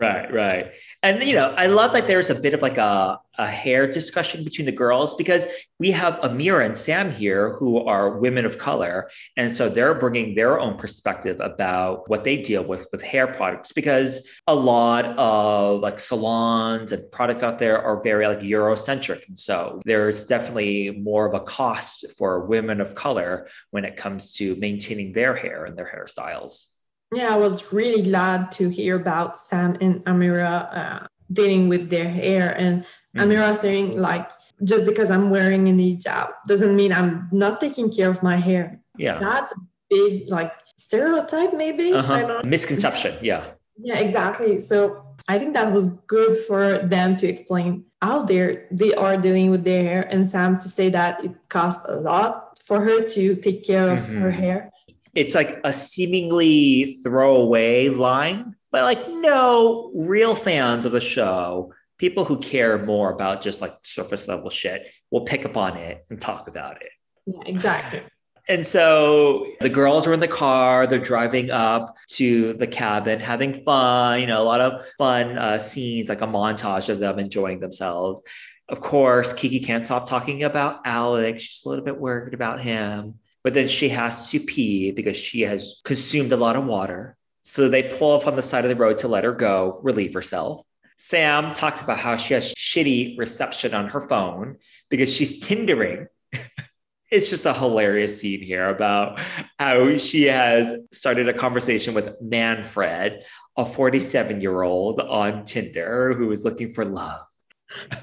[0.00, 0.70] Right, right.
[1.02, 4.44] And you know, I love that there's a bit of like a, a hair discussion
[4.44, 5.48] between the girls because
[5.80, 9.10] we have Amira and Sam here who are women of color.
[9.36, 13.72] And so they're bringing their own perspective about what they deal with with hair products
[13.72, 19.26] because a lot of like salons and products out there are very like Eurocentric.
[19.26, 24.34] And so there's definitely more of a cost for women of color when it comes
[24.34, 26.66] to maintaining their hair and their hairstyles
[27.14, 32.08] yeah, I was really glad to hear about Sam and Amira uh, dealing with their
[32.08, 32.84] hair and
[33.16, 33.22] mm.
[33.22, 34.30] Amira saying like
[34.64, 38.80] just because I'm wearing a hijab doesn't mean I'm not taking care of my hair.
[38.96, 39.56] Yeah, that's a
[39.88, 42.42] big like stereotype maybe uh-huh.
[42.44, 43.16] misconception.
[43.22, 43.44] Yeah,
[43.78, 44.60] yeah, exactly.
[44.60, 49.50] So I think that was good for them to explain how they they are dealing
[49.50, 53.36] with their hair and Sam to say that it costs a lot for her to
[53.36, 54.20] take care of mm-hmm.
[54.20, 54.70] her hair
[55.14, 62.24] it's like a seemingly throwaway line, but like no real fans of the show, people
[62.24, 66.20] who care more about just like surface level shit, will pick up on it and
[66.20, 66.90] talk about it.
[67.26, 68.02] Yeah, exactly.
[68.50, 73.62] And so the girls are in the car, they're driving up to the cabin, having
[73.62, 77.60] fun, you know, a lot of fun uh, scenes, like a montage of them enjoying
[77.60, 78.22] themselves.
[78.70, 81.42] Of course, Kiki can't stop talking about Alex.
[81.42, 83.18] She's a little bit worried about him
[83.48, 87.16] but then she has to pee because she has consumed a lot of water.
[87.40, 90.12] So they pull up on the side of the road to let her go, relieve
[90.12, 90.66] herself.
[90.98, 94.58] Sam talks about how she has shitty reception on her phone
[94.90, 96.08] because she's Tindering.
[97.10, 99.18] it's just a hilarious scene here about
[99.58, 103.24] how she has started a conversation with Manfred,
[103.56, 107.24] a 47 year old on Tinder who is looking for love.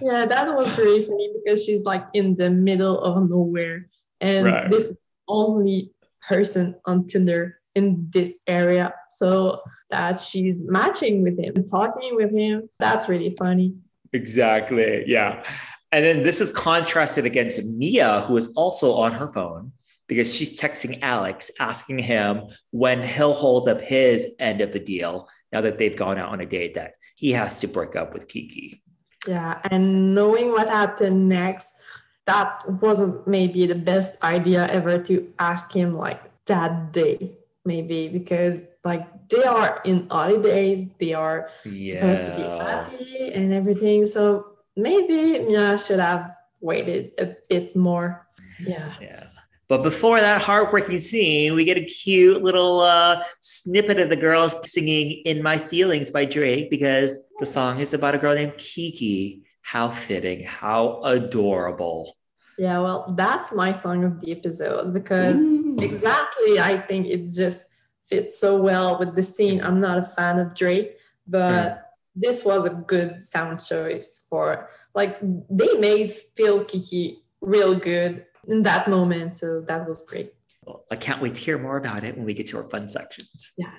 [0.01, 3.89] Yeah, that was really funny because she's like in the middle of nowhere.
[4.21, 4.71] And right.
[4.71, 4.91] this
[5.27, 5.91] only
[6.27, 8.93] person on Tinder in this area.
[9.09, 12.69] So that she's matching with him, talking with him.
[12.79, 13.75] That's really funny.
[14.13, 15.03] Exactly.
[15.07, 15.45] Yeah.
[15.91, 19.71] And then this is contrasted against Mia, who is also on her phone
[20.07, 25.29] because she's texting Alex, asking him when he'll hold up his end of the deal
[25.51, 28.27] now that they've gone out on a date that he has to break up with
[28.27, 28.83] Kiki.
[29.27, 29.59] Yeah.
[29.71, 31.81] And knowing what happened next,
[32.25, 37.31] that wasn't maybe the best idea ever to ask him like that day
[37.65, 41.95] maybe because like they are in holidays they are yeah.
[41.95, 48.27] supposed to be happy and everything so maybe Mia should have waited a bit more.
[48.59, 48.93] Yeah.
[49.01, 49.23] Yeah.
[49.67, 54.55] But before that heartbreaking scene, we get a cute little uh, snippet of the girls
[54.69, 59.43] singing In My Feelings by Drake because the song is about a girl named Kiki
[59.65, 62.15] how fitting, how adorable.
[62.55, 65.75] Yeah, well, that's my song of the episode because Ooh.
[65.79, 67.65] exactly, I think it just
[68.03, 69.63] fits so well with the scene.
[69.63, 71.81] I'm not a fan of Drake, but mm.
[72.15, 75.17] this was a good sound choice for like
[75.49, 79.35] they made Phil Kiki real good in that moment.
[79.35, 80.31] So that was great.
[80.63, 82.87] Well, I can't wait to hear more about it when we get to our fun
[82.87, 83.53] sections.
[83.57, 83.71] Yeah.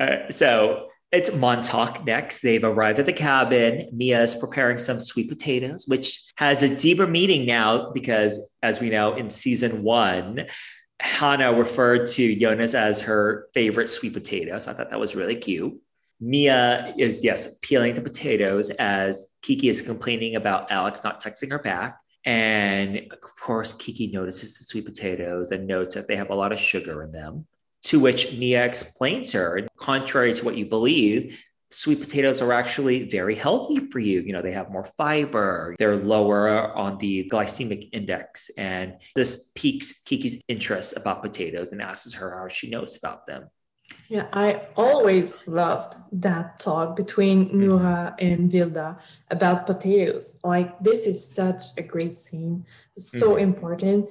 [0.00, 2.40] Uh, so it's Montag next.
[2.40, 3.88] They've arrived at the cabin.
[3.92, 8.90] Mia is preparing some sweet potatoes, which has a deeper meaning now because, as we
[8.90, 10.46] know, in season one,
[11.00, 14.58] Hannah referred to Jonas as her favorite sweet potato.
[14.58, 15.74] So I thought that was really cute.
[16.20, 21.60] Mia is, yes, peeling the potatoes as Kiki is complaining about Alex not texting her
[21.60, 21.98] back.
[22.24, 26.52] And of course, Kiki notices the sweet potatoes and notes that they have a lot
[26.52, 27.46] of sugar in them.
[27.84, 31.40] To which Mia explains her, contrary to what you believe,
[31.70, 34.20] sweet potatoes are actually very healthy for you.
[34.20, 38.50] You know, they have more fiber, they're lower on the glycemic index.
[38.56, 43.48] And this piques Kiki's interest about potatoes and asks her how she knows about them.
[44.08, 48.14] Yeah, I always loved that talk between mm-hmm.
[48.18, 48.98] And Vilde
[49.30, 50.40] about potatoes.
[50.44, 53.38] Like, this is such a great scene, so mm-hmm.
[53.38, 54.10] important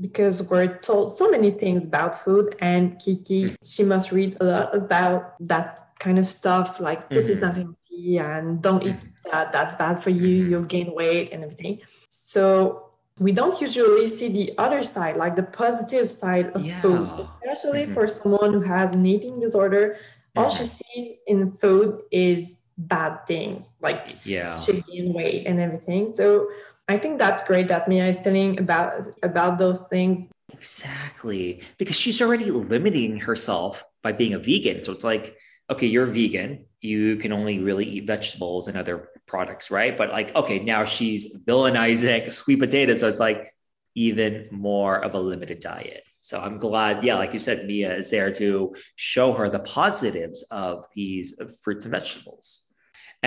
[0.00, 3.54] because we're told so many things about food, and Kiki, mm-hmm.
[3.64, 6.80] she must read a lot about that kind of stuff.
[6.80, 7.46] Like, this is mm-hmm.
[7.46, 9.30] not healthy, and don't eat mm-hmm.
[9.30, 10.50] that, that's bad for you, mm-hmm.
[10.50, 11.80] you'll gain weight, and everything.
[12.10, 12.82] So,
[13.18, 16.78] we don't usually see the other side, like the positive side of yeah.
[16.80, 17.08] food,
[17.42, 17.94] especially mm-hmm.
[17.94, 19.96] for someone who has an eating disorder.
[19.96, 20.38] Mm-hmm.
[20.38, 26.14] All she sees in food is bad things, like yeah, she gain weight and everything.
[26.14, 26.48] So
[26.88, 30.28] I think that's great that Mia is telling about about those things.
[30.52, 34.84] Exactly, because she's already limiting herself by being a vegan.
[34.84, 35.36] So it's like,
[35.70, 39.96] okay, you're vegan, you can only really eat vegetables and other products, right?
[39.96, 43.00] But like, okay, now she's villainizing sweet potatoes.
[43.00, 43.52] So it's like
[43.94, 46.04] even more of a limited diet.
[46.20, 50.42] So I'm glad, yeah, like you said, Mia is there to show her the positives
[50.50, 52.65] of these fruits and vegetables.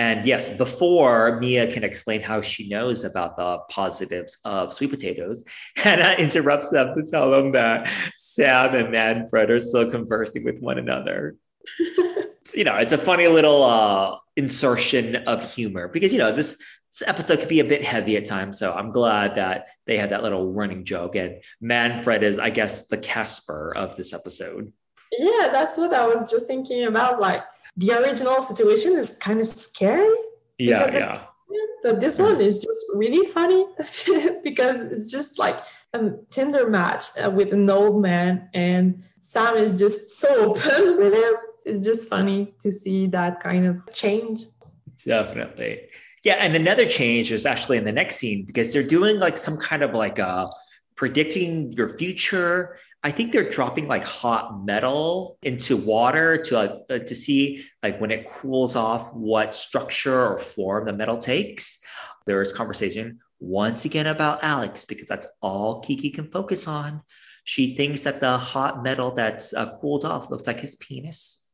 [0.00, 5.44] And yes, before Mia can explain how she knows about the positives of sweet potatoes,
[5.76, 10.78] Hannah interrupts them to tell them that Sam and Manfred are still conversing with one
[10.78, 11.36] another.
[12.54, 16.56] you know, it's a funny little uh, insertion of humor because you know this,
[16.88, 18.58] this episode could be a bit heavy at times.
[18.58, 21.14] So I'm glad that they had that little running joke.
[21.14, 24.72] And Manfred is, I guess, the Casper of this episode.
[25.12, 27.20] Yeah, that's what I was just thinking about.
[27.20, 27.44] Like
[27.76, 30.14] the original situation is kind of scary.
[30.58, 31.22] Yeah, yeah.
[31.82, 33.66] But this one is just really funny
[34.44, 39.78] because it's just like a Tinder match uh, with an old man, and Sam is
[39.78, 41.34] just so open with him
[41.64, 44.44] it's just funny to see that kind of change.
[45.04, 45.82] Definitely.
[46.22, 49.56] Yeah, and another change is actually in the next scene because they're doing like some
[49.56, 50.50] kind of like a uh,
[50.96, 52.76] predicting your future.
[53.02, 58.00] I think they're dropping like hot metal into water to like uh, to see like
[58.00, 61.80] when it cools off what structure or form the metal takes.
[62.26, 67.02] There is conversation once again about Alex because that's all Kiki can focus on.
[67.44, 71.48] She thinks that the hot metal that's uh, cooled off looks like his penis.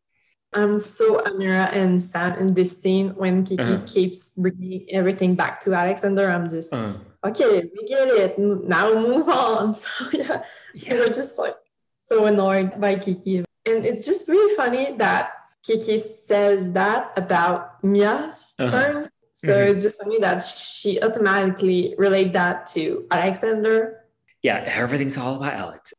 [0.52, 3.84] I'm so Amira and Sam in this scene when Kiki uh-huh.
[3.86, 6.28] keeps bringing everything back to Alexander.
[6.28, 6.98] I'm just uh-huh.
[7.24, 8.38] Okay, we get it.
[8.38, 9.74] Now move on.
[9.74, 10.44] So yeah,
[10.74, 10.94] yeah.
[10.94, 11.56] we're just like
[11.92, 15.32] so annoyed by Kiki, and it's just really funny that
[15.62, 18.70] Kiki says that about Mia's uh-huh.
[18.70, 19.10] turn.
[19.34, 19.74] So mm-hmm.
[19.74, 24.04] it's just funny that she automatically relate that to Alexander.
[24.42, 25.92] Yeah, everything's all about Alex.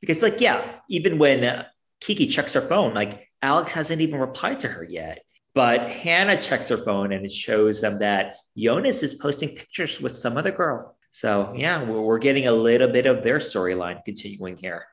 [0.00, 1.64] Because like yeah, even when uh,
[2.00, 5.22] Kiki checks her phone, like Alex hasn't even replied to her yet.
[5.56, 10.14] But Hannah checks her phone and it shows them that Jonas is posting pictures with
[10.14, 10.98] some other girl.
[11.10, 14.84] So, yeah, we're getting a little bit of their storyline continuing here.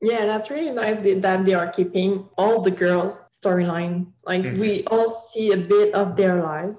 [0.00, 4.12] Yeah, that's really nice that they are keeping all the girls' storyline.
[4.24, 4.60] Like, mm-hmm.
[4.60, 6.78] we all see a bit of their life.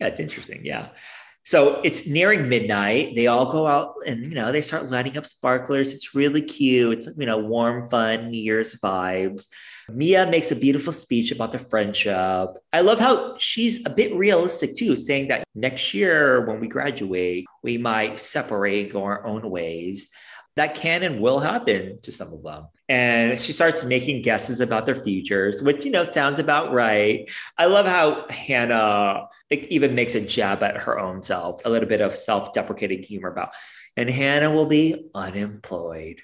[0.00, 0.62] Yeah, it's interesting.
[0.64, 0.88] Yeah.
[1.44, 3.16] So it's nearing midnight.
[3.16, 5.92] They all go out and you know they start lighting up sparklers.
[5.92, 6.98] It's really cute.
[6.98, 9.48] It's you know warm, fun New Year's vibes.
[9.90, 12.50] Mia makes a beautiful speech about the friendship.
[12.72, 17.46] I love how she's a bit realistic too, saying that next year when we graduate,
[17.62, 20.10] we might separate, go our own ways.
[20.56, 22.66] That can and will happen to some of them.
[22.88, 27.30] And she starts making guesses about their futures, which, you know, sounds about right.
[27.56, 32.00] I love how Hannah even makes a jab at her own self, a little bit
[32.00, 33.52] of self deprecating humor about,
[33.96, 36.20] and Hannah will be unemployed.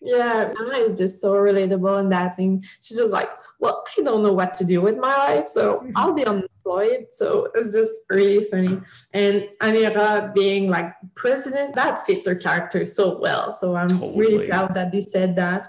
[0.00, 2.62] Yeah, Anna is just so relatable in that scene.
[2.80, 3.28] She's just like,
[3.58, 5.90] well, I don't know what to do with my life, so mm-hmm.
[5.94, 7.08] I'll be unemployed.
[7.10, 8.80] So it's just really funny.
[9.12, 13.52] And Amira being like president, that fits her character so well.
[13.52, 14.16] So I'm totally.
[14.16, 15.68] really proud that they said that.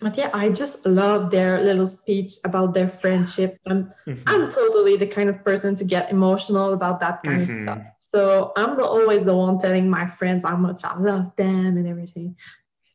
[0.00, 3.58] But yeah, I just love their little speech about their friendship.
[3.66, 4.22] I'm, mm-hmm.
[4.26, 7.68] I'm totally the kind of person to get emotional about that kind mm-hmm.
[7.68, 7.86] of stuff.
[8.00, 11.86] So I'm the, always the one telling my friends how much I love them and
[11.86, 12.36] everything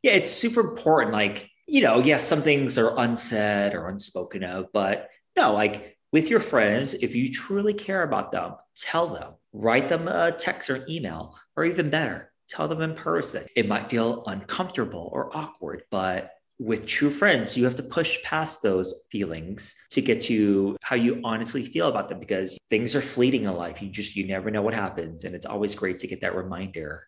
[0.05, 1.13] yeah, it's super important.
[1.13, 6.29] Like, you know, yes, some things are unsaid or unspoken of, but no, like with
[6.29, 10.85] your friends, if you truly care about them, tell them, write them a text or
[10.87, 13.47] email, or even better, tell them in person.
[13.55, 18.63] It might feel uncomfortable or awkward, but with true friends, you have to push past
[18.63, 23.43] those feelings to get to how you honestly feel about them because things are fleeting
[23.43, 23.81] in life.
[23.81, 25.25] You just, you never know what happens.
[25.25, 27.07] And it's always great to get that reminder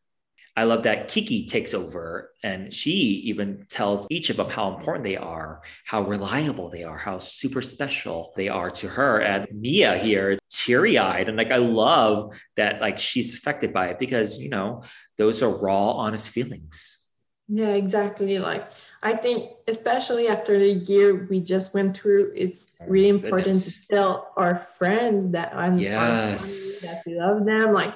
[0.57, 5.03] I love that Kiki takes over and she even tells each of them how important
[5.03, 9.21] they are, how reliable they are, how super special they are to her.
[9.21, 11.27] And Mia here is teary eyed.
[11.29, 14.81] And like, I love that, like, she's affected by it because, you know,
[15.19, 17.05] those are raw, honest feelings.
[17.47, 18.39] Yeah, exactly.
[18.39, 18.71] Like,
[19.03, 23.85] I think, especially after the year we just went through, it's oh really important goodness.
[23.85, 26.81] to tell our friends that I'm yes.
[26.81, 27.73] that we love them.
[27.73, 27.93] Like,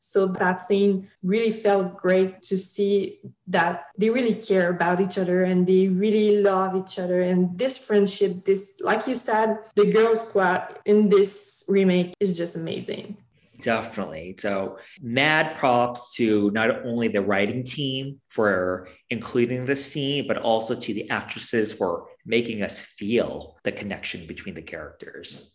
[0.00, 5.44] so that scene really felt great to see that they really care about each other
[5.44, 7.20] and they really love each other.
[7.20, 12.56] And this friendship, this, like you said, the girl squad in this remake is just
[12.56, 13.18] amazing.
[13.60, 14.36] Definitely.
[14.38, 20.74] So, mad props to not only the writing team for including the scene, but also
[20.74, 25.54] to the actresses for making us feel the connection between the characters.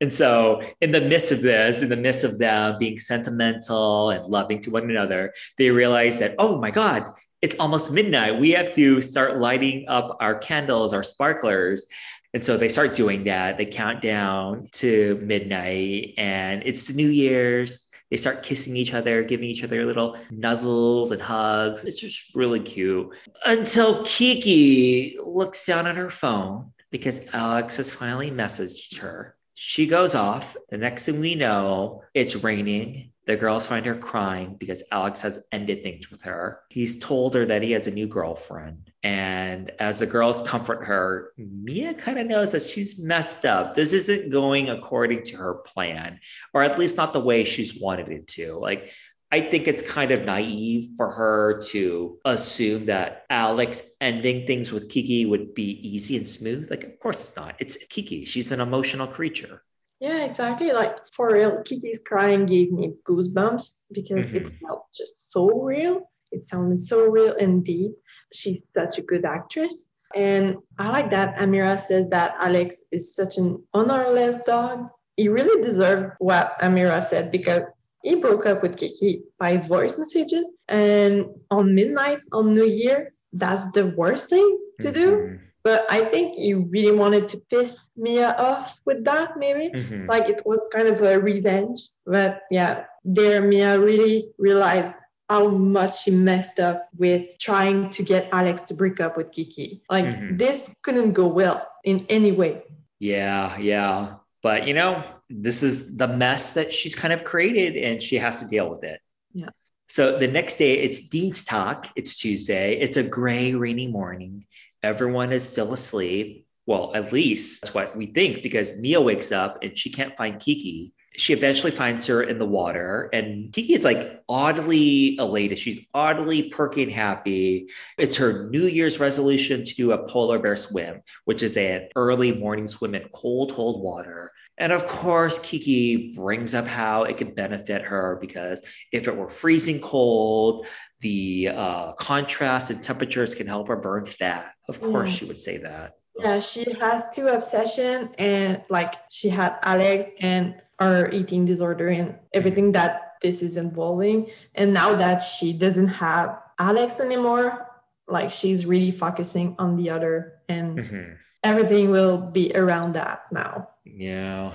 [0.00, 4.26] And so, in the midst of this, in the midst of them being sentimental and
[4.26, 8.40] loving to one another, they realize that, oh my God, it's almost midnight.
[8.40, 11.86] We have to start lighting up our candles, our sparklers.
[12.34, 13.58] And so they start doing that.
[13.58, 17.88] They count down to midnight, and it's New Year's.
[18.10, 21.84] They start kissing each other, giving each other little nuzzles and hugs.
[21.84, 23.08] It's just really cute.
[23.46, 30.14] Until Kiki looks down at her phone because Alex has finally messaged her she goes
[30.14, 30.56] off.
[30.70, 33.12] The next thing we know, it's raining.
[33.26, 36.60] The girls find her crying because Alex has ended things with her.
[36.70, 38.91] He's told her that he has a new girlfriend.
[39.02, 43.74] And as the girls comfort her, Mia kind of knows that she's messed up.
[43.74, 46.20] This isn't going according to her plan,
[46.54, 48.54] or at least not the way she's wanted it to.
[48.58, 48.92] Like,
[49.32, 54.90] I think it's kind of naive for her to assume that Alex ending things with
[54.90, 56.70] Kiki would be easy and smooth.
[56.70, 57.56] Like, of course it's not.
[57.58, 58.24] It's Kiki.
[58.26, 59.62] She's an emotional creature.
[60.00, 60.72] Yeah, exactly.
[60.72, 64.36] Like for real, Kiki's crying gave me goosebumps because mm-hmm.
[64.36, 66.10] it felt just so real.
[66.30, 67.92] It sounded so real and deep.
[68.32, 69.86] She's such a good actress.
[70.14, 74.88] And I like that Amira says that Alex is such an honorless dog.
[75.16, 77.64] He really deserved what Amira said because
[78.02, 80.44] he broke up with Kiki by voice messages.
[80.68, 84.94] And on midnight on New Year, that's the worst thing to mm-hmm.
[84.94, 85.38] do.
[85.64, 89.70] But I think he really wanted to piss Mia off with that, maybe.
[89.70, 90.08] Mm-hmm.
[90.08, 91.78] Like it was kind of a revenge.
[92.04, 94.96] But yeah, there Mia really realized
[95.32, 99.82] how much she messed up with trying to get Alex to break up with Kiki.
[99.88, 100.36] Like mm-hmm.
[100.36, 102.60] this couldn't go well in any way.
[102.98, 104.16] Yeah, yeah.
[104.42, 108.40] But you know, this is the mess that she's kind of created and she has
[108.40, 109.00] to deal with it.
[109.32, 109.48] Yeah.
[109.88, 111.88] So the next day it's Dienstag.
[111.96, 112.78] it's Tuesday.
[112.78, 114.44] It's a gray, rainy morning.
[114.82, 116.46] Everyone is still asleep.
[116.66, 120.38] Well, at least that's what we think because Mia wakes up and she can't find
[120.38, 120.92] Kiki.
[121.14, 125.58] She eventually finds her in the water, and Kiki is like oddly elated.
[125.58, 127.68] She's oddly perky and happy.
[127.98, 132.32] It's her New Year's resolution to do a polar bear swim, which is an early
[132.32, 134.32] morning swim in cold, cold water.
[134.58, 138.62] And of course, Kiki brings up how it could benefit her because
[138.92, 140.66] if it were freezing cold,
[141.00, 144.52] the uh, contrast and temperatures can help her burn fat.
[144.68, 145.16] Of course, yeah.
[145.16, 145.94] she would say that.
[146.18, 150.54] Yeah, she has two obsession and like she had Alex and
[150.88, 154.30] her eating disorder and everything that this is involving.
[154.54, 157.68] And now that she doesn't have Alex anymore,
[158.08, 161.12] like she's really focusing on the other and mm-hmm.
[161.42, 163.68] everything will be around that now.
[163.84, 164.52] Yeah.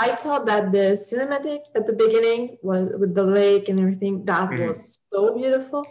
[0.00, 4.50] I thought that the cinematic at the beginning was with the lake and everything, that
[4.50, 4.68] mm-hmm.
[4.68, 5.84] was so beautiful.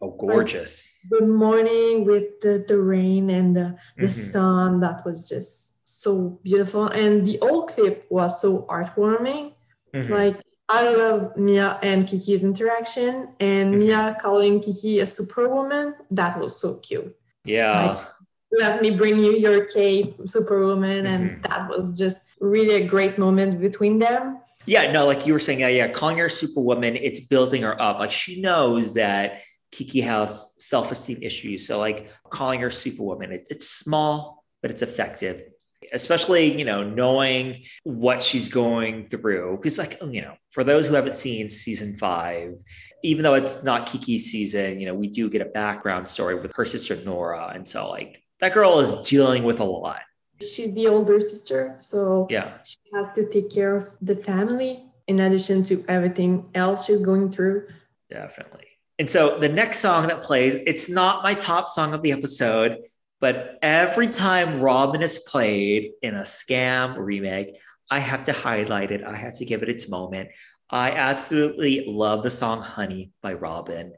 [0.00, 0.88] Oh, gorgeous.
[1.10, 4.30] Like, good morning with the, the rain and the, the mm-hmm.
[4.30, 4.80] sun.
[4.80, 5.69] That was just
[6.02, 6.86] so beautiful.
[6.86, 9.54] And the old clip was so heartwarming.
[9.94, 10.12] Mm-hmm.
[10.12, 13.78] Like, I love Mia and Kiki's interaction and mm-hmm.
[13.78, 15.94] Mia calling Kiki a superwoman.
[16.10, 17.16] That was so cute.
[17.44, 17.94] Yeah.
[17.94, 18.06] Like,
[18.52, 21.42] let me bring you your cape superwoman and mm-hmm.
[21.42, 25.60] that was just really a great moment between them yeah no like you were saying
[25.60, 30.54] yeah yeah calling her superwoman it's building her up like she knows that kiki has
[30.58, 35.42] self-esteem issues so like calling her superwoman it, it's small but it's effective
[35.92, 40.86] especially you know knowing what she's going through because like oh, you know for those
[40.86, 42.54] who haven't seen season five
[43.02, 46.52] even though it's not kiki's season you know we do get a background story with
[46.54, 50.00] her sister nora and so like that girl is dealing with a lot.
[50.40, 55.20] She's the older sister, so yeah, she has to take care of the family in
[55.20, 57.68] addition to everything else she's going through.
[58.10, 58.66] Definitely.
[58.98, 62.78] And so the next song that plays, it's not my top song of the episode,
[63.20, 67.58] but every time Robyn is played in a Skam remake,
[67.90, 69.04] I have to highlight it.
[69.04, 70.30] I have to give it its moment.
[70.70, 73.92] I absolutely love the song Honey by Robyn.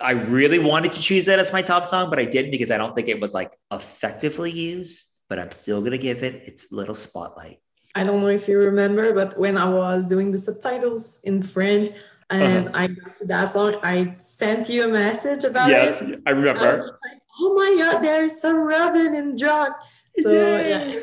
[0.00, 2.76] I really wanted to choose that as my top song, but I didn't because I
[2.76, 6.70] don't think it was like effectively used, but I'm still going to give it its
[6.70, 7.60] little spotlight.
[7.94, 11.88] I don't know if you remember, but when I was doing the subtitles in French
[12.30, 12.78] and uh-huh.
[12.78, 16.08] I got to that song, I sent you a message about yes, it.
[16.08, 16.60] Yes, I remember.
[16.60, 19.72] I like, oh my God, there's some Robyn in Druck.
[20.16, 20.94] So yeah,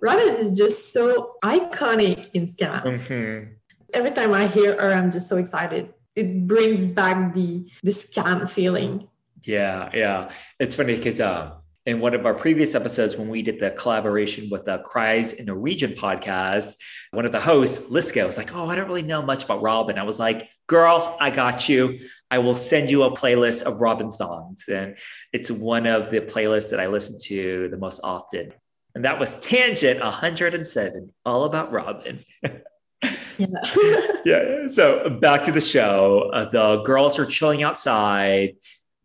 [0.00, 2.82] Robyn is just so iconic in Skam.
[2.82, 3.54] Mm-hmm
[3.94, 5.92] every time I hear her, I'm just so excited.
[6.16, 9.08] It brings back the the Skam feeling.
[9.44, 10.30] Yeah, yeah.
[10.58, 11.52] It's funny because uh,
[11.90, 15.44] in one of our previous episodes, when we did the collaboration with the Cries in
[15.44, 16.76] the Region podcast,
[17.10, 19.98] one of the hosts, Liska, was like, "Oh, I don't really know much about Robyn."
[19.98, 22.00] I was like, "Girl, I got you.
[22.30, 24.96] I will send you a playlist of Robyn songs, and
[25.32, 28.52] it's one of the playlists that I listen to the most often."
[28.94, 32.24] And that was Tangent 107, all about Robyn.
[33.38, 33.46] Yeah.
[34.26, 34.68] yeah.
[34.68, 36.30] So back to the show.
[36.30, 38.56] Uh, the girls are chilling outside.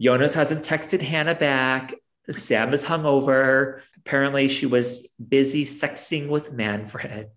[0.02, 1.94] Jonas hasn't texted Hannah back.
[2.32, 3.82] Sam is hungover.
[3.98, 7.30] Apparently, she was busy sexing with Manfred.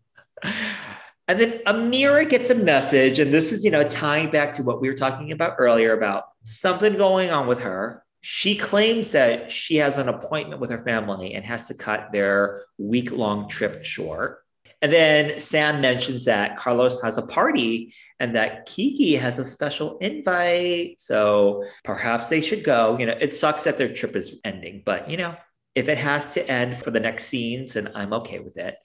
[0.43, 4.81] And then Amira gets a message, and this is, you know, tying back to what
[4.81, 8.03] we were talking about earlier about something going on with her.
[8.23, 12.65] She claims that she has an appointment with her family and has to cut their
[12.79, 14.43] week long trip short.
[14.81, 19.99] And then Sam mentions that Carlos has a party and that Kiki has a special
[19.99, 21.01] invite.
[21.01, 22.99] So perhaps they should go.
[22.99, 25.37] You know, it sucks that their trip is ending, but you know,
[25.75, 28.77] if it has to end for the next scenes, and I'm okay with it.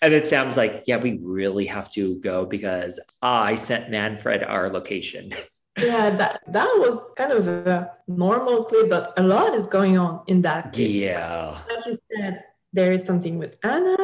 [0.00, 4.70] And it sounds like, yeah, we really have to go because I sent Manfred our
[4.70, 5.32] location.
[5.78, 10.22] yeah, that that was kind of a normal clip, but a lot is going on
[10.26, 10.76] in that.
[10.76, 11.58] Yeah.
[11.68, 13.96] Like you said, there is something with Anna,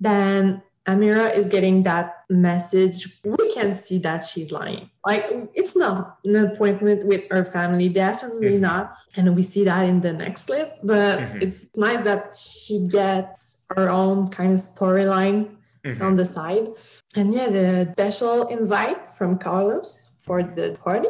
[0.00, 3.20] then Amira is getting that message.
[3.24, 4.90] We can see that she's lying.
[5.06, 8.62] Like it's not an appointment with her family, definitely mm-hmm.
[8.62, 8.96] not.
[9.16, 10.78] And we see that in the next clip.
[10.82, 11.38] But mm-hmm.
[11.40, 16.02] it's nice that she gets her own kind of storyline mm-hmm.
[16.02, 16.66] on the side.
[17.14, 21.08] And yeah, the special invite from Carlos for the party.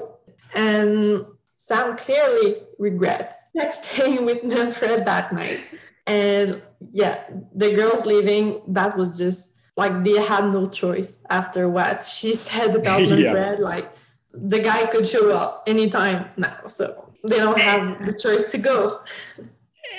[0.54, 1.24] And
[1.56, 5.60] Sam clearly regrets texting with Manfred that night.
[6.06, 7.22] And yeah,
[7.54, 12.74] the girls leaving, that was just like they had no choice after what she said
[12.74, 13.20] about Manfred.
[13.20, 13.52] yeah.
[13.58, 13.92] Like
[14.32, 19.00] the guy could show up anytime now, so they don't have the choice to go.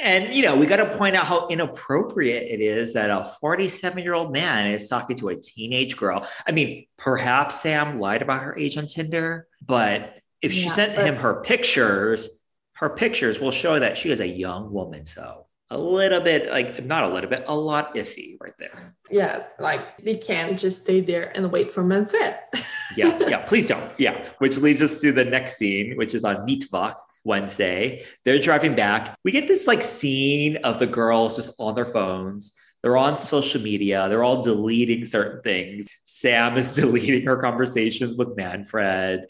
[0.02, 4.04] And you know, we got to point out how inappropriate it is that a 47
[4.04, 6.28] year old man is talking to a teenage girl.
[6.48, 10.96] I mean, perhaps Sam lied about her age on Tinder, but if she yeah, sent
[10.96, 12.44] but- him her pictures,
[12.74, 15.06] her pictures will show that she is a young woman.
[15.06, 15.43] So
[15.74, 18.96] a little bit like not a little bit a lot iffy right there.
[19.10, 22.36] Yeah like they can't just stay there and wait for Manfred
[22.98, 23.92] yeah yeah please don't.
[23.98, 28.06] Yeah which leads us to the next scene which is on Mittwoch Wednesday.
[28.26, 29.18] They're driving back.
[29.24, 32.54] We get this like scene of the girls just on their phones.
[32.82, 34.08] They're on social media.
[34.10, 35.88] They're all deleting certain things.
[36.04, 39.22] Sam is deleting her conversations with Manfred.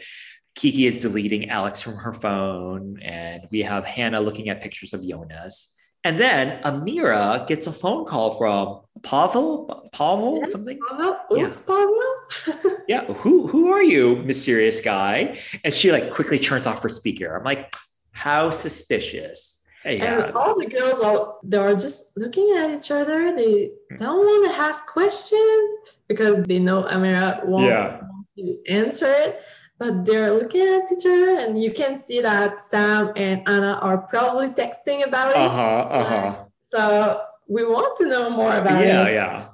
[0.55, 2.99] Kiki is deleting Alex from her phone.
[3.01, 5.72] And we have Hannah looking at pictures of Jonas
[6.03, 10.79] and then Amira gets a phone call from Pavel, Pavel, yes, something.
[10.89, 11.17] Pavel?
[11.31, 11.75] Oops, yeah.
[11.75, 12.77] Pavel.
[12.87, 13.05] yeah.
[13.13, 15.39] Who who are you, mysterious guy?
[15.63, 17.35] And she like quickly turns off her speaker.
[17.35, 17.73] I'm like,
[18.11, 19.63] how suspicious.
[19.85, 19.91] Yeah.
[19.91, 23.35] And uh, all the girls are they are just looking at each other.
[23.35, 23.97] They hmm.
[23.97, 25.77] don't want to ask questions
[26.07, 27.99] because they know Amira won't yeah.
[28.01, 29.41] want to answer it
[29.77, 33.99] but they're looking at each other and you can see that Sam and Anna are
[34.07, 35.37] probably texting about it.
[35.37, 36.45] Uh-huh, uh-huh.
[36.61, 39.13] So we want to know more about yeah, it.
[39.13, 39.47] Yeah, yeah.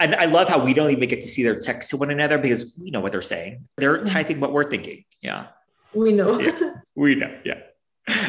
[0.00, 2.38] And I love how we don't even get to see their text to one another
[2.38, 3.68] because we know what they're saying.
[3.76, 4.04] They're mm-hmm.
[4.04, 5.04] typing what we're thinking.
[5.20, 5.46] Yeah.
[5.94, 6.38] We know.
[6.40, 7.32] yeah, we know.
[7.44, 7.60] Yeah.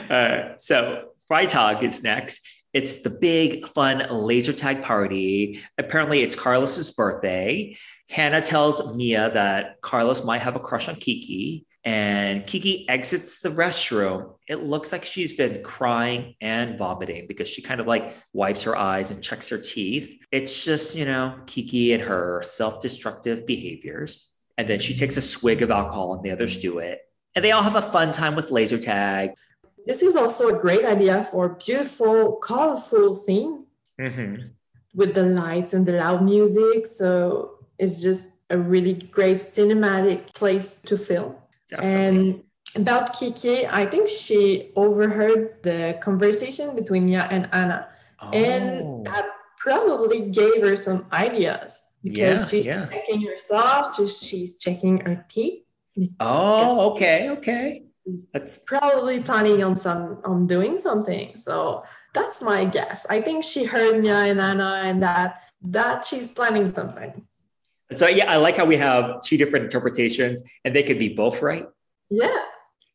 [0.09, 2.41] Uh, so Freitag is next.
[2.73, 5.63] It's the big, fun laser tag party.
[5.77, 7.77] Apparently, it's Carlos's birthday.
[8.09, 13.49] Hannah tells Mia that Carlos might have a crush on Kiki, and Kiki exits the
[13.49, 14.35] restroom.
[14.47, 18.75] It looks like she's been crying and vomiting because she kind of like wipes her
[18.75, 20.19] eyes and checks her teeth.
[20.31, 24.31] It's just, you know, Kiki and her self destructive behaviors.
[24.57, 27.01] And then she takes a swig of alcohol, and the others do it.
[27.35, 29.31] And they all have a fun time with laser tag.
[29.85, 33.65] This is also a great idea for a beautiful, colorful scene
[33.99, 34.41] mm-hmm.
[34.93, 36.87] with the lights and the loud music.
[36.87, 41.35] So is just a really great cinematic place to film.
[41.69, 41.91] Definitely.
[41.91, 42.43] And
[42.75, 47.87] about Kiki, I think she overheard the conversation between Mia and Anna.
[48.19, 48.29] Oh.
[48.31, 49.25] And that
[49.57, 52.85] probably gave her some ideas because Yeah, she's yeah.
[52.87, 55.63] checking herself, just she's checking her teeth.
[56.19, 57.85] Oh, okay, okay.
[58.33, 61.35] That's Probably planning on some on doing something.
[61.37, 61.83] So
[62.13, 63.07] that's my guess.
[63.09, 67.25] I think she heard Mia and Anna and that that she's planning something.
[67.93, 71.41] So yeah, I like how we have two different interpretations and they could be both
[71.41, 71.65] right.
[72.09, 72.35] Yeah.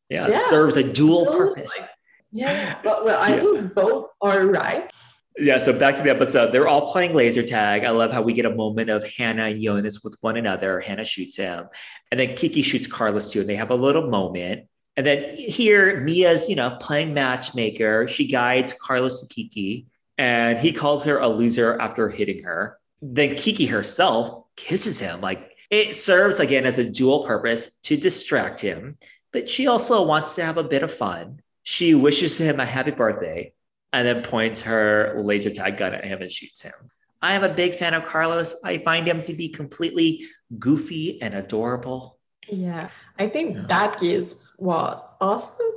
[0.09, 1.63] Yeah, Yeah, serves a dual absolutely.
[1.63, 1.85] purpose.
[2.33, 2.79] Yeah.
[2.83, 3.41] But well, I Yeah.
[3.41, 4.91] think both are right.
[5.39, 6.53] Yeah, so back to the episode.
[6.53, 7.85] They're all playing laser tag.
[7.85, 10.81] I love how we get a moment of Hannah and Jonas with one another.
[10.81, 11.67] Hannah shoots him,
[12.11, 14.67] and then Kiki shoots Carlos too, and they have a little moment.
[14.97, 18.07] And then here, Mia's, you know, playing matchmaker.
[18.09, 19.87] She guides Carlos to Kiki,
[20.19, 22.77] and he calls her a loser after hitting her.
[23.01, 25.21] Then Kiki herself kisses him.
[25.21, 28.99] Like it serves again as a dual purpose to distract him,
[29.33, 31.41] but she also wants to have a bit of fun.
[31.63, 33.53] She wishes him a happy birthday
[33.93, 36.73] and then points her laser tag gun at him and shoots him.
[37.23, 38.55] I am a big fan of Carlos.
[38.65, 40.27] I find him to be completely
[40.59, 42.19] goofy and adorable.
[42.49, 42.89] Yeah.
[43.19, 43.65] I think Yeah.
[43.69, 45.73] that kiss was awesome.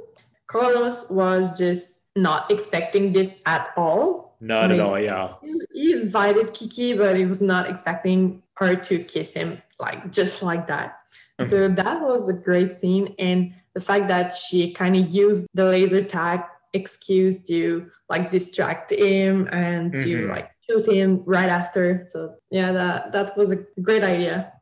[0.48, 4.36] Carlos was just not expecting this at all.
[4.40, 5.34] Not at all, yeah.
[5.74, 10.68] He invited Kiki, but he was not expecting her to kiss him like just like
[10.68, 11.00] that.
[11.40, 11.50] Mhm.
[11.50, 13.16] So that was a great scene.
[13.18, 16.42] And the fact that she kind of used the laser tag
[16.74, 20.30] excuse to like distract him and to Mhm.
[20.30, 22.04] like shoot him right after.
[22.06, 24.54] So yeah, that that was a great idea.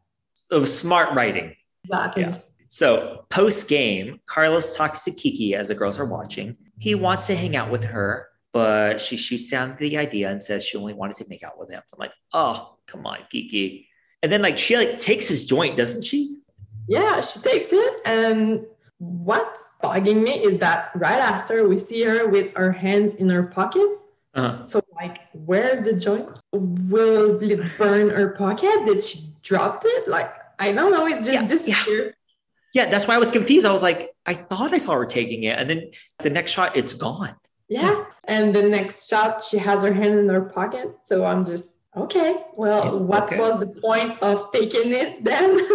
[0.52, 1.56] It was smart writing.
[1.86, 2.24] Exactly.
[2.24, 2.38] Yeah.
[2.68, 6.56] So post game, Carlos talks to Kiki as the girls are watching.
[6.80, 10.64] He wants to hang out with her, but she shoots down the idea and says
[10.66, 11.82] she only wanted to make out with him.
[11.94, 13.88] I'm like, oh, come on, Kiki.
[14.22, 16.38] And then like she like takes his joint, doesn't she?
[16.88, 18.02] Yeah, she takes it.
[18.06, 18.66] And
[18.98, 23.44] what's bugging me is that right after we see her with her hands in her
[23.44, 24.08] pockets.
[24.34, 24.64] Uh-huh.
[24.64, 26.30] So, like, where's the joint?
[26.54, 28.86] Will it burn her pocket?
[28.86, 30.08] Did she dropped it?
[30.08, 31.06] Like, I don't know.
[31.06, 31.48] It just Yeah, yeah.
[31.48, 32.14] disappeared.
[32.74, 33.66] Yeah, that's why I was confused.
[33.66, 36.78] I was like, I thought I saw her taking it, and then the next shot,
[36.78, 37.36] it's gone.
[37.68, 38.06] Yeah.
[38.26, 40.96] And the next shot, she has her hand in her pocket.
[41.04, 43.38] So I'm just, okay, well, what okay.
[43.38, 45.60] was the point of taking it then?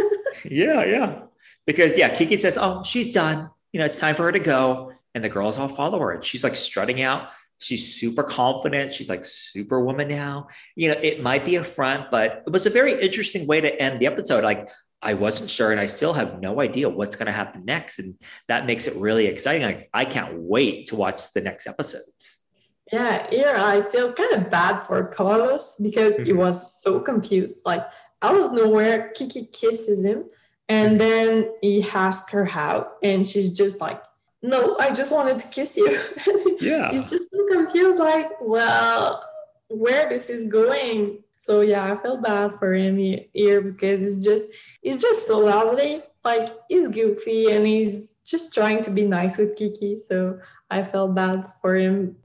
[0.44, 1.22] Yeah, yeah.
[1.66, 3.50] Because yeah, Kiki says, "Oh, she's done.
[3.72, 6.12] You know, it's time for her to go." And the girls all follow her.
[6.12, 7.30] And she's like strutting out.
[7.58, 8.92] She's super confident.
[8.92, 10.48] She's like superwoman now.
[10.74, 13.80] You know, it might be a front, but it was a very interesting way to
[13.80, 14.44] end the episode.
[14.44, 14.68] Like
[15.00, 18.14] I wasn't sure, and I still have no idea what's going to happen next, and
[18.48, 19.62] that makes it really exciting.
[19.62, 22.40] Like I can't wait to watch the next episodes.
[22.92, 26.36] Yeah, here I feel kind of bad for Carlos because he Mhm.
[26.36, 27.60] was so confused.
[27.64, 27.84] Like
[28.22, 30.26] out of nowhere, Kiki kisses him
[30.68, 34.02] and then he asks her out, and she's just like,
[34.42, 35.98] No, I just wanted to kiss you.
[36.60, 36.90] Yeah.
[36.90, 39.22] He's just so confused, like, well,
[39.68, 41.22] where this is going.
[41.38, 42.96] So yeah, I feel bad for him
[43.32, 44.48] here because he's just
[44.82, 46.02] he's just so lovely.
[46.24, 49.96] Like he's goofy and he's just trying to be nice with Kiki.
[49.98, 50.38] So
[50.70, 52.16] I felt bad for him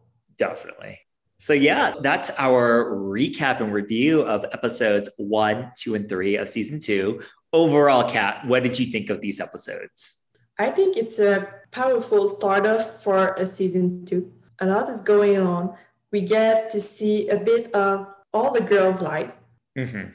[0.41, 0.97] Definitely.
[1.38, 6.80] So, yeah, that's our recap and review of episodes one, two, and three of season
[6.80, 7.22] two.
[7.53, 10.18] Overall, Cath, what did you think of these episodes?
[10.57, 14.34] I think it's a powerful start off for a season two.
[14.59, 15.76] A lot is going on.
[16.11, 19.35] We get to see a bit of all the girls' life,
[19.77, 20.13] Mhm.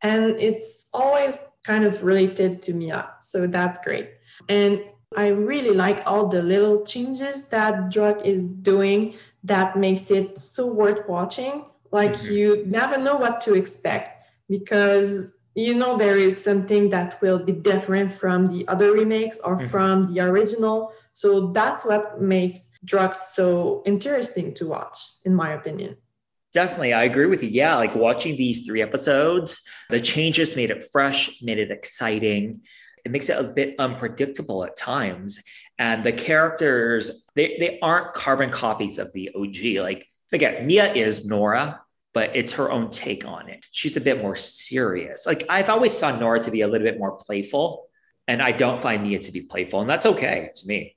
[0.00, 3.10] and it's always kind of related to Mia.
[3.20, 4.08] So that's great.
[4.48, 4.80] And
[5.14, 9.14] I really like all the little changes that Druck is doing
[9.44, 11.64] that makes it so worth watching.
[11.92, 12.30] Like Mhm.
[12.32, 17.52] you never know what to expect because you know there is something that will be
[17.52, 19.68] different from the other remakes or Mhm.
[19.70, 20.92] from the original.
[21.14, 25.96] So that's what makes Druck's so interesting to watch, in my opinion.
[26.52, 26.92] Definitely.
[26.92, 27.48] I agree with you.
[27.50, 32.60] Yeah, like watching these three episodes, the changes made it fresh, made it exciting.
[33.06, 35.40] It makes it a bit unpredictable at times.
[35.78, 39.80] And the characters, they, they aren't carbon copies of the OG.
[39.80, 41.78] Like, again, Mia is Noora,
[42.12, 43.64] but it's her own take on it.
[43.70, 45.24] She's a bit more serious.
[45.24, 47.88] Like, I've always found Noora to be a little bit more playful,
[48.26, 49.80] and I don't find Mia to be playful.
[49.80, 50.96] And that's okay to me.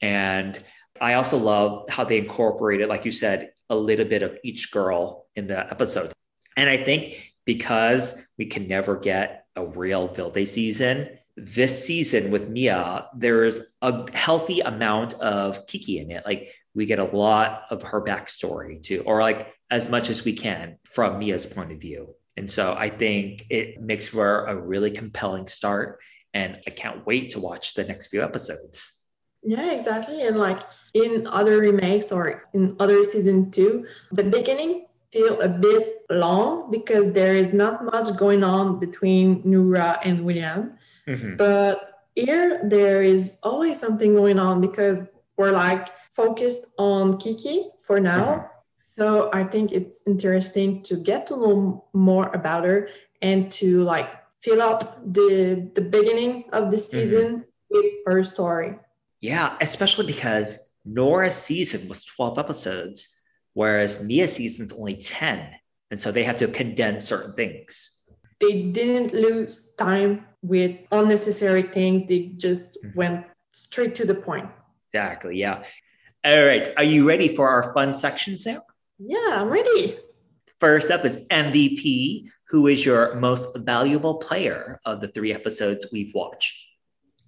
[0.00, 0.62] And
[1.00, 5.26] I also love how they incorporated, like you said, a little bit of each girl
[5.34, 6.12] in the episode.
[6.56, 12.48] And I think because we can never get a real Vilde season, this season with
[12.48, 16.24] Mia, there's a healthy amount of Kiki in it.
[16.26, 20.32] Like we get a lot of her backstory too, or like as much as we
[20.32, 22.14] can from Mia's point of view.
[22.36, 26.00] And so I think it makes for a really compelling start.
[26.32, 29.02] And I can't wait to watch the next few episodes.
[29.42, 30.26] Yeah, exactly.
[30.26, 30.60] And like
[30.94, 37.12] in other remakes or in other season two, the beginning feel a bit long because
[37.12, 40.77] there is not much going on between Noora and William.
[41.08, 41.36] Mm-hmm.
[41.36, 45.06] But here there is always something going on because
[45.36, 48.26] we're like focused on Kiki for now.
[48.26, 48.46] Mm-hmm.
[48.80, 52.88] So I think it's interesting to get to know more about her
[53.22, 54.10] and to like
[54.40, 56.98] fill up the the beginning of the mm-hmm.
[56.98, 57.70] season mm-hmm.
[57.70, 58.78] with her story.
[59.20, 63.08] Yeah, especially because Noora's season was 12 episodes,
[63.54, 65.46] whereas Mia's season's only 10.
[65.90, 68.04] And so they have to condense certain things.
[68.40, 72.06] They didn't lose time with unnecessary things.
[72.06, 72.98] They just mm-hmm.
[72.98, 74.48] went straight to the point.
[74.88, 75.36] Exactly.
[75.36, 75.62] Yeah.
[76.24, 76.66] All right.
[76.76, 78.62] Are you ready for our fun section, Sarah?
[78.98, 79.98] Yeah, I'm ready.
[80.60, 82.28] First up is MVP.
[82.48, 86.66] Who is your most valuable player of the three episodes we've watched?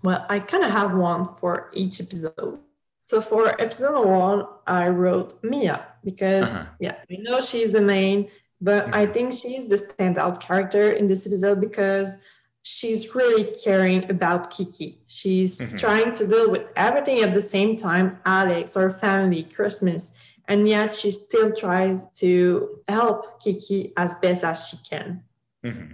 [0.02, 2.58] Well, I kind of have one for each episode.
[3.04, 6.64] So for episode one, I wrote Mia because, uh-huh.
[6.78, 8.30] yeah, we know she's the main,
[8.60, 8.94] but mm-hmm.
[8.94, 12.18] I think she's the standout character in this episode because
[12.62, 14.98] she's really caring about Kiki.
[15.06, 15.76] She's mm-hmm.
[15.76, 20.16] trying to deal with everything at the same time Alex, her family, Christmas,
[20.48, 25.22] and yet she still tries to help Kiki as best as she can.
[25.64, 25.92] Mm-hmm.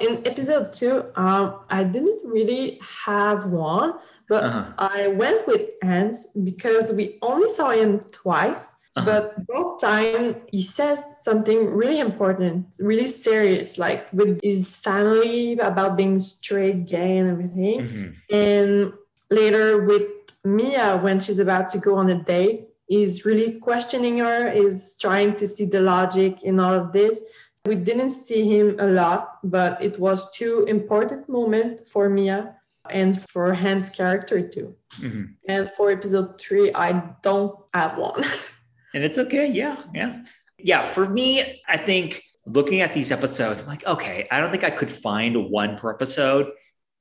[0.00, 3.94] In episode two, um, I didn't really have one,
[4.28, 4.72] but uh-huh.
[4.76, 8.74] I went with Hans because we only saw him twice.
[8.96, 9.04] Uh-huh.
[9.06, 15.96] But both time he says something really important, really serious, like with his family about
[15.96, 17.80] being straight, gay, and everything.
[17.80, 18.34] Mm-hmm.
[18.34, 18.92] And
[19.30, 20.06] later with
[20.44, 25.34] Mia, when she's about to go on a date, is really questioning her, is trying
[25.36, 27.22] to see the logic in all of this.
[27.64, 32.56] We didn't see him a lot, but it was two important moments for Mia
[32.90, 34.76] and for Hans' character too.
[35.00, 35.24] Mm-hmm.
[35.48, 36.92] And for episode three, I
[37.22, 38.22] don't have one.
[38.94, 39.46] and it's okay.
[39.48, 40.22] Yeah, yeah,
[40.58, 40.88] yeah.
[40.90, 44.70] For me, I think looking at these episodes, I'm like, okay, I don't think I
[44.70, 46.52] could find one per episode.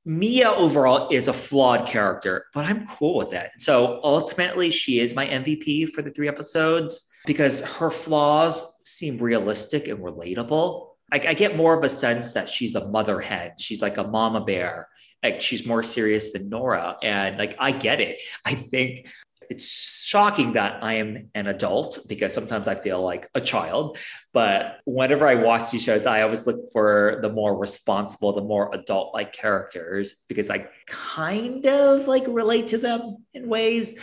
[0.05, 3.51] Mia overall is a flawed character, but I'm cool with that.
[3.59, 9.87] So ultimately, she is my MVP for the three episodes because her flaws seem realistic
[9.87, 10.89] and relatable.
[11.11, 13.51] I, I get more of a sense that she's a mother hen.
[13.59, 14.89] She's like a mama bear.
[15.21, 16.97] Like she's more serious than Noora.
[17.01, 18.19] And like, I get it.
[18.43, 19.07] I think
[19.49, 23.97] it's shocking that I am an adult because sometimes I feel like a child.
[24.33, 28.73] But whenever I watch these shows, I always look for the more responsible, the more
[28.73, 33.99] adult like characters because I kind of like relate to them in ways.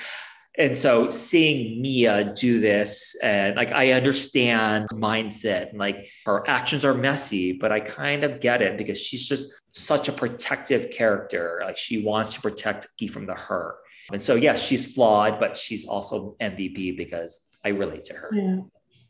[0.58, 6.46] And so seeing Mia do this and like I understand her mindset and like her
[6.48, 10.90] actions are messy, but I kind of get it because she's just such a protective
[10.90, 11.62] character.
[11.64, 13.76] Like she wants to protect Guy from the hurt.
[14.12, 18.30] And so, yes, she's flawed, but she's also MVP because I relate to her.
[18.32, 18.56] Yeah.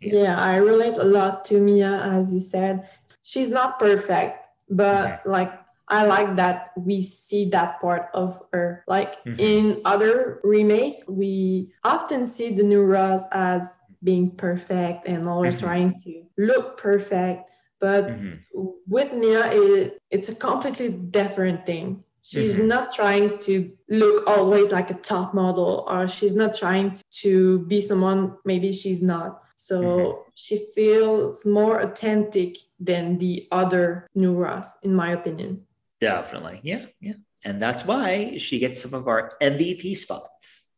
[0.01, 0.23] yeah.
[0.23, 2.89] yeah I relate a lot to Mia, as you said.
[3.23, 5.19] She's not perfect, but okay.
[5.27, 5.53] like
[5.91, 8.85] I like that we see that part of her.
[8.87, 9.39] Like mm-hmm.
[9.39, 15.67] in other remake, we often see the Nooras as being perfect and always mm-hmm.
[15.67, 17.51] trying to look perfect.
[17.81, 18.67] But mm-hmm.
[18.87, 22.05] with Mia, it, it's a completely different thing.
[22.23, 22.69] She's mm-hmm.
[22.69, 27.81] not trying to look always like a top model, or she's not trying to be
[27.81, 29.43] someone maybe she's not.
[29.57, 30.21] So mm-hmm.
[30.35, 35.67] she feels more authentic than the other Nooras, in my opinion.
[36.01, 36.61] Definitely.
[36.63, 36.87] Yeah.
[37.01, 37.15] Yeah.
[37.45, 40.69] And that's why she gets some of our MVP spots.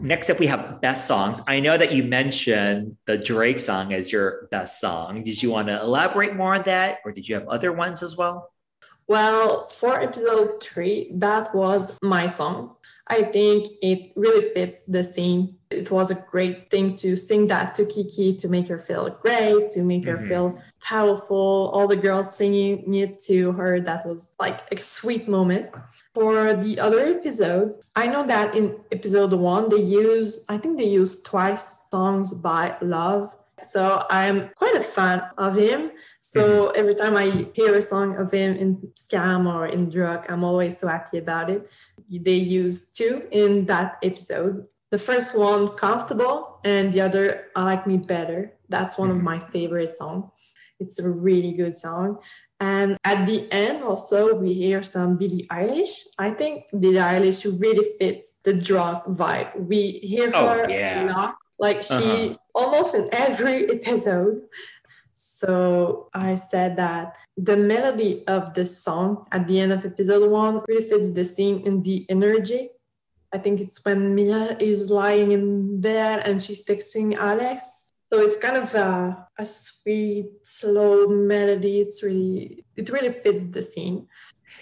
[0.00, 1.40] Next up, we have best songs.
[1.48, 5.24] I know that you mentioned the Drake song as your best song.
[5.24, 8.16] Did you want to elaborate more on that, or did you have other ones as
[8.16, 8.52] well?
[9.08, 12.76] Well, for episode three, that was my song.
[13.06, 15.56] I think it really fits the scene.
[15.70, 19.70] It was a great thing to sing that to Kiki to make her feel great,
[19.70, 20.24] to make mm-hmm.
[20.24, 21.70] her feel powerful.
[21.72, 25.70] All the girls singing it to her, that was like a sweet moment.
[26.12, 30.88] For the other episode, I know that in episode one, they use, I think they
[30.88, 33.34] use twice songs by Lauv.
[33.62, 35.92] So I'm quite a fan of him.
[36.20, 36.72] So mm-hmm.
[36.76, 40.78] every time I hear a song of him in Skam or in Druck, I'm always
[40.78, 41.70] so happy about it.
[42.10, 44.66] They use two in that episode.
[44.90, 48.54] The first one, Comfortable, and the other, I Like Me Better.
[48.68, 49.18] That's one mm-hmm.
[49.18, 50.30] of my favorite songs.
[50.80, 52.18] It's a really good song.
[52.60, 56.06] And at the end, also, we hear some Billie Eilish.
[56.18, 59.54] I think Billie Eilish really fits the Druck vibe.
[59.60, 61.04] We hear oh, her yeah.
[61.04, 61.36] a lot.
[61.58, 62.34] Like she uh-huh.
[62.54, 64.42] almost in every episode.
[65.14, 70.62] So I said that the melody of the song at the end of episode one
[70.68, 72.70] really fits the scene and the energy.
[73.32, 77.92] I think it's when Mia is lying in bed and she's texting Alex.
[78.10, 81.80] So it's kind of a, a sweet, slow melody.
[81.80, 84.06] It's really it really fits the scene.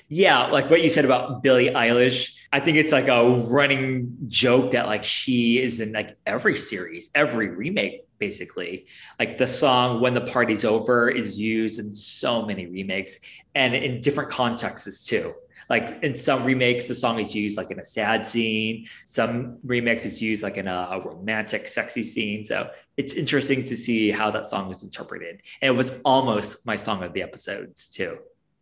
[0.09, 2.35] Yeah, like what you said about Billie Eilish.
[2.53, 7.11] I think it's like a running joke that like she is in like every series,
[7.15, 8.87] every remake, basically.
[9.19, 13.19] Like the song When the Party's Over is used in so many remakes
[13.55, 15.35] and in different contexts too.
[15.69, 18.87] Like in some remakes, the song is used like in a sad scene.
[19.05, 22.45] Some remakes is used like in a romantic, sexy scene.
[22.45, 25.43] So it's interesting to see how that song is interpreted.
[25.61, 28.19] And it was almost my song of the episodes too.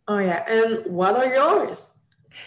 [0.08, 0.44] Oh yeah.
[0.48, 1.93] And what are yours?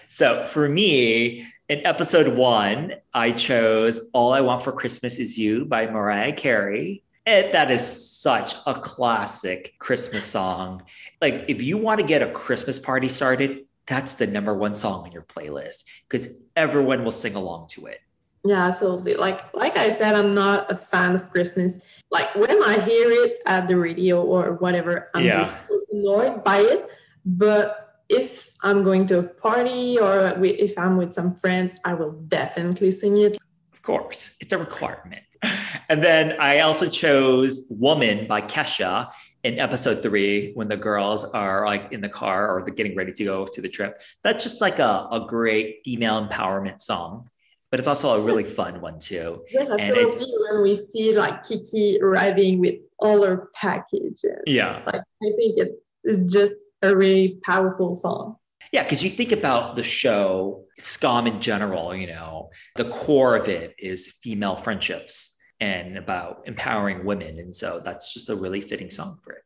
[0.08, 5.66] So for me, in episode one, I chose All I Want for Christmas Is You
[5.66, 7.04] by Mariah Carey.
[7.26, 7.86] And that is
[8.22, 10.84] such a classic Christmas song.
[11.22, 15.06] Like, if you want to get a Christmas party started, that's the number one song
[15.06, 18.00] on your playlist because everyone will sing along to it.
[18.46, 19.16] Yeah, absolutely.
[19.16, 21.84] Like like I said, I'm not a fan of Christmas.
[22.12, 25.40] Like when I hear it at the radio or whatever, I'm yeah.
[25.40, 26.88] just annoyed by it.
[27.26, 32.12] But if I'm going to a party or if I'm with some friends, I will
[32.12, 33.38] definitely sing it.
[33.74, 35.24] Of course, it's a requirement.
[35.90, 39.10] And then I also chose Woman by Kesha
[39.44, 43.14] in episode three when the girls are like in the car or they're getting ready
[43.14, 44.02] to go to the trip.
[44.24, 47.30] That's just like a, a great female empowerment song.
[47.72, 49.46] But it's also a really fun one too.
[49.50, 50.34] Yes, absolutely.
[50.50, 54.82] when we see like Kiki arriving with all her packages, yeah.
[54.86, 55.72] Like I think it
[56.04, 58.38] is just a really powerful song.
[58.72, 63.48] Yeah, because you think about the show, Skam in general, you know, the core of
[63.48, 67.40] it is female friendships and about empowering women.
[67.40, 69.44] And so that's just a really fitting song for it.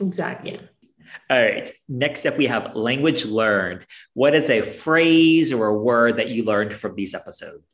[0.00, 0.52] Exactly.
[0.52, 0.60] Yeah.
[1.28, 1.70] All right.
[1.88, 3.86] Next up, we have language learned.
[4.14, 7.64] What is a phrase or a word that you learned from these episodes?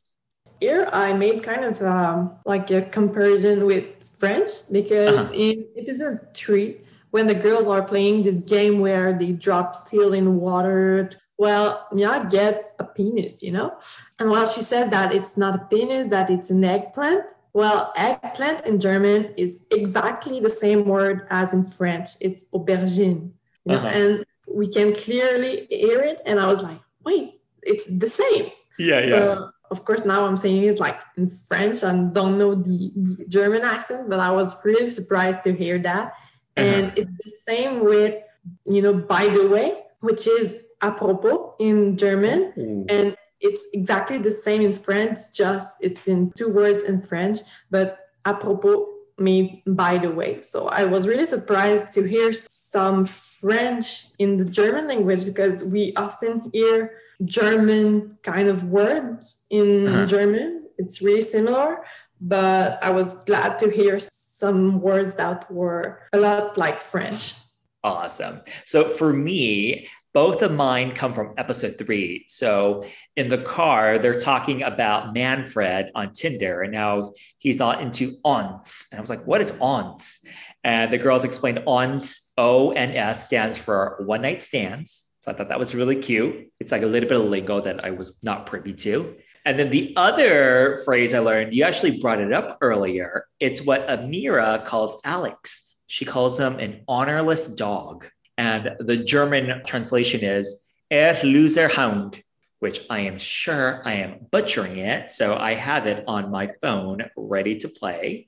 [0.59, 3.85] Here, I made kind of um, like a comparison with
[4.19, 5.31] French because uh-huh.
[5.33, 6.81] in episode three,
[7.11, 12.27] when the girls are playing this game where they drop steel in water, well, Mia
[12.29, 13.77] gets a penis, you know?
[14.19, 18.65] And while she says that it's not a penis, that it's an eggplant, well, eggplant
[18.65, 22.09] in German is exactly the same word as in French.
[22.21, 23.31] It's aubergine.
[23.65, 23.77] You know?
[23.77, 23.87] uh-huh.
[23.87, 26.21] And we can clearly hear it.
[26.25, 28.51] And I was like, wait, it's the same.
[28.77, 29.47] Yeah, so, yeah.
[29.71, 33.61] Of course, now I'm saying it like in French and don't know the, the German
[33.61, 36.13] accent, but I was really surprised to hear that.
[36.59, 36.75] Uh-huh.
[36.75, 38.25] And it's the same with,
[38.65, 42.53] you know, by the way, which is apropos in German.
[42.57, 42.85] Ooh.
[42.89, 47.39] And it's exactly the same in French, just it's in two words in French,
[47.71, 48.87] but apropos
[49.17, 50.41] mean by the way.
[50.41, 55.93] So I was really surprised to hear some French in the German language because we
[55.95, 56.93] often hear
[57.25, 60.05] German kind of words in uh-huh.
[60.05, 60.67] German.
[60.77, 61.83] It's really similar,
[62.21, 63.99] but I was glad to hear
[64.39, 67.35] some words that were a lot like French.
[67.83, 68.39] Awesome.
[68.65, 72.23] So for me, both of mine come from episode three.
[72.29, 72.85] So
[73.17, 78.87] in the car, they're talking about Manfred on Tinder, and now he's not into ons.
[78.91, 80.19] And I was like, what is ons?
[80.63, 85.05] And the girls explained ons, O and S stands for one night stands.
[85.19, 86.49] So I thought that was really cute.
[86.61, 89.17] It's like a little bit of lingo that I was not privy to.
[89.49, 93.25] And then the other phrase I learned, you actually brought it up earlier.
[93.39, 95.79] It's what Amira calls Alex.
[95.87, 98.05] She calls him an honorless dog.
[98.37, 102.21] And the German translation is Er loser Hound,
[102.59, 105.09] which I am sure I am butchering it.
[105.09, 108.27] So I have it on my phone ready to play.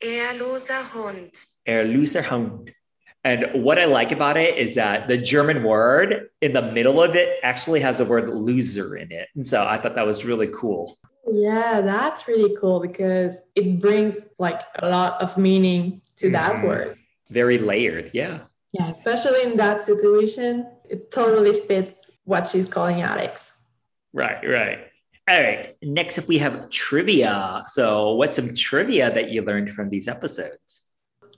[0.00, 1.34] Er loser Hund.
[1.68, 2.72] Er loser Hound.
[3.24, 7.14] And what I like about it is that the German word in the middle of
[7.14, 9.28] it actually has the word loser in it.
[9.36, 10.98] And so I thought that was really cool.
[11.26, 16.66] Yeah, that's really cool because it brings like a lot of meaning to that mm-hmm.
[16.66, 16.98] word.
[17.28, 18.10] Very layered.
[18.12, 18.40] Yeah.
[18.72, 23.66] Yeah, especially in that situation, it totally fits what she's calling Alex.
[24.12, 24.78] Right, right.
[25.28, 25.76] All right.
[25.82, 27.62] Next up, we have trivia.
[27.68, 30.81] So, what's some trivia that you learned from these episodes?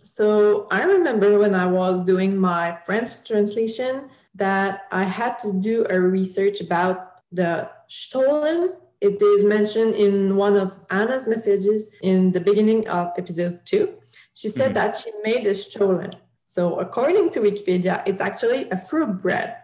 [0.04, 5.86] So, I remember when I was doing my French translation that I had to do
[5.88, 8.74] a research about the Stollen.
[9.00, 13.94] It is mentioned in one of Anna's messages in the beginning of episode two.
[14.34, 14.74] She said mm-hmm.
[14.74, 16.14] that she made a Stollen.
[16.44, 19.56] So according to Wikipedia, it's actually a fruit bread.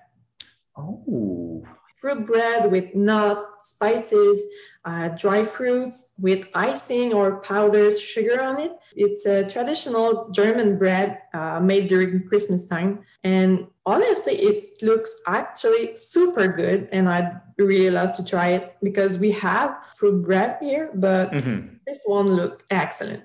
[0.77, 1.65] Oh.
[2.01, 4.43] Fruit bread with nuts, spices,
[4.85, 8.73] uh, dry fruits with icing or powdered sugar on it.
[8.97, 13.01] It's a traditional German bread uh, made during Christmas time.
[13.23, 16.89] And honestly, it looks actually super good.
[16.93, 21.75] And I'd really love to try it because we have fruit bread here, but mm-hmm.
[21.87, 23.25] this one looked excellent.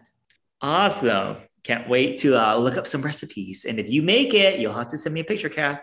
[0.62, 1.38] Awesome.
[1.64, 3.66] Can't wait to uh, look up some recipes.
[3.66, 5.80] And if you make it, you'll have to send me a picture, Cath.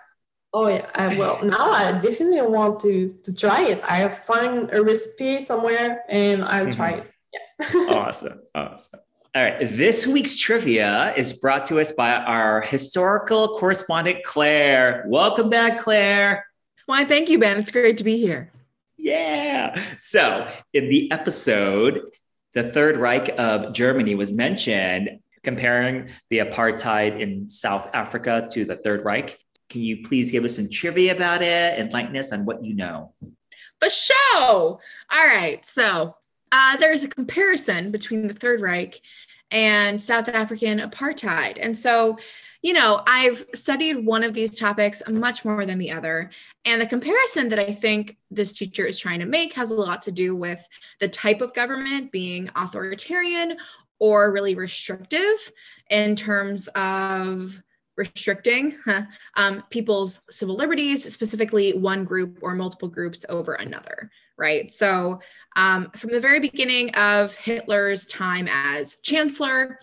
[0.55, 1.43] Oh yeah, I will.
[1.43, 3.83] Now I definitely want to to try it.
[3.89, 6.77] I find a recipe somewhere and I'll Mhm.
[6.77, 7.07] try it.
[7.33, 7.81] Yeah.
[7.91, 8.41] awesome.
[8.55, 9.01] Awesome.
[9.35, 9.61] All right.
[9.67, 15.05] This week's trivia is brought to us by our historical correspondent, Claire.
[15.09, 16.45] Welcome back, Claire.
[16.85, 17.57] Why, thank you, Ben.
[17.59, 18.51] It's great to be here.
[18.99, 19.83] Yeah.
[20.01, 22.03] So, in the episode,
[22.53, 28.77] the Third Reich of Germany was mentioned, comparing the apartheid in South Africa to the
[28.77, 29.39] Third Reich.
[29.73, 33.15] Can you please give us some trivia about it, and us on what you know?
[33.81, 34.79] The show.
[35.11, 35.65] All right.
[35.65, 36.15] So
[36.53, 39.01] uh, there's a comparison between the Third Reich
[39.51, 41.57] and South African apartheid.
[41.59, 42.19] And so,
[42.61, 46.31] you know, I've studied one of these topics much more than the other.
[46.67, 50.03] And the comparison that I think this teacher is trying to make has a lot
[50.03, 50.69] to do with
[51.01, 53.57] the type of government being authoritarian
[53.99, 55.51] or really restrictive
[55.89, 57.63] in terms of
[57.97, 58.77] restricting
[59.37, 64.71] um, people's civil liberties, specifically one group or multiple groups over another, right?
[64.71, 65.21] So,
[65.57, 69.79] um, from the very beginning of Hitler's time as chancellor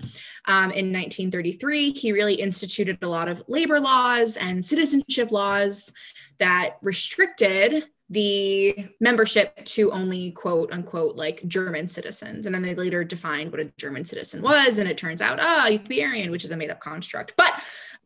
[0.46, 5.92] um, in 1933, he really instituted a lot of labor laws and citizenship laws
[6.40, 12.46] that restricted the membership to only quote unquote like German citizens.
[12.46, 14.78] And then they later defined what a German citizen was.
[14.78, 17.34] And it turns out, ah, you could be Aryan, which is a made up construct.
[17.38, 17.54] But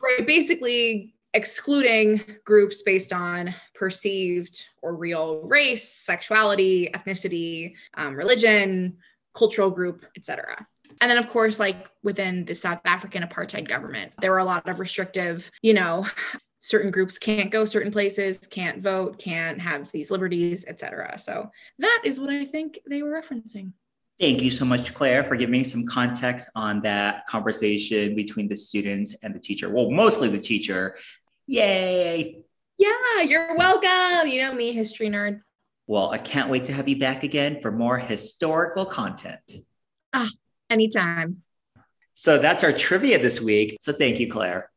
[0.02, 8.98] right, basically excluding groups based on perceived or real race, sexuality, ethnicity, um, religion,
[9.34, 10.68] cultural group, etc.
[11.02, 14.70] And then, of course, like within the South African apartheid government, there were a lot
[14.70, 16.06] of restrictive, you know,
[16.64, 21.20] certain groups can't go certain places, can't vote, can't have these liberties, etc.
[21.20, 23.74] So that is what I think they were referencing.
[24.18, 28.56] Thank you so much, Claire, for giving me some context on that conversation between the
[28.56, 29.70] students and the teacher.
[29.70, 30.96] Well, mostly the teacher.
[31.48, 32.46] Yay.
[32.78, 34.30] Yeah, you're welcome.
[34.30, 35.42] You know me, history nerd.
[35.86, 39.58] Well, I can't wait to have you back again for more historical content.
[40.14, 40.30] Ah,
[40.70, 41.44] anytime.
[42.14, 43.80] So that's our trivia this week.
[43.82, 44.70] So thank you, Claire.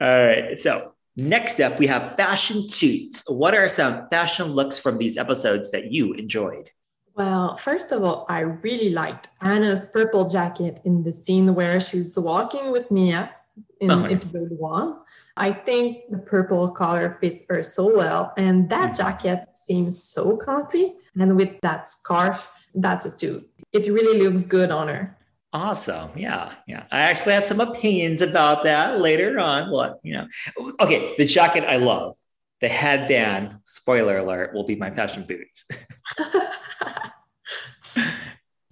[0.00, 0.58] All right.
[0.58, 3.22] So next up, we have fashion toots.
[3.28, 6.70] What are some fashion looks from these episodes that you enjoyed?
[7.14, 12.18] Well, first of all, I really liked Hanna's purple jacket in the scene where she's
[12.18, 13.30] walking with Mia
[13.80, 14.06] in Uh-huh.
[14.10, 14.96] episode one.
[15.36, 18.96] I think the purple color fits her so well, and that Mhm.
[18.96, 20.96] jacket seems so comfy.
[21.18, 23.44] And with that scarf, that's a two.
[23.72, 25.16] It really looks good on her.
[25.54, 26.10] Awesome.
[26.16, 26.52] Yeah.
[26.66, 26.82] Yeah.
[26.90, 29.70] I actually have some opinions about that later on.
[29.70, 30.26] What, you know,
[30.80, 31.14] okay.
[31.16, 32.16] The jacket I love,
[32.60, 35.64] the headband, spoiler alert, will be my fashion boots.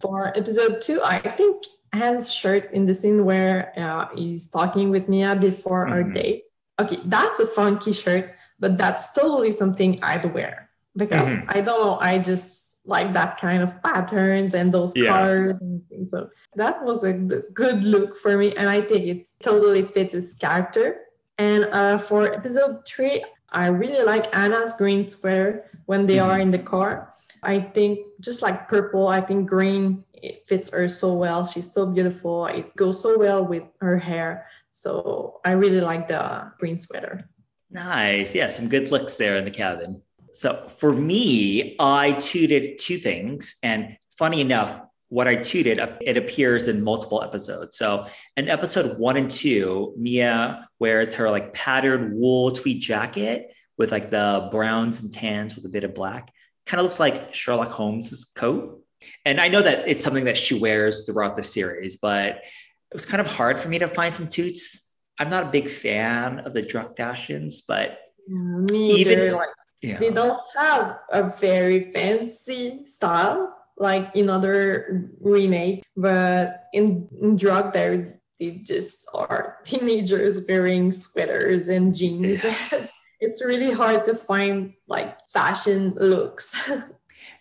[0.01, 5.09] For episode two, I think Anne's shirt in the scene where uh, he's talking with
[5.09, 6.15] Mia before our Mhm.
[6.15, 6.43] date.
[6.81, 11.45] Okay, that's a funky shirt, but that's totally something I'd wear because Mhm.
[11.47, 15.09] I don't know, I just like that kind of patterns and those Yeah.
[15.11, 16.11] colors and things.
[16.11, 20.35] So that was a good look for me, and I think it totally fits his
[20.35, 20.97] character.
[21.39, 26.27] And uh, for episode three, I really like Hanna's green sweater when they Mhm.
[26.27, 27.13] are in the car.
[27.43, 31.45] I think just like purple, I think green it fits her so well.
[31.45, 32.47] She's so beautiful.
[32.47, 34.47] It goes so well with her hair.
[34.71, 37.29] So I really like the green sweater.
[37.71, 38.33] Nice.
[38.35, 40.03] Yeah, some good looks there in the cabin.
[40.33, 43.57] So for me, I tooted two things.
[43.63, 47.77] And funny enough, what I tooted, it appears in multiple episodes.
[47.77, 48.07] So
[48.37, 54.11] in episode one and two, Mia wears her like patterned wool tweed jacket with like
[54.11, 56.33] the browns and tans with a bit of black.
[56.65, 58.83] Kind of looks like Sherlock Holmes's coat.
[59.27, 63.05] And I know that it's something that she wears throughout the series, but it was
[63.05, 64.89] kind of hard for me to find some toots.
[65.19, 67.99] I'm not a big fan of the Druck fashions, but
[68.29, 69.49] me Even- Like
[69.83, 69.99] yeah.
[69.99, 77.73] they don't have a very fancy style like in other remake, but in, in Druck
[77.73, 82.45] there they just are teenagers wearing sweaters and jeans.
[83.21, 86.71] it's really hard to find like fashion looks.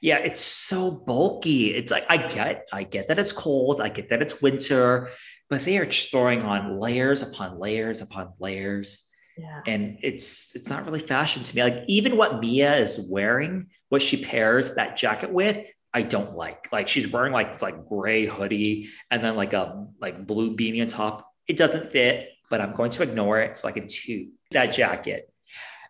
[0.03, 1.75] Yeah, it's so bulky.
[1.75, 5.11] It's like I get, I get that it's cold, I get that it's winter,
[5.47, 9.61] but they are just throwing on layers upon layers upon layers, yeah.
[9.65, 11.63] and it's it's not really fashion to me.
[11.63, 16.71] Like even what Mia is wearing, what she pairs that jacket with, I don't like.
[16.71, 20.81] Like she's wearing like this like gray hoodie and then like a like blue beanie
[20.81, 21.27] on top.
[21.47, 25.31] It doesn't fit, but I'm going to ignore it so I can toot that jacket.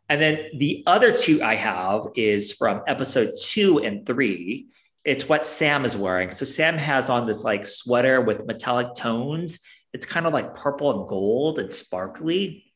[0.10, 4.68] And then the other two I have is from episode two and three.
[5.06, 6.32] It's what Sam is wearing.
[6.32, 9.60] So Sam has on this like sweater with metallic tones.
[9.94, 12.71] It's kind of like purple and gold and sparkly.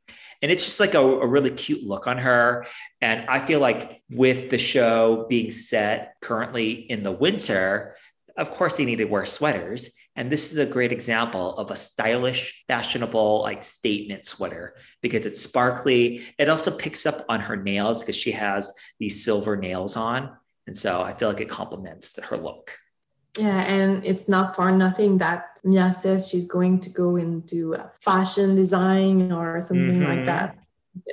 [0.45, 2.67] And it's just like a, a really cute look on her.
[3.01, 7.95] And I feel like with the show being set currently in the winter,
[8.37, 9.89] of course, they need to wear sweaters.
[10.15, 15.41] And this is a great example of a stylish, fashionable, like statement sweater because it's
[15.41, 16.23] sparkly.
[16.37, 20.29] It also picks up on her nails because she has these silver nails on.
[20.67, 22.77] And so I feel like it complements her look.
[23.35, 28.55] Yeah, and it's not for nothing that Mia says she's going to go into fashion
[28.55, 30.17] design or something mm-hmm.
[30.17, 30.57] like that.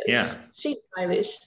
[0.07, 0.33] Yeah.
[0.55, 1.39] She's stylish.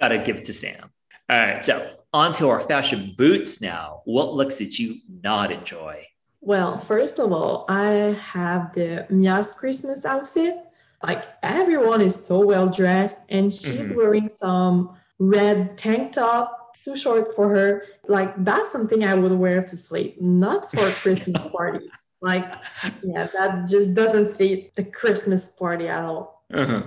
[0.00, 0.90] Gotta give it to Sam.
[1.28, 4.02] All right, so on to our fashion boots now.
[4.04, 6.06] What looks did you not enjoy?
[6.40, 10.56] Well, first of all, I have the Mia's Christmas outfit.
[11.02, 13.96] Like everyone is so well dressed, and she's mm-hmm.
[13.96, 17.84] wearing some red tank top, too short for her.
[18.06, 21.90] Like that's something I would wear to sleep, not for a Christmas party.
[22.24, 22.50] Like,
[23.02, 26.42] yeah, that just doesn't fit the Christmas party at all.
[26.52, 26.82] Uh-huh.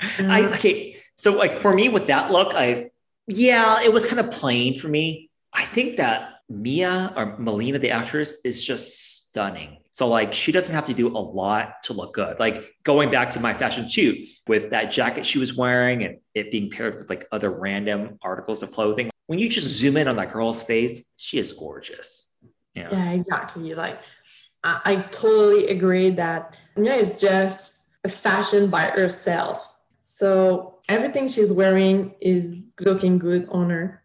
[0.00, 0.96] Uh, I okay.
[1.16, 2.90] So like for me with that look, I
[3.26, 5.28] yeah, it was kind of plain for me.
[5.52, 9.76] I think that Mia or Melina, the actress, is just stunning.
[9.92, 12.40] So like she doesn't have to do a lot to look good.
[12.40, 14.16] Like going back to my fashion shoot
[14.46, 18.62] with that jacket she was wearing and it being paired with like other random articles
[18.62, 19.10] of clothing.
[19.26, 22.32] When you just zoom in on that girl's face, she is gorgeous.
[22.74, 23.74] Yeah, yeah exactly.
[23.74, 24.00] Like
[24.62, 29.80] I, totally agree that Mia is just a fashion by herself.
[30.02, 34.00] So everything she's wearing is looking good on her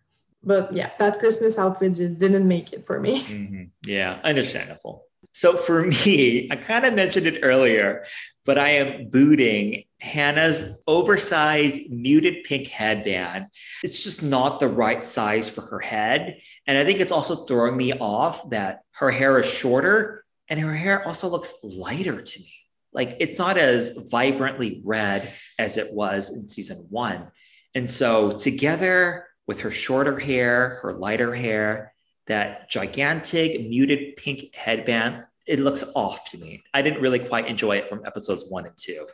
[0.46, 3.24] but yeah, that Christmas outfit just didn't make it for me.
[3.36, 3.64] Mm-hmm.
[3.86, 5.04] Yeah, understandable.
[5.34, 8.06] So for me, I kind of mentioned it earlier,
[8.46, 13.48] but I am booting Hanna's oversized muted pink headband.
[13.84, 16.38] It's just not the right size for her head.
[16.68, 20.76] And I think it's also throwing me off that her hair is shorter and her
[20.76, 22.54] hair also looks lighter to me.
[22.94, 27.28] Like it's not as vibrantly red as it was in season one.
[27.74, 31.94] And so together, with her shorter hair, her lighter hair,
[32.28, 35.24] that gigantic muted pink headband.
[35.46, 36.64] It looks off to me.
[36.74, 39.06] I didn't really quite enjoy it from episodes one and two.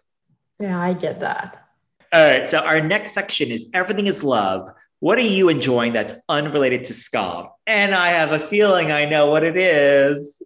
[0.59, 1.67] Yeah, I get that.
[2.13, 2.47] All right.
[2.47, 4.69] So our next section is Everything is Love.
[4.99, 7.49] What are you enjoying that's unrelated to Skam?
[7.67, 10.41] And I have a feeling I know what it is.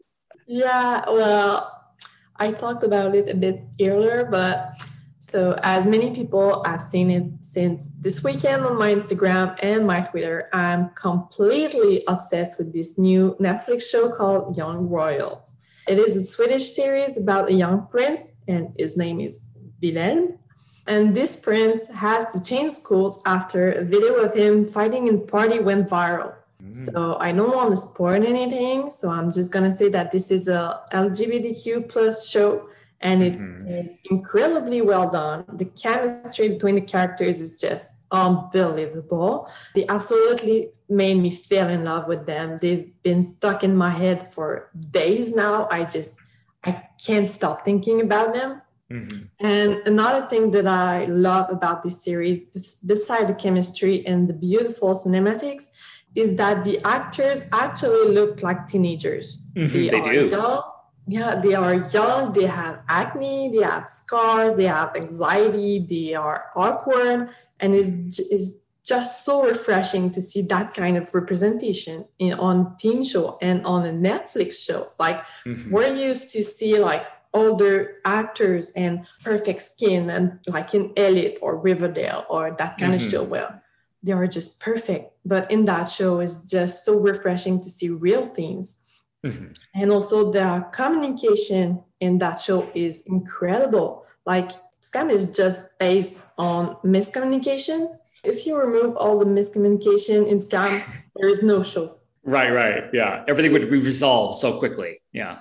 [0.45, 1.93] Yeah, well,
[2.35, 4.76] I talked about it a bit earlier, but
[5.17, 10.01] so, as many people, I've seen it since this weekend on my Instagram and my
[10.01, 10.49] Twitter.
[10.53, 15.57] I'm completely obsessed with this new Netflix show called Young Royals.
[15.88, 19.47] It is a Swedish series about a young prince, and his name is
[19.81, 20.38] Wilhelm.
[20.85, 25.57] And this prince has to change schools after a video of him fighting in party
[25.57, 26.35] went viral.
[26.67, 26.93] Mm.
[26.93, 28.91] So I don't want to spoil anything.
[28.91, 32.69] So I'm just gonna say that this is a LGBTQ plus show
[33.01, 33.67] and it mm-hmm.
[33.67, 35.45] is incredibly well done.
[35.53, 39.49] The chemistry between the characters is just unbelievable.
[39.73, 42.57] They absolutely made me fall in love with them.
[42.61, 45.67] They've been stuck in my head for days now.
[45.69, 46.19] I just
[46.63, 48.61] I can't stop thinking about them.
[48.91, 49.45] Mm-hmm.
[49.45, 52.45] And another thing that I love about this series,
[52.85, 55.69] beside the chemistry and the beautiful cinematics,
[56.15, 59.41] is that the actors actually look like teenagers.
[59.53, 60.29] Mm-hmm, they, they do.
[60.29, 60.61] Young,
[61.07, 66.45] yeah they are young they have acne they have scars they have anxiety they are
[66.55, 67.29] awkward
[67.59, 73.03] and it's, it's just so refreshing to see that kind of representation in on teen
[73.03, 75.71] show and on a netflix show like mm-hmm.
[75.71, 81.57] we're used to see like older actors and perfect skin and like in elite or
[81.57, 83.05] riverdale or that kind mm-hmm.
[83.05, 83.61] of show well
[84.06, 88.27] they are just perfect but in that show it's just so refreshing to see real
[88.27, 88.82] things.
[89.26, 89.53] Mm-hmm.
[89.73, 94.06] And also the communication in that show is incredible.
[94.26, 94.52] Like
[94.84, 97.98] Skam is just based on miscommunication.
[98.23, 100.84] If you remove all the miscommunication in Skam,
[101.15, 101.98] there is no show.
[102.23, 102.84] Right, right.
[102.94, 103.23] Yeah.
[103.27, 105.02] Everything would be resolved so quickly.
[105.11, 105.40] Yeah.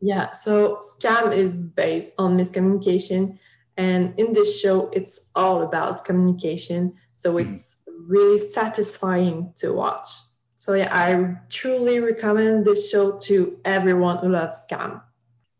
[0.00, 0.32] Yeah.
[0.32, 3.38] So Skam is based on miscommunication.
[3.76, 6.94] And in this show, it's all about communication.
[7.14, 7.54] So mm-hmm.
[7.54, 7.76] it's.
[8.06, 10.08] Really satisfying to watch.
[10.56, 15.00] So yeah, I truly recommend this show to everyone who loves Skam.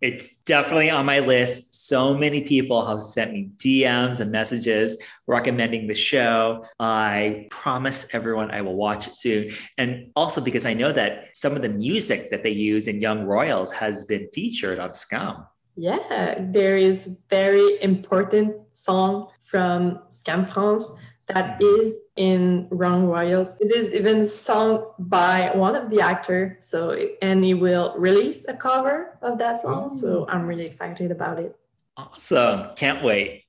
[0.01, 1.87] It's definitely on my list.
[1.89, 4.97] So many people have sent me DMs and messages
[5.27, 6.65] recommending the show.
[6.79, 9.55] I promise everyone I will watch it soon.
[9.77, 13.25] And also because I know that some of the music that they use in Young
[13.25, 15.47] Royals has been featured on Skam.
[15.77, 20.91] Yeah, there is very important song from Skam France
[21.35, 23.59] that is in Young Royals.
[23.61, 26.57] It is even sung by one of the actor.
[26.61, 29.95] So and he will release a cover of that song.
[29.95, 30.27] So oh.
[30.29, 31.57] I'm really excited about it.
[31.97, 32.75] Awesome.
[32.77, 33.45] Can't wait.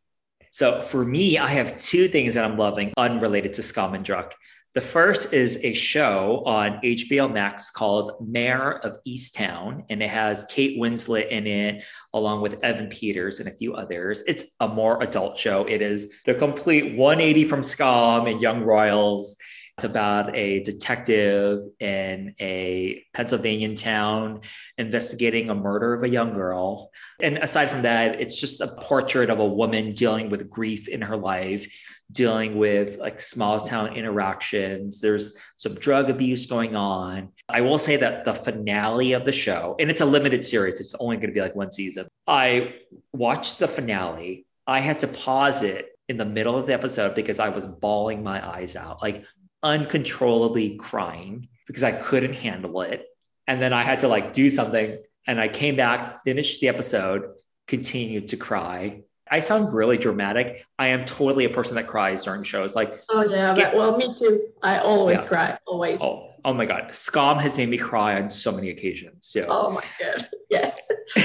[0.52, 4.34] So for me, I have two things that I'm loving unrelated to Skam and Druck.
[4.74, 10.46] The first is a show on HBO Max called Mare of Easttown, and it has
[10.46, 11.84] Kate Winslet in it,
[12.14, 14.24] along with Evan Peters and a few others.
[14.28, 15.66] It's a more adult show.
[15.66, 19.36] It is the complete 180 from Skam and Young Royals.
[19.82, 24.42] It's about a detective in a Pennsylvania town
[24.78, 26.92] investigating a murder of a young girl.
[27.20, 31.02] And aside from that, it's just a portrait of a woman dealing with grief in
[31.02, 31.66] her life
[32.12, 35.02] dealing with like small town interactions.
[35.02, 37.30] There's some drug abuse going on.
[37.50, 40.94] I will say that the finale of the show, and it's a limited series, it's
[41.00, 42.08] only going to be like one season.
[42.28, 42.76] I
[43.14, 44.46] watched the finale.
[44.68, 48.22] I had to pause it in the middle of the episode because I was bawling
[48.22, 49.24] my eyes out, like
[49.64, 53.06] uncontrollably crying because I couldn't handle it.
[53.48, 54.98] And then I had to like do something.
[55.28, 57.32] And I came back, finished the episode,
[57.68, 60.66] continued to cry I sound really dramatic.
[60.78, 62.76] I am totally a person that cries during shows.
[62.76, 64.50] Like, oh yeah, well, me too.
[64.62, 65.28] I always yeah.
[65.28, 66.02] cry, always.
[66.02, 69.28] Oh, oh my god, Skam has made me cry on so many occasions.
[69.28, 69.46] So.
[69.48, 70.82] Oh my god, yes.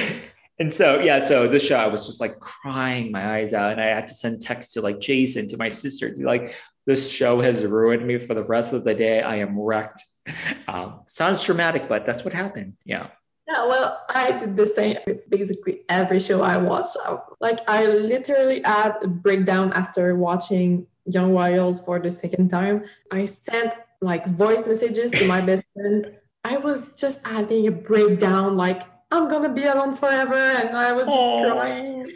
[0.61, 3.81] and so yeah, so this show I was just like crying my eyes out, and
[3.81, 6.55] I had to send text to like Jason to my sister to be like,
[6.87, 9.21] this show has ruined me for the rest of the day.
[9.21, 10.05] I am wrecked.
[10.67, 12.75] Um, sounds dramatic, but that's what happened.
[12.85, 13.09] Yeah.
[13.49, 16.97] Yeah, well, I did the same with basically every show I watched.
[17.39, 22.85] Like, I literally had a breakdown after watching Young Royals for the second time.
[23.13, 26.11] I sent like voice messages to my best friend.
[26.45, 28.83] I was just having a breakdown, like,
[29.13, 30.35] I'm gonna be alone forever.
[30.35, 31.53] And I was just Aww.
[31.53, 32.13] crying.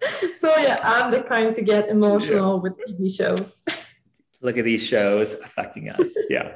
[0.38, 2.62] so, yeah, I'm the kind to get emotional yeah.
[2.62, 3.62] with TV shows.
[4.40, 6.16] look at these shows affecting us.
[6.30, 6.54] Yeah.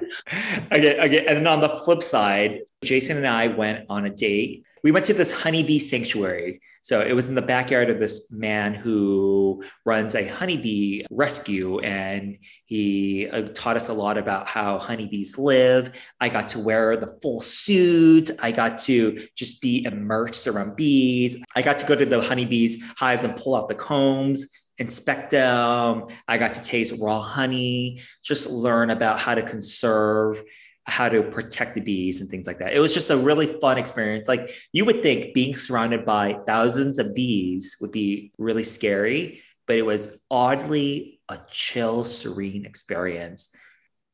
[0.72, 1.00] okay.
[1.00, 1.26] Okay.
[1.26, 4.64] And then on the flip side, Jason and I went on a date.
[4.84, 6.60] We went to this honeybee sanctuary.
[6.82, 11.80] So it was in the backyard of this man who runs a honeybee rescue.
[11.80, 15.90] And he uh, taught us a lot about how honeybees live.
[16.20, 18.30] I got to wear the full suit.
[18.40, 21.42] I got to just be immersed around bees.
[21.56, 24.46] I got to go to the honeybees hives and pull out the combs
[24.78, 26.06] inspect them.
[26.26, 30.42] I got to taste raw honey, just learn about how to conserve,
[30.84, 32.74] how to protect the bees and things like that.
[32.74, 34.28] It was just a really fun experience.
[34.28, 39.76] Like you would think being surrounded by thousands of bees would be really scary, but
[39.76, 43.54] it was oddly a chill, serene experience.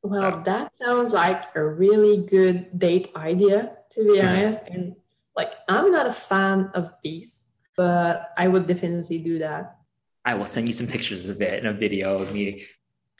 [0.03, 0.43] Well, so.
[0.45, 4.29] that sounds like a really good date idea, to be mm-hmm.
[4.29, 4.69] honest.
[4.69, 4.97] And
[5.37, 9.80] like, I'm not a fan of bees, but I would definitely do that.
[10.25, 12.67] I will send you some pictures of it and a video of me.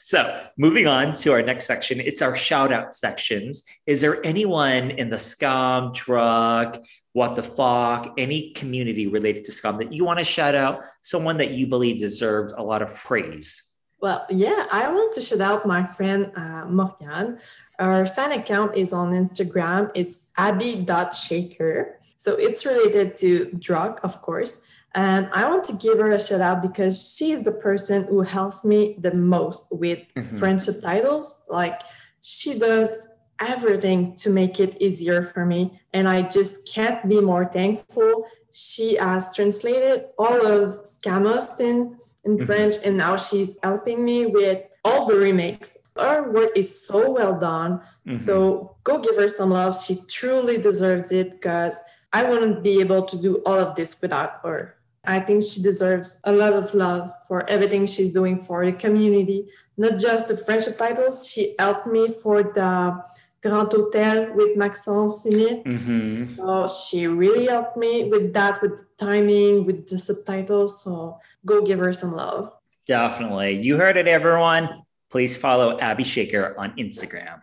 [0.03, 3.63] So, moving on to our next section, it's our shout out sections.
[3.85, 6.83] Is there anyone in the Skam, Druck,
[7.13, 10.81] What the Fuck, any community related to Skam that you want to shout out?
[11.03, 13.61] Someone that you believe deserves a lot of praise?
[14.01, 17.37] Well, yeah, I want to shout out my friend uh, Morgan.
[17.77, 19.91] Our fan account is on Instagram.
[19.93, 21.99] It's abby.shaker.
[22.17, 24.67] So it's related to Druck, of course.
[24.93, 28.65] And I want to give her a shout out because she's the person who helps
[28.65, 30.37] me the most with mm-hmm.
[30.37, 31.45] French subtitles.
[31.49, 31.81] Like
[32.21, 33.07] she does
[33.39, 35.79] everything to make it easier for me.
[35.93, 38.25] And I just can't be more thankful.
[38.51, 42.45] She has translated all of Skam Austin in mm-hmm.
[42.45, 45.77] French, and now she's helping me with all the remakes.
[45.97, 47.79] Her work is so well done.
[48.07, 48.17] Mm-hmm.
[48.17, 49.81] So go give her some love.
[49.81, 51.79] She truly deserves it because
[52.13, 54.75] I wouldn't be able to do all of this without her.
[55.03, 59.47] I think she deserves a lot of love for everything she's doing for the community,
[59.77, 61.27] not just the friendship titles.
[61.27, 63.03] She helped me for the
[63.41, 65.63] Grand Hotel with Maxence in it.
[65.63, 66.35] Mm-hmm.
[66.37, 70.83] So she really helped me with that, with the timing, with the subtitles.
[70.83, 72.51] So go give her some love.
[72.85, 73.57] Definitely.
[73.57, 74.83] You heard it, everyone.
[75.09, 77.41] Please follow Abby Shaker on Instagram.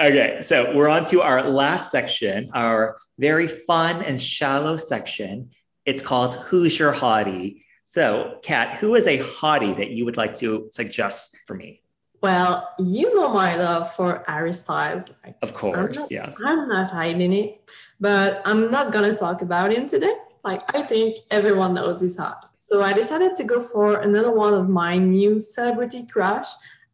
[0.00, 5.50] Okay, so we're on to our last section, our very fun and shallow section.
[5.86, 7.62] It's called Who's Your Hottie?
[7.84, 11.82] So, Cath, who is a hottie that you would like to suggest for me?
[12.22, 15.04] Well, you know my love for Harry Styles.
[15.24, 16.40] Like, of course, I'm not, yes.
[16.44, 20.14] I'm not hiding it, but I'm not gonna talk about him today.
[20.44, 22.44] Like I think everyone knows he's hot.
[22.54, 26.46] So I decided to go for another one of my new celebrity crush,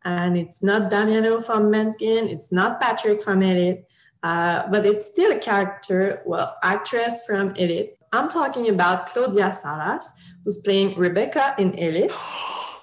[0.05, 3.85] and it's not Damiano from Måneskin, it's not Patrick from Elite,
[4.23, 7.97] uh, but it's still a character, well, actress from Elite.
[8.17, 10.05] I'm talking about Claudia Salas,
[10.45, 12.11] who's playing Rebecca in Elite.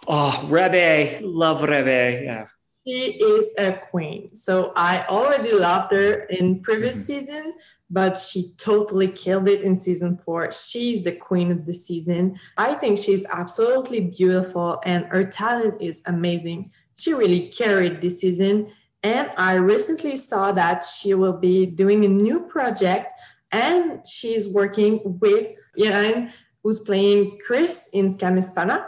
[0.05, 2.25] Oh, Rebe, love Rebe.
[2.25, 2.47] Yeah.
[2.85, 4.35] She is a queen.
[4.35, 7.05] So I already loved her in previous Mhm.
[7.05, 7.53] season,
[7.89, 10.51] but she totally killed it in season four.
[10.51, 12.37] She's the queen of the season.
[12.57, 16.71] I think she's absolutely beautiful and her talent is amazing.
[16.97, 18.55] She really carried this season.
[19.03, 23.07] And I recently saw that she will be doing a new project
[23.53, 25.47] and she's working with
[25.79, 26.31] Irene,
[26.63, 28.87] who's playing Chris in Skam España.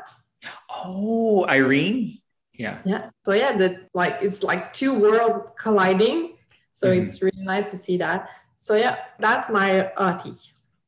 [0.69, 2.19] Oh, Irene.
[2.53, 2.79] Yeah.
[2.85, 3.05] Yeah.
[3.25, 6.37] So yeah, that like it's like two worlds colliding.
[6.73, 7.01] So Mhm.
[7.03, 8.29] it's really nice to see that.
[8.57, 10.31] So yeah, that's my Ati.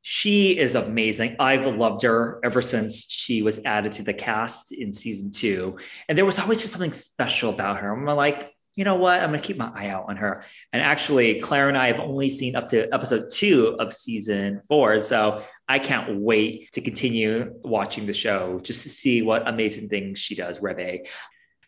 [0.01, 1.35] She is amazing.
[1.39, 5.77] I've loved her ever since she was added to the cast in season two.
[6.07, 7.91] And there was always just something special about her.
[7.91, 9.19] I'm like, you know what?
[9.19, 10.43] I'm going to keep my eye out on her.
[10.71, 15.01] And actually, Claire and I have only seen up to episode two of season four.
[15.01, 20.19] So I can't wait to continue watching the show just to see what amazing things
[20.19, 21.07] she does, Rebe.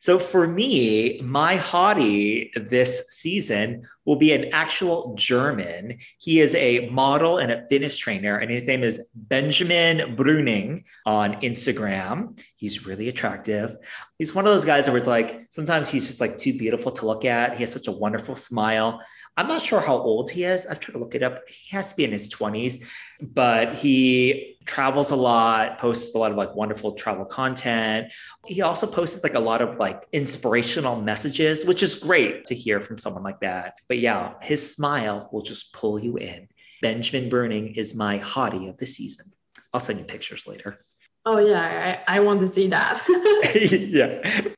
[0.02, 5.98] So for me, my hottie this season will be an actual German.
[6.18, 11.42] He is a model and a fitness trainer, and his name is Benjamin Bruning on
[11.42, 12.42] Instagram.
[12.56, 13.76] He's really attractive.
[14.18, 17.06] He's one of those guys where it's like sometimes he's just like too beautiful to
[17.06, 17.56] look at.
[17.56, 19.02] He has such a wonderful smile.
[19.40, 20.68] I'm not sure how old he is.
[20.68, 21.48] I've tried to look it up.
[21.48, 22.84] He has to be in his 20s,
[23.22, 28.12] but he travels a lot, posts a lot of like wonderful travel content.
[28.48, 32.82] He also posts like a lot of like inspirational messages, which is great to hear
[32.82, 33.76] from someone like that.
[33.88, 36.50] But yeah, his smile will just pull you in.
[36.82, 39.32] Benjamin Burning is my hottie of the season.
[39.74, 40.84] I'll send you pictures later.
[41.26, 43.02] Oh yeah, I, I want to see that.
[43.72, 44.50] yeah.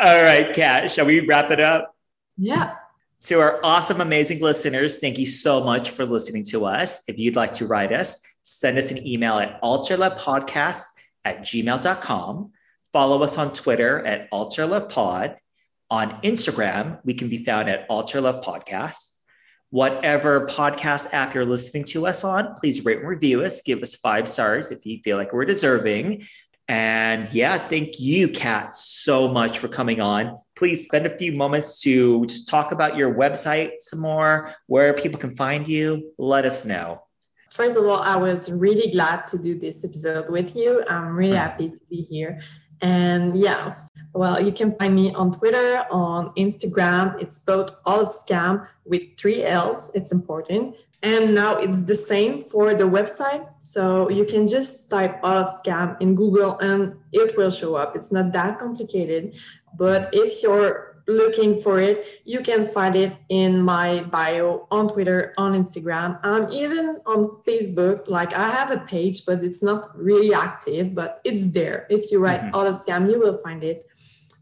[0.00, 1.94] All right, Cath, shall we wrap it up?
[2.38, 2.76] yeah.
[3.24, 7.02] To our awesome, amazing listeners, thank you so much for listening to us.
[7.08, 10.84] If you'd like to write us, send us an email at alterlovepodcast
[11.24, 12.52] at gmail.com.
[12.92, 15.36] Follow us on Twitter at alterlovepod.
[15.88, 19.16] On Instagram, we can be found at alterlovepodcast.
[19.70, 23.62] Whatever podcast app you're listening to us on, please rate and review us.
[23.62, 26.26] Give us five stars if you feel like we're deserving.
[26.68, 30.38] And yeah, thank you, Cath, so much for coming on.
[30.56, 35.20] Please spend a few moments to just talk about your website some more, where people
[35.20, 36.12] can find you.
[36.16, 37.02] Let us know.
[37.50, 40.82] First of all, I was really glad to do this episode with you.
[40.88, 42.40] I'm really happy to be here.
[42.80, 43.76] And yeah,
[44.12, 47.20] well, you can find me on Twitter, on Instagram.
[47.20, 49.90] It's both All of Skam with three L's.
[49.94, 50.76] It's important.
[51.04, 53.46] And now it's the same for the website.
[53.60, 57.94] So you can just type Olive Scam in Google and it will show up.
[57.94, 59.34] It's not that complicated.
[59.76, 65.34] But if you're looking for it, you can find it in my bio on Twitter,
[65.36, 66.18] on Instagram.
[66.22, 68.08] I'm even on Facebook.
[68.08, 71.86] Like I have a page, but it's not really active, but it's there.
[71.90, 72.54] If you write Mhm.
[72.54, 73.86] All of Skam, you will find it.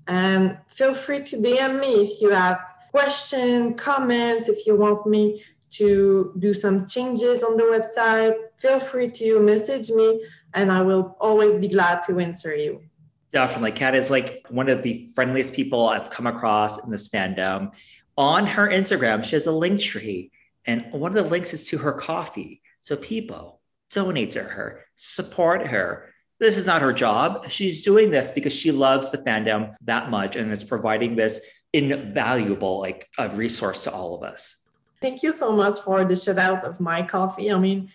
[0.06, 2.58] And feel free to DM me if you have
[2.92, 5.42] questions, comments, if you want me
[5.72, 10.24] to do some changes on the website, feel free to message me
[10.54, 12.82] and I will always be glad to answer you.
[13.30, 13.72] Definitely.
[13.72, 17.72] Cath is like one of the friendliest people I've come across in this fandom.
[18.18, 20.30] On her Instagram, she has a link tree,
[20.66, 22.60] and one of the links is to her Ko-fi.
[22.80, 26.10] So people donate to her, support her.
[26.40, 27.48] This is not her job.
[27.48, 31.40] She's doing this because she loves the fandom that much and is providing this
[31.72, 34.61] invaluable like a resource to all of us.
[35.02, 37.50] Thank you so much for the shout out of my Ko-fi.
[37.52, 37.90] I mean,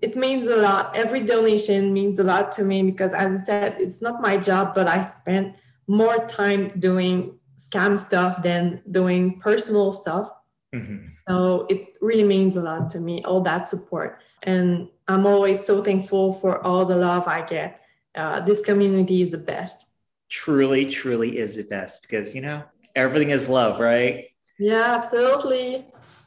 [0.00, 0.96] it means a lot.
[0.96, 4.74] Every donation means a lot to me because, as I said, it's not my job,
[4.74, 10.30] but I spent more time doing Skam stuff than doing personal stuff.
[10.74, 11.12] Mhm.
[11.12, 14.20] So it really means a lot to me, all that support.
[14.42, 17.80] And I'm always so thankful for all the love I get.
[18.14, 19.86] Uh, this community is the best.
[20.28, 24.24] Truly, truly is the best because, you know, everything is love, right?
[24.58, 25.86] Yeah, absolutely.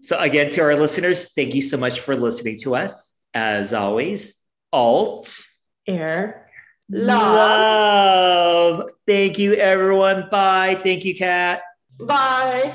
[0.10, 3.16] So, again, to our listeners, thank you so much for listening to us.
[3.32, 4.42] As always,
[4.74, 5.40] alt
[5.86, 6.50] Air.
[6.90, 8.80] Love.
[8.80, 8.90] love.
[9.06, 10.28] Thank you, everyone.
[10.32, 10.80] Bye.
[10.82, 11.62] Thank you, Cath.
[12.00, 12.74] Bye.